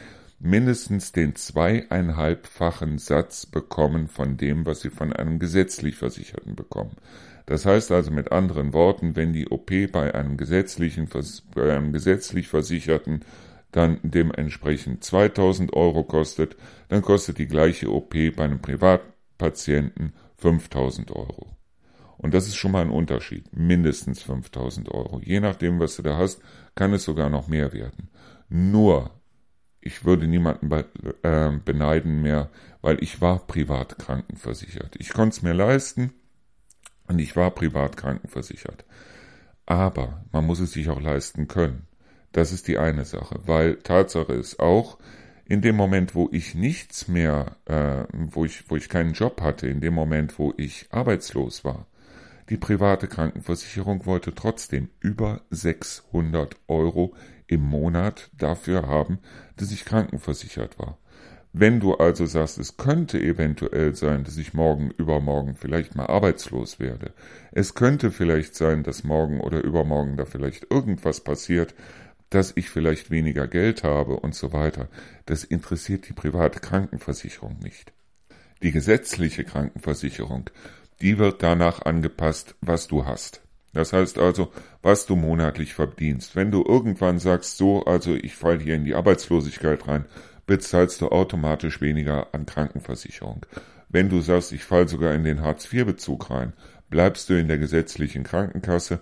mindestens 0.41 1.13
den 1.13 1.35
zweieinhalbfachen 1.35 2.97
Satz 2.97 3.45
bekommen 3.45 4.09
von 4.09 4.39
dem, 4.39 4.65
was 4.65 4.81
sie 4.81 4.89
von 4.89 5.13
einem 5.13 5.39
gesetzlich 5.39 5.97
Versicherten 5.97 6.57
bekommen. 6.57 6.97
Das 7.45 7.67
heißt 7.67 7.93
also 7.93 8.11
mit 8.11 8.33
anderen 8.33 8.73
Worten, 8.73 9.15
wenn 9.15 9.35
die 9.35 9.49
OP 9.49 9.71
bei 9.93 10.15
einem 10.15 10.39
gesetzlichen, 10.39 11.11
bei 11.55 11.77
einem 11.77 11.93
gesetzlich 11.93 12.49
Versicherten 12.49 13.21
dann 13.71 14.01
dementsprechend 14.03 15.05
2000 15.05 15.75
Euro 15.75 16.05
kostet, 16.05 16.57
dann 16.89 17.03
kostet 17.03 17.37
die 17.37 17.49
gleiche 17.49 17.93
OP 17.93 18.15
bei 18.35 18.45
einem 18.45 18.63
Privatpatienten 18.63 20.15
5000 20.39 21.11
Euro. 21.11 21.58
Und 22.19 22.35
das 22.35 22.47
ist 22.47 22.57
schon 22.57 22.73
mal 22.73 22.83
ein 22.83 22.91
Unterschied. 22.91 23.57
Mindestens 23.57 24.23
5000 24.23 24.91
Euro. 24.91 25.21
Je 25.23 25.41
nachdem, 25.41 25.79
was 25.81 25.97
du 25.97 26.03
da 26.03 26.17
hast, 26.17 26.43
kann 26.75 26.93
es 26.93 27.05
sogar 27.05 27.31
noch 27.31 27.49
mehr 27.49 27.73
werden. 27.73 28.11
Nur 28.49 29.11
ich 29.81 30.05
würde 30.05 30.27
niemanden 30.27 30.69
be 30.69 30.85
äh, 31.23 31.51
beneiden 31.65 32.21
mehr, 32.23 32.51
weil 32.83 33.03
ich 33.03 33.21
war 33.21 33.47
privat 33.47 33.99
krankenversichert. 33.99 34.97
Ich 34.99 35.11
konnte 35.11 35.37
es 35.37 35.43
mir 35.43 35.55
leisten 35.55 36.13
und 37.07 37.19
ich 37.21 37.37
war 37.37 37.53
privat 37.53 37.97
krankenversichert. 37.97 38.85
Aber 39.67 40.25
man 40.33 40.45
muss 40.45 40.61
es 40.61 40.73
sich 40.73 40.89
auch 40.89 41.01
leisten 41.01 41.47
können. 41.47 41.87
Das 42.33 42.53
ist 42.53 42.69
die 42.69 42.79
eine 42.79 43.05
Sache, 43.05 43.41
weil 43.47 43.77
Tatsache 43.77 44.33
ist 44.33 44.61
auch, 44.61 44.99
in 45.47 45.63
dem 45.63 45.77
Moment, 45.77 46.15
wo 46.15 46.29
ich 46.31 46.55
nichts 46.55 47.09
mehr, 47.09 47.57
äh, 47.65 48.05
wo 48.13 48.45
ich, 48.45 48.71
wo 48.71 48.77
ich 48.77 48.91
keinen 48.91 49.15
Job 49.15 49.41
hatte, 49.41 49.67
in 49.67 49.81
dem 49.81 49.95
Moment, 49.95 50.39
wo 50.39 50.53
ich 50.59 50.87
arbeitslos 50.91 51.65
war, 51.65 51.87
die 52.49 52.57
private 52.57 53.09
Krankenversicherung 53.09 54.07
wollte 54.07 54.35
trotzdem 54.35 54.89
über 55.01 55.43
600 55.51 56.57
Euro 56.69 57.15
im 57.47 57.63
Monat 57.63 58.31
dafür 58.37 58.87
haben, 58.87 59.19
dass 59.57 59.73
ich 59.73 59.85
krankenversichert 59.85 60.79
war. 60.79 60.99
Wenn 61.53 61.81
du 61.81 61.95
also 61.95 62.27
sagst, 62.27 62.59
es 62.59 62.77
könnte 62.77 63.21
eventuell 63.21 63.95
sein, 63.95 64.23
dass 64.23 64.37
ich 64.37 64.53
morgen, 64.55 64.91
übermorgen 64.91 65.57
vielleicht 65.57 65.97
mal 65.97 66.07
arbeitslos 66.07 66.79
werde, 66.79 67.13
es 67.53 67.75
könnte 67.75 68.11
vielleicht 68.11 68.55
sein, 68.55 68.83
dass 68.83 69.03
morgen 69.03 69.41
oder 69.41 69.65
übermorgen 69.65 70.17
da 70.17 70.25
vielleicht 70.25 70.71
irgendwas 70.71 71.21
passiert, 71.21 71.75
dass 72.31 72.53
ich 72.55 72.69
vielleicht 72.69 73.11
weniger 73.11 73.49
Geld 73.49 73.83
habe 73.83 74.21
und 74.21 74.35
so 74.35 74.53
weiter, 74.53 74.89
das 75.25 75.45
interessiert 75.45 76.09
die 76.09 76.13
private 76.13 76.61
Krankenversicherung 76.61 77.59
nicht. 77.61 77.93
Die 78.63 78.73
gesetzliche 78.73 79.45
Krankenversicherung 79.45 80.51
die 81.01 81.19
wird 81.19 81.43
danach 81.43 81.83
angepasst, 81.83 82.55
was 82.61 82.89
du 82.89 83.05
hast. 83.05 83.43
Das 83.73 83.93
heißt 83.93 84.19
also, 84.19 84.51
was 84.83 85.07
du 85.07 85.15
monatlich 85.15 85.75
verdienst. 85.75 86.35
Wenn 86.35 86.51
du 86.51 86.65
irgendwann 86.65 87.19
sagst, 87.19 87.59
so, 87.59 87.85
also 87.85 88.15
ich 88.15 88.35
falle 88.35 88.61
hier 88.61 88.75
in 88.75 88.85
die 88.85 88.95
Arbeitslosigkeit 88.95 89.87
rein, 89.87 90.07
bezahlst 90.47 91.01
du 91.01 91.09
automatisch 91.09 91.81
weniger 91.81 92.35
an 92.35 92.47
Krankenversicherung. 92.47 93.45
Wenn 93.89 94.09
du 94.09 94.21
sagst, 94.21 94.53
ich 94.53 94.65
fall 94.65 94.89
sogar 94.89 95.15
in 95.15 95.25
den 95.25 95.43
Hartz-IV-Bezug 95.43 96.31
rein, 96.31 96.53
bleibst 96.91 97.29
du 97.29 97.39
in 97.39 97.49
der 97.49 97.59
gesetzlichen 97.59 98.25
Krankenkasse 98.25 99.01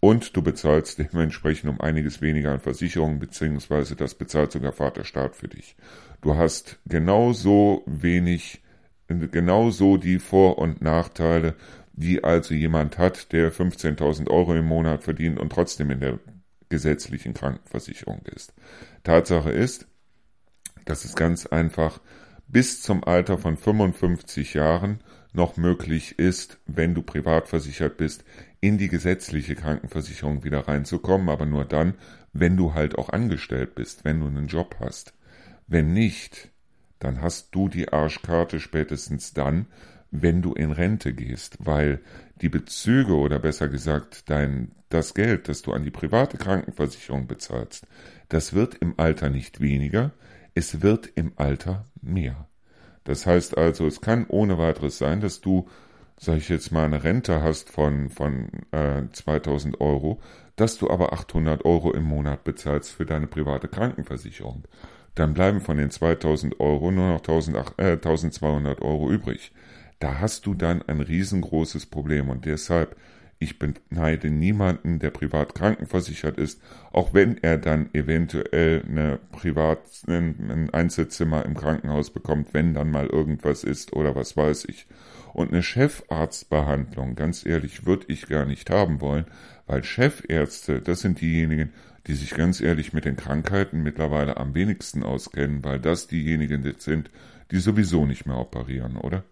und 0.00 0.36
du 0.36 0.42
bezahlst 0.42 0.98
dementsprechend 0.98 1.70
um 1.70 1.80
einiges 1.80 2.20
weniger 2.20 2.52
an 2.52 2.60
Versicherungen, 2.60 3.18
beziehungsweise 3.18 3.96
das 3.96 4.14
bezahlt 4.14 4.52
sogar 4.52 4.72
Vaterstaat 4.72 5.34
für 5.34 5.48
dich. 5.48 5.76
Du 6.20 6.36
hast 6.36 6.78
genauso 6.86 7.82
wenig, 7.86 8.62
genauso 9.08 9.96
die 9.96 10.18
Vor- 10.18 10.58
und 10.58 10.80
Nachteile, 10.82 11.54
die 11.92 12.24
also 12.24 12.54
jemand 12.54 12.98
hat, 12.98 13.32
der 13.32 13.52
15.000 13.52 14.28
Euro 14.28 14.54
im 14.54 14.66
Monat 14.66 15.04
verdient 15.04 15.38
und 15.38 15.50
trotzdem 15.50 15.90
in 15.90 16.00
der 16.00 16.18
gesetzlichen 16.68 17.34
Krankenversicherung 17.34 18.22
ist. 18.26 18.52
Tatsache 19.04 19.50
ist, 19.50 19.86
dass 20.86 21.04
es 21.04 21.14
ganz 21.14 21.46
einfach 21.46 22.00
bis 22.48 22.82
zum 22.82 23.04
Alter 23.04 23.38
von 23.38 23.56
55 23.56 24.54
Jahren 24.54 25.00
noch 25.32 25.56
möglich 25.56 26.18
ist, 26.18 26.58
wenn 26.66 26.94
du 26.94 27.02
privat 27.02 27.48
versichert 27.48 27.96
bist, 27.96 28.24
in 28.60 28.78
die 28.78 28.88
gesetzliche 28.88 29.54
Krankenversicherung 29.54 30.44
wieder 30.44 30.60
reinzukommen, 30.68 31.28
aber 31.28 31.46
nur 31.46 31.64
dann, 31.64 31.94
wenn 32.32 32.56
du 32.56 32.74
halt 32.74 32.96
auch 32.96 33.10
angestellt 33.10 33.74
bist, 33.74 34.04
wenn 34.04 34.20
du 34.20 34.26
einen 34.26 34.46
Job 34.46 34.76
hast. 34.80 35.14
Wenn 35.66 35.92
nicht, 35.92 36.50
dann 37.04 37.20
hast 37.20 37.54
du 37.54 37.68
die 37.68 37.92
Arschkarte 37.92 38.60
spätestens 38.60 39.34
dann, 39.34 39.66
wenn 40.10 40.42
du 40.42 40.52
in 40.54 40.72
Rente 40.72 41.12
gehst, 41.12 41.58
weil 41.60 42.00
die 42.40 42.48
Bezüge 42.48 43.14
oder 43.14 43.38
besser 43.38 43.68
gesagt 43.68 44.30
dein 44.30 44.72
das 44.88 45.14
Geld, 45.14 45.48
das 45.48 45.62
du 45.62 45.72
an 45.72 45.82
die 45.82 45.90
private 45.90 46.38
Krankenversicherung 46.38 47.26
bezahlst, 47.26 47.86
das 48.28 48.54
wird 48.54 48.76
im 48.76 48.94
Alter 48.96 49.28
nicht 49.28 49.60
weniger, 49.60 50.12
es 50.54 50.82
wird 50.82 51.10
im 51.14 51.32
Alter 51.36 51.84
mehr. 52.00 52.48
Das 53.02 53.26
heißt 53.26 53.58
also, 53.58 53.86
es 53.86 54.00
kann 54.00 54.26
ohne 54.28 54.56
weiteres 54.56 54.98
sein, 54.98 55.20
dass 55.20 55.40
du, 55.40 55.68
sag 56.16 56.38
ich 56.38 56.48
jetzt 56.48 56.70
mal, 56.70 56.84
eine 56.84 57.02
Rente 57.04 57.42
hast 57.42 57.70
von, 57.70 58.08
von 58.08 58.48
äh, 58.70 59.02
2000 59.12 59.80
Euro, 59.80 60.20
dass 60.56 60.78
du 60.78 60.88
aber 60.88 61.12
800 61.12 61.64
Euro 61.64 61.92
im 61.92 62.04
Monat 62.04 62.44
bezahlst 62.44 62.92
für 62.92 63.04
deine 63.04 63.26
private 63.26 63.68
Krankenversicherung. 63.68 64.64
Dann 65.14 65.34
bleiben 65.34 65.60
von 65.60 65.76
den 65.76 65.90
2000 65.90 66.58
Euro 66.60 66.90
nur 66.90 67.12
noch 67.12 67.20
1000, 67.20 67.56
äh, 67.78 67.92
1200 67.92 68.82
Euro 68.82 69.10
übrig. 69.10 69.52
Da 70.00 70.18
hast 70.20 70.46
du 70.46 70.54
dann 70.54 70.82
ein 70.82 71.00
riesengroßes 71.00 71.86
Problem 71.86 72.28
und 72.28 72.44
deshalb 72.44 72.96
ich 73.38 73.58
beneide 73.58 74.30
niemanden, 74.30 74.98
der 74.98 75.10
privat 75.10 75.54
krankenversichert 75.54 76.38
ist, 76.38 76.60
auch 76.92 77.14
wenn 77.14 77.38
er 77.42 77.58
dann 77.58 77.90
eventuell 77.92 78.82
eine 78.88 79.18
privat, 79.32 79.80
ein 80.06 80.70
Einzelzimmer 80.72 81.44
im 81.44 81.54
Krankenhaus 81.54 82.10
bekommt, 82.10 82.54
wenn 82.54 82.74
dann 82.74 82.90
mal 82.90 83.06
irgendwas 83.06 83.64
ist 83.64 83.92
oder 83.92 84.14
was 84.14 84.36
weiß 84.36 84.66
ich. 84.66 84.86
Und 85.32 85.50
eine 85.50 85.62
Chefarztbehandlung, 85.62 87.16
ganz 87.16 87.44
ehrlich, 87.44 87.86
würde 87.86 88.06
ich 88.08 88.28
gar 88.28 88.46
nicht 88.46 88.70
haben 88.70 89.00
wollen, 89.00 89.24
weil 89.66 89.82
Chefärzte, 89.82 90.80
das 90.80 91.00
sind 91.00 91.20
diejenigen, 91.20 91.72
die 92.06 92.14
sich 92.14 92.30
ganz 92.30 92.60
ehrlich 92.60 92.92
mit 92.92 93.04
den 93.04 93.16
Krankheiten 93.16 93.82
mittlerweile 93.82 94.36
am 94.36 94.54
wenigsten 94.54 95.02
auskennen, 95.02 95.64
weil 95.64 95.80
das 95.80 96.06
diejenigen 96.06 96.74
sind, 96.78 97.10
die 97.50 97.58
sowieso 97.58 98.06
nicht 98.06 98.26
mehr 98.26 98.38
operieren, 98.38 98.96
oder? 98.96 99.24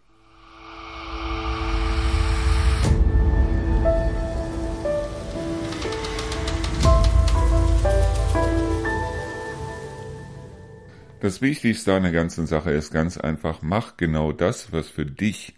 Das 11.23 11.41
Wichtigste 11.41 11.95
an 11.95 12.03
der 12.03 12.11
ganzen 12.11 12.49
Sache 12.49 12.73
ist 12.73 12.93
ganz 12.93 13.17
einfach, 13.17 13.63
mach 13.63 13.97
genau 13.97 14.33
das, 14.33 14.73
was 14.73 14.89
für 14.89 15.07
dich 15.07 15.55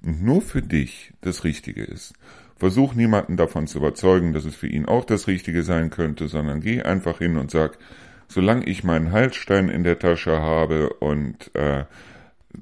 und 0.00 0.22
nur 0.22 0.40
für 0.40 0.62
dich 0.62 1.12
das 1.22 1.42
Richtige 1.42 1.82
ist. 1.82 2.12
Versuch 2.56 2.94
niemanden 2.94 3.36
davon 3.36 3.66
zu 3.66 3.78
überzeugen, 3.78 4.32
dass 4.32 4.44
es 4.44 4.54
für 4.54 4.68
ihn 4.68 4.86
auch 4.86 5.04
das 5.04 5.26
Richtige 5.26 5.64
sein 5.64 5.90
könnte, 5.90 6.28
sondern 6.28 6.60
geh 6.60 6.82
einfach 6.82 7.18
hin 7.18 7.36
und 7.36 7.50
sag, 7.50 7.78
solange 8.28 8.64
ich 8.66 8.84
meinen 8.84 9.10
Heilstein 9.10 9.68
in 9.68 9.82
der 9.82 9.98
Tasche 9.98 10.40
habe 10.40 10.90
und 11.00 11.50
äh, 11.56 11.86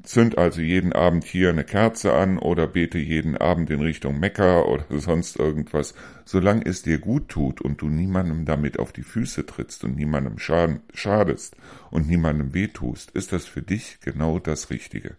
zünd 0.02 0.36
also 0.36 0.60
jeden 0.60 0.92
Abend 0.92 1.24
hier 1.24 1.50
eine 1.50 1.64
Kerze 1.64 2.12
an 2.12 2.38
oder 2.38 2.66
bete 2.66 2.98
jeden 2.98 3.36
Abend 3.36 3.70
in 3.70 3.80
Richtung 3.80 4.18
Mekka 4.18 4.62
oder 4.62 4.84
sonst 5.00 5.36
irgendwas, 5.36 5.94
solange 6.24 6.64
es 6.66 6.82
dir 6.82 6.98
gut 6.98 7.28
tut 7.28 7.60
und 7.60 7.80
du 7.80 7.88
niemandem 7.88 8.44
damit 8.44 8.78
auf 8.78 8.92
die 8.92 9.04
Füße 9.04 9.46
trittst 9.46 9.84
und 9.84 9.96
niemandem 9.96 10.38
schadest 10.38 11.56
und 11.90 12.08
niemandem 12.08 12.52
wehtust, 12.52 13.12
ist 13.12 13.32
das 13.32 13.46
für 13.46 13.62
dich 13.62 13.98
genau 14.00 14.38
das 14.38 14.70
Richtige. 14.70 15.16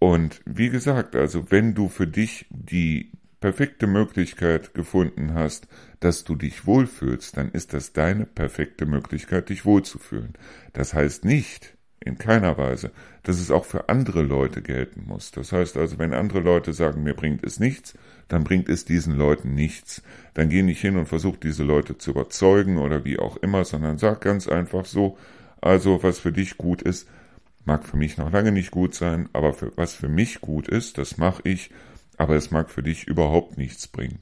Und 0.00 0.40
wie 0.44 0.70
gesagt, 0.70 1.16
also 1.16 1.50
wenn 1.50 1.74
du 1.74 1.88
für 1.88 2.06
dich 2.06 2.46
die 2.50 3.12
perfekte 3.40 3.86
Möglichkeit 3.86 4.74
gefunden 4.74 5.34
hast, 5.34 5.68
dass 6.00 6.24
du 6.24 6.34
dich 6.34 6.66
wohlfühlst, 6.66 7.36
dann 7.36 7.50
ist 7.50 7.72
das 7.72 7.92
deine 7.92 8.26
perfekte 8.26 8.86
Möglichkeit, 8.86 9.48
dich 9.48 9.64
wohlzufühlen. 9.64 10.34
Das 10.72 10.94
heißt 10.94 11.24
nicht, 11.24 11.77
in 12.00 12.18
keiner 12.18 12.56
Weise, 12.58 12.90
dass 13.22 13.40
es 13.40 13.50
auch 13.50 13.64
für 13.64 13.88
andere 13.88 14.22
Leute 14.22 14.62
gelten 14.62 15.04
muss. 15.06 15.30
Das 15.30 15.52
heißt 15.52 15.76
also, 15.76 15.98
wenn 15.98 16.14
andere 16.14 16.40
Leute 16.40 16.72
sagen, 16.72 17.02
mir 17.02 17.14
bringt 17.14 17.44
es 17.44 17.60
nichts, 17.60 17.94
dann 18.28 18.44
bringt 18.44 18.68
es 18.68 18.84
diesen 18.84 19.16
Leuten 19.16 19.54
nichts. 19.54 20.02
Dann 20.34 20.48
geh 20.48 20.62
nicht 20.62 20.80
hin 20.80 20.96
und 20.96 21.06
versuch 21.06 21.36
diese 21.36 21.64
Leute 21.64 21.98
zu 21.98 22.10
überzeugen 22.10 22.78
oder 22.78 23.04
wie 23.04 23.18
auch 23.18 23.36
immer, 23.38 23.64
sondern 23.64 23.98
sag 23.98 24.20
ganz 24.20 24.48
einfach 24.48 24.84
so, 24.84 25.18
also 25.60 26.02
was 26.02 26.20
für 26.20 26.32
dich 26.32 26.56
gut 26.56 26.82
ist, 26.82 27.08
mag 27.64 27.84
für 27.84 27.96
mich 27.96 28.16
noch 28.16 28.32
lange 28.32 28.52
nicht 28.52 28.70
gut 28.70 28.94
sein, 28.94 29.28
aber 29.32 29.52
für, 29.52 29.72
was 29.76 29.94
für 29.94 30.08
mich 30.08 30.40
gut 30.40 30.68
ist, 30.68 30.98
das 30.98 31.18
mache 31.18 31.42
ich, 31.44 31.70
aber 32.16 32.36
es 32.36 32.50
mag 32.50 32.70
für 32.70 32.82
dich 32.82 33.06
überhaupt 33.06 33.58
nichts 33.58 33.88
bringen. 33.88 34.20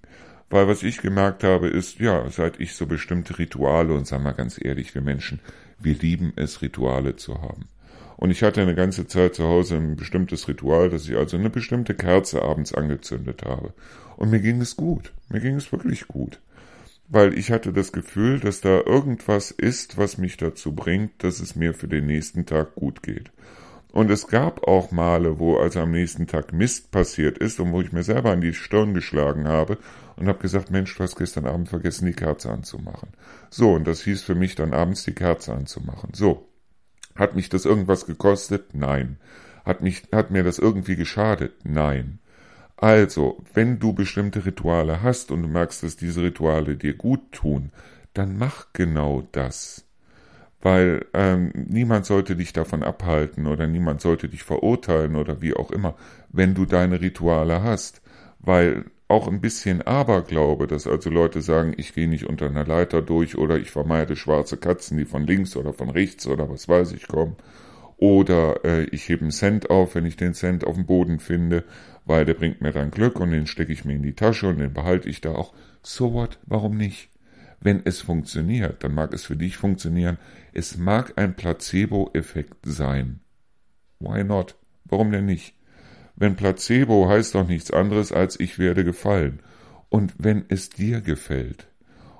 Weil 0.49 0.69
was 0.69 0.83
ich 0.83 0.99
gemerkt 0.99 1.43
habe, 1.45 1.69
ist, 1.69 1.99
ja, 1.99 2.29
seit 2.31 2.61
ich 2.61 2.75
so 2.75 2.87
bestimmte 2.87 3.39
Rituale, 3.39 3.93
und 3.95 4.07
sagen 4.07 4.23
wir 4.25 4.33
ganz 4.33 4.61
ehrlich, 4.63 4.95
wir 4.95 5.03
Menschen, 5.03 5.41
wir 5.79 5.95
lieben 5.95 6.33
es, 6.37 6.63
Rituale 6.63 7.17
zu 7.17 7.41
haben. 7.41 7.69
Und 8.17 8.31
ich 8.31 8.43
hatte 8.43 8.63
eine 8.63 8.75
ganze 8.75 9.07
Zeit 9.07 9.35
zu 9.35 9.45
Hause 9.45 9.77
ein 9.77 9.97
bestimmtes 9.97 10.49
Ritual, 10.49 10.89
dass 10.89 11.07
ich 11.07 11.17
also 11.17 11.37
eine 11.37 11.51
bestimmte 11.51 11.95
Kerze 11.95 12.43
abends 12.43 12.73
angezündet 12.73 13.43
habe. 13.45 13.75
Und 14.17 14.31
mir 14.31 14.41
ging 14.41 14.61
es 14.61 14.77
gut. 14.77 15.13
Mir 15.29 15.41
ging 15.41 15.57
es 15.57 15.71
wirklich 15.71 16.09
gut. 16.09 16.41
Weil 17.09 17.39
ich 17.39 17.51
hatte 17.51 17.73
das 17.73 17.93
Gefühl, 17.93 18.41
dass 18.41 18.63
da 18.63 18.81
irgendwas 18.81 19.51
ist, 19.51 19.99
was 19.99 20.19
mich 20.19 20.39
dazu 20.39 20.75
bringt, 20.75 21.23
dass 21.23 21.41
es 21.41 21.55
mir 21.55 21.75
für 21.75 21.89
den 21.89 22.07
nächsten 22.07 22.47
Tag 22.47 22.75
gut 22.75 23.03
geht. 23.03 23.31
Und 23.97 24.11
es 24.11 24.27
gab 24.27 24.69
auch 24.69 24.91
Male, 24.91 25.39
wo 25.39 25.57
also 25.57 25.81
am 25.81 25.93
nächsten 25.93 26.27
Tag 26.27 26.53
Mist 26.53 26.91
passiert 26.91 27.39
ist 27.39 27.59
und 27.61 27.73
wo 27.73 27.81
ich 27.81 27.93
mir 27.93 28.03
selber 28.03 28.31
an 28.31 28.43
die 28.43 28.53
Stirn 28.53 28.93
geschlagen 28.93 29.49
habe 29.49 29.79
und 30.17 30.29
habe 30.29 30.39
gesagt, 30.39 30.71
Mensch, 30.71 30.95
du 30.95 31.03
hast 31.03 31.17
gestern 31.17 31.47
Abend 31.47 31.71
vergessen, 31.71 32.05
die 32.05 32.13
Kerze 32.13 32.51
anzumachen. 32.51 33.09
So, 33.49 33.73
und 33.73 33.87
das 33.87 34.03
hieß 34.03 34.23
für 34.23 34.35
mich 34.35 34.55
dann 34.55 34.75
abends 34.75 35.05
die 35.05 35.15
Kerze 35.15 35.55
anzumachen. 35.55 36.11
So. 36.13 36.47
Hat 37.15 37.37
mich 37.37 37.49
das 37.49 37.65
irgendwas 37.65 38.05
gekostet? 38.05 38.75
Nein. 38.75 39.17
Hat 39.65 39.81
mich, 39.81 40.03
hat 40.13 40.31
mir 40.31 40.45
das 40.45 40.59
irgendwie 40.59 40.97
geschadet? 40.97 41.55
Nein. 41.65 42.19
Also, 42.77 43.43
wenn 43.55 43.79
du 43.79 43.95
bestimmte 43.95 44.45
Rituale 44.45 45.03
hast 45.03 45.31
und 45.31 45.41
du 45.41 45.49
merkst, 45.49 45.83
dass 45.83 45.97
diese 45.97 46.21
Rituale 46.21 46.77
dir 46.77 46.93
gut 46.93 47.33
tun, 47.33 47.73
dann 48.13 48.37
mach 48.37 48.75
genau 48.75 49.27
das 49.33 49.86
weil 50.61 51.07
ähm, 51.15 51.53
niemand 51.55 52.07
sollte 52.07 52.37
dich 52.37 52.53
davon 52.53 52.83
abhalten 52.83 53.47
oder 53.47 53.67
niemand 53.67 54.01
sollte 54.01 54.29
dich 54.29 54.43
verurteilen 54.43 55.17
oder 55.17 55.41
wie 55.43 55.55
auch 55.55 55.71
immer, 55.71 55.95
wenn 56.31 56.55
du 56.55 56.65
deine 56.67 57.01
Rituale 57.01 57.63
hast, 57.63 58.03
weil 58.39 58.87
auch 59.09 59.29
ein 59.29 59.41
bisschen 59.41 59.83
Aberglaube, 59.83 60.67
dass 60.67 60.87
also 60.87 61.11
Leute 61.11 61.41
sagen, 61.41 61.75
ich 61.77 61.95
gehe 61.95 62.09
nicht 62.09 62.25
unter 62.27 62.47
einer 62.47 62.65
Leiter 62.65 63.03
durch 63.03 63.39
oder 63.39 63.57
ich 63.59 63.71
vermeide 63.71 64.17
schwarze 64.17 64.57
Katzen, 64.57 64.99
die 64.99 65.05
von 65.05 65.25
links 65.25 65.57
oder 65.57 65.73
von 65.73 65.91
rechts 65.91 66.27
oder 66.27 66.51
was 66.51 66.69
weiß 66.69 66.93
ich 66.93 67.07
kommen, 67.07 67.37
oder 67.99 68.65
äh, 68.65 68.85
ich 68.85 69.09
hebe 69.09 69.23
einen 69.23 69.31
Cent 69.31 69.71
auf, 69.71 69.95
wenn 69.95 70.05
ich 70.05 70.17
den 70.17 70.35
Cent 70.35 70.67
auf 70.67 70.75
dem 70.75 70.87
Boden 70.87 71.19
finde, 71.21 71.65
weil 72.05 72.25
der 72.25 72.35
bringt 72.35 72.61
mir 72.61 72.73
dann 72.73 72.91
Glück 72.91 73.21
und 73.21 73.31
den 73.31 73.47
stecke 73.47 73.73
ich 73.73 73.85
mir 73.85 73.95
in 73.95 74.03
die 74.03 74.15
Tasche 74.15 74.49
und 74.49 74.59
den 74.59 74.75
behalte 74.75 75.09
ich 75.09 75.21
da 75.21 75.33
auch. 75.33 75.55
So 75.83 76.13
what? 76.13 76.39
Warum 76.47 76.77
nicht? 76.77 77.09
Wenn 77.61 77.83
es 77.85 78.01
funktioniert, 78.01 78.85
dann 78.85 78.95
mag 78.95 79.13
es 79.13 79.25
für 79.25 79.37
dich 79.37 79.57
funktionieren. 79.57 80.19
Es 80.53 80.77
mag 80.77 81.15
ein 81.17 81.35
Placebo-Effekt 81.35 82.57
sein. 82.65 83.21
Why 83.99 84.25
not? 84.25 84.57
Warum 84.85 85.11
denn 85.11 85.27
nicht? 85.27 85.55
Wenn 86.17 86.37
Placebo 86.37 87.09
heißt 87.09 87.35
doch 87.35 87.47
nichts 87.47 87.71
anderes 87.71 88.13
als 88.13 88.39
ich 88.41 88.59
werde 88.59 88.85
gefallen. 88.85 89.41
Und 89.89 90.15
wenn 90.19 90.45
es 90.49 90.71
dir 90.71 91.01
gefällt 91.01 91.69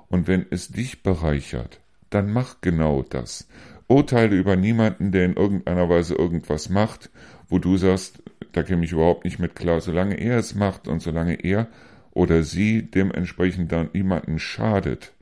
und 0.07 0.27
wenn 0.27 0.45
es 0.49 0.69
dich 0.69 1.03
bereichert, 1.03 1.81
dann 2.09 2.31
mach 2.31 2.61
genau 2.61 3.03
das. 3.03 3.47
Urteile 3.87 4.35
über 4.35 4.55
niemanden, 4.55 5.11
der 5.11 5.25
in 5.25 5.33
irgendeiner 5.33 5.89
Weise 5.89 6.15
irgendwas 6.15 6.69
macht, 6.69 7.09
wo 7.47 7.59
du 7.59 7.77
sagst, 7.77 8.21
da 8.51 8.63
käme 8.63 8.85
ich 8.85 8.91
überhaupt 8.91 9.25
nicht 9.25 9.39
mit 9.39 9.55
klar. 9.55 9.81
Solange 9.81 10.15
er 10.15 10.37
es 10.37 10.55
macht 10.55 10.87
und 10.87 11.01
solange 11.01 11.35
er 11.35 11.67
oder 12.11 12.43
sie 12.43 12.83
dementsprechend 12.83 13.71
dann 13.71 13.89
niemanden 13.93 14.39
schadet, 14.39 15.13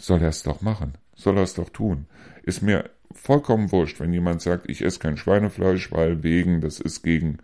soll 0.00 0.22
er 0.22 0.28
es 0.28 0.42
doch 0.42 0.60
machen, 0.60 0.94
soll 1.14 1.36
er 1.36 1.42
es 1.42 1.54
doch 1.54 1.70
tun. 1.70 2.06
Ist 2.42 2.62
mir 2.62 2.90
vollkommen 3.12 3.72
wurscht, 3.72 4.00
wenn 4.00 4.12
jemand 4.12 4.42
sagt, 4.42 4.70
ich 4.70 4.82
esse 4.82 4.98
kein 4.98 5.16
Schweinefleisch, 5.16 5.92
weil 5.92 6.22
wegen, 6.22 6.60
das 6.60 6.80
ist 6.80 7.02
gegen 7.02 7.38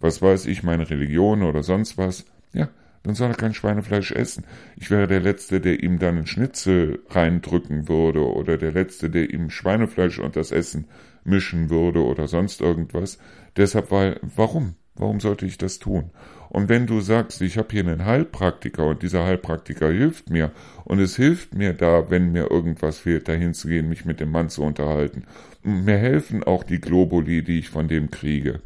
was 0.00 0.22
weiß 0.22 0.46
ich, 0.46 0.62
meine 0.62 0.88
Religion 0.88 1.42
oder 1.42 1.62
sonst 1.62 1.98
was, 1.98 2.24
ja, 2.52 2.68
dann 3.02 3.14
soll 3.14 3.30
er 3.30 3.36
kein 3.36 3.54
Schweinefleisch 3.54 4.12
essen. 4.12 4.44
Ich 4.76 4.90
wäre 4.90 5.06
der 5.06 5.20
Letzte, 5.20 5.60
der 5.60 5.82
ihm 5.82 5.98
dann 5.98 6.16
einen 6.16 6.26
Schnitzel 6.26 7.00
reindrücken 7.08 7.88
würde 7.88 8.24
oder 8.24 8.58
der 8.58 8.72
Letzte, 8.72 9.10
der 9.10 9.30
ihm 9.30 9.50
Schweinefleisch 9.50 10.18
und 10.18 10.36
das 10.36 10.52
Essen 10.52 10.86
mischen 11.24 11.70
würde 11.70 12.02
oder 12.02 12.28
sonst 12.28 12.60
irgendwas. 12.60 13.18
Deshalb, 13.56 13.90
weil, 13.90 14.20
warum? 14.22 14.74
Warum 15.00 15.18
sollte 15.18 15.46
ich 15.46 15.56
das 15.56 15.78
tun? 15.78 16.10
Und 16.50 16.68
wenn 16.68 16.86
du 16.86 17.00
sagst, 17.00 17.40
ich 17.40 17.56
habe 17.56 17.68
hier 17.70 17.80
einen 17.80 18.04
Heilpraktiker 18.04 18.86
und 18.86 19.02
dieser 19.02 19.24
Heilpraktiker 19.24 19.90
hilft 19.90 20.28
mir 20.28 20.50
und 20.84 20.98
es 20.98 21.16
hilft 21.16 21.54
mir 21.54 21.72
da, 21.72 22.10
wenn 22.10 22.32
mir 22.32 22.50
irgendwas 22.50 22.98
fehlt, 22.98 23.26
dahin 23.26 23.54
zu 23.54 23.68
gehen, 23.68 23.88
mich 23.88 24.04
mit 24.04 24.20
dem 24.20 24.30
Mann 24.30 24.50
zu 24.50 24.62
unterhalten. 24.62 25.24
Und 25.64 25.86
mir 25.86 25.96
helfen 25.96 26.44
auch 26.44 26.64
die 26.64 26.82
Globuli, 26.82 27.42
die 27.42 27.60
ich 27.60 27.70
von 27.70 27.88
dem 27.88 28.10
kriege. 28.10 28.60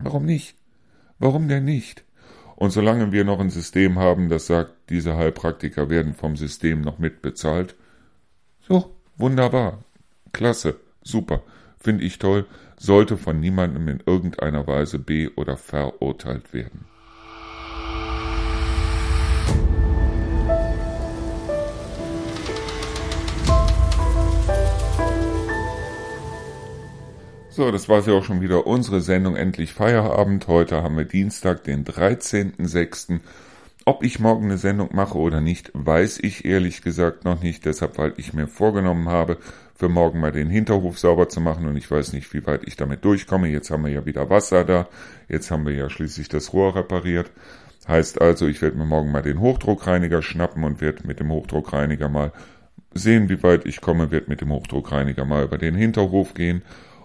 Warum 0.00 0.26
nicht? 0.26 0.56
Warum 1.20 1.46
denn 1.46 1.64
nicht? 1.64 2.02
Und 2.56 2.70
solange 2.72 3.12
wir 3.12 3.24
noch 3.24 3.38
ein 3.38 3.50
System 3.50 4.00
haben, 4.00 4.30
das 4.30 4.48
sagt, 4.48 4.72
diese 4.88 5.16
Heilpraktiker 5.16 5.90
werden 5.90 6.14
vom 6.14 6.34
System 6.34 6.80
noch 6.80 6.98
mitbezahlt, 6.98 7.76
so, 8.66 8.96
wunderbar, 9.16 9.84
klasse, 10.32 10.80
super, 11.04 11.44
finde 11.78 12.02
ich 12.02 12.18
toll, 12.18 12.46
sollte 12.80 13.18
von 13.18 13.38
niemandem 13.38 13.88
in 13.88 14.02
irgendeiner 14.06 14.66
Weise 14.66 14.98
be- 14.98 15.30
oder 15.36 15.58
verurteilt 15.58 16.54
werden. 16.54 16.86
So, 27.50 27.70
das 27.70 27.90
war 27.90 28.00
ja 28.00 28.14
auch 28.14 28.24
schon 28.24 28.40
wieder 28.40 28.66
unsere 28.66 29.02
Sendung 29.02 29.36
Endlich 29.36 29.74
Feierabend. 29.74 30.48
Heute 30.48 30.82
haben 30.82 30.96
wir 30.96 31.04
Dienstag, 31.04 31.64
den 31.64 31.84
13.06. 31.84 33.20
Ob 33.84 34.02
ich 34.02 34.20
morgen 34.20 34.46
eine 34.46 34.56
Sendung 34.56 34.88
mache 34.94 35.18
oder 35.18 35.42
nicht, 35.42 35.70
weiß 35.74 36.20
ich 36.22 36.46
ehrlich 36.46 36.80
gesagt 36.80 37.26
noch 37.26 37.42
nicht. 37.42 37.66
Deshalb, 37.66 37.98
weil 37.98 38.14
ich 38.16 38.32
mir 38.32 38.46
vorgenommen 38.46 39.10
habe, 39.10 39.36
für 39.80 39.88
morgen 39.88 40.20
mal 40.20 40.30
den 40.30 40.50
Hinterhof 40.50 40.98
sauber 40.98 41.30
zu 41.30 41.40
machen 41.40 41.66
und 41.66 41.74
ich 41.74 41.90
weiß 41.90 42.12
nicht, 42.12 42.34
wie 42.34 42.46
weit 42.46 42.64
ich 42.66 42.76
damit 42.76 43.02
durchkomme. 43.02 43.48
Jetzt 43.48 43.70
haben 43.70 43.84
wir 43.84 43.90
ja 43.90 44.04
wieder 44.04 44.28
Wasser 44.28 44.62
da. 44.64 44.88
Jetzt 45.26 45.50
haben 45.50 45.64
wir 45.64 45.74
ja 45.74 45.88
schließlich 45.88 46.28
das 46.28 46.52
Rohr 46.52 46.76
repariert. 46.76 47.30
Heißt 47.88 48.20
also, 48.20 48.46
ich 48.46 48.60
werde 48.60 48.76
mir 48.76 48.84
morgen 48.84 49.10
mal 49.10 49.22
den 49.22 49.40
Hochdruckreiniger 49.40 50.20
schnappen 50.20 50.64
und 50.64 50.82
werde 50.82 51.06
mit 51.06 51.18
dem 51.18 51.32
Hochdruckreiniger 51.32 52.10
mal 52.10 52.32
sehen, 52.92 53.30
wie 53.30 53.42
weit 53.42 53.64
ich 53.64 53.80
komme, 53.80 54.10
werde 54.10 54.28
mit 54.28 54.42
dem 54.42 54.52
Hochdruckreiniger 54.52 55.24
mal 55.24 55.44
über 55.44 55.56
den 55.56 55.74
Hinterhof 55.74 56.34
gehen 56.34 56.62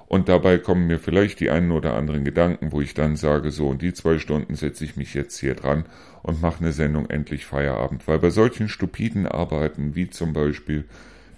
und 0.07 0.27
dabei 0.27 0.57
kommen 0.57 0.87
mir 0.87 0.99
vielleicht 0.99 1.39
die 1.39 1.49
einen 1.49 1.71
oder 1.71 1.95
anderen 1.95 2.25
Gedanken, 2.25 2.73
wo 2.73 2.81
ich 2.81 2.93
dann 2.93 3.15
sage, 3.15 3.51
so, 3.51 3.69
und 3.69 3.81
die 3.81 3.93
zwei 3.93 4.19
Stunden 4.19 4.55
setze 4.55 4.83
ich 4.83 4.97
mich 4.97 5.13
jetzt 5.13 5.39
hier 5.39 5.55
dran 5.55 5.85
und 6.23 6.41
mache 6.41 6.59
eine 6.59 6.73
Sendung 6.73 7.09
endlich 7.09 7.45
Feierabend. 7.45 8.07
Weil 8.07 8.19
bei 8.19 8.29
solchen 8.29 8.67
stupiden 8.67 9.27
Arbeiten, 9.27 9.95
wie 9.95 10.09
zum 10.09 10.33
Beispiel, 10.33 10.85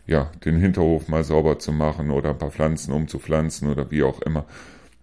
ja, 0.08 0.32
den 0.45 0.58
Hinterhof 0.58 1.10
mal 1.10 1.24
sauber 1.24 1.60
zu 1.60 1.72
machen 1.72 2.10
oder 2.12 2.32
ein 2.32 2.38
paar 2.38 2.51
Pflanzen 2.51 2.93
umzupflanzen 2.93 3.70
oder 3.70 3.91
wie 3.91 4.03
auch 4.03 4.22
immer, 4.22 4.45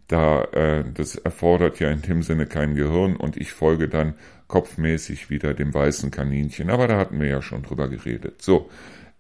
da, 0.09 0.45
äh, 0.53 0.85
das 0.93 1.15
erfordert 1.15 1.79
ja 1.81 1.91
in 1.91 2.03
dem 2.03 2.23
Sinne 2.23 2.47
kein 2.47 2.75
Gehirn 2.75 3.17
und 3.17 3.37
ich 3.37 3.53
folge 3.53 3.89
dann 3.89 4.15
kopfmäßig 4.49 5.31
wieder 5.31 5.55
dem 5.55 5.73
weißen 5.73 6.11
Kaninchen. 6.11 6.71
Aber 6.71 6.89
da 6.89 6.99
hatten 6.99 7.21
wir 7.21 7.29
ja 7.29 7.43
schon 7.43 7.63
drüber 7.63 7.89
geredet. 7.89 8.43
So, 8.43 8.69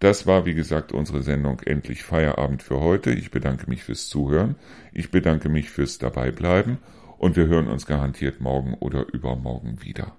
das 0.01 0.27
war, 0.27 0.45
wie 0.45 0.55
gesagt, 0.55 0.93
unsere 0.93 1.23
Sendung 1.23 1.61
Endlich 1.61 2.03
Feierabend 2.03 2.63
für 2.63 2.81
heute. 2.81 3.11
Ich 3.13 3.31
bedanke 3.31 3.69
mich 3.69 3.85
fürs 3.85 4.09
Zuhören. 4.09 4.57
Ich 4.93 5.11
bedanke 5.11 5.49
mich 5.49 5.71
fürs 5.71 5.99
Dabeibleiben. 5.99 6.79
Und 7.17 7.37
wir 7.37 7.47
hören 7.47 7.69
uns 7.69 7.87
garantiert 7.87 8.41
morgen 8.41 8.75
oder 8.75 9.07
übermorgen 9.13 9.83
wieder. 9.83 10.13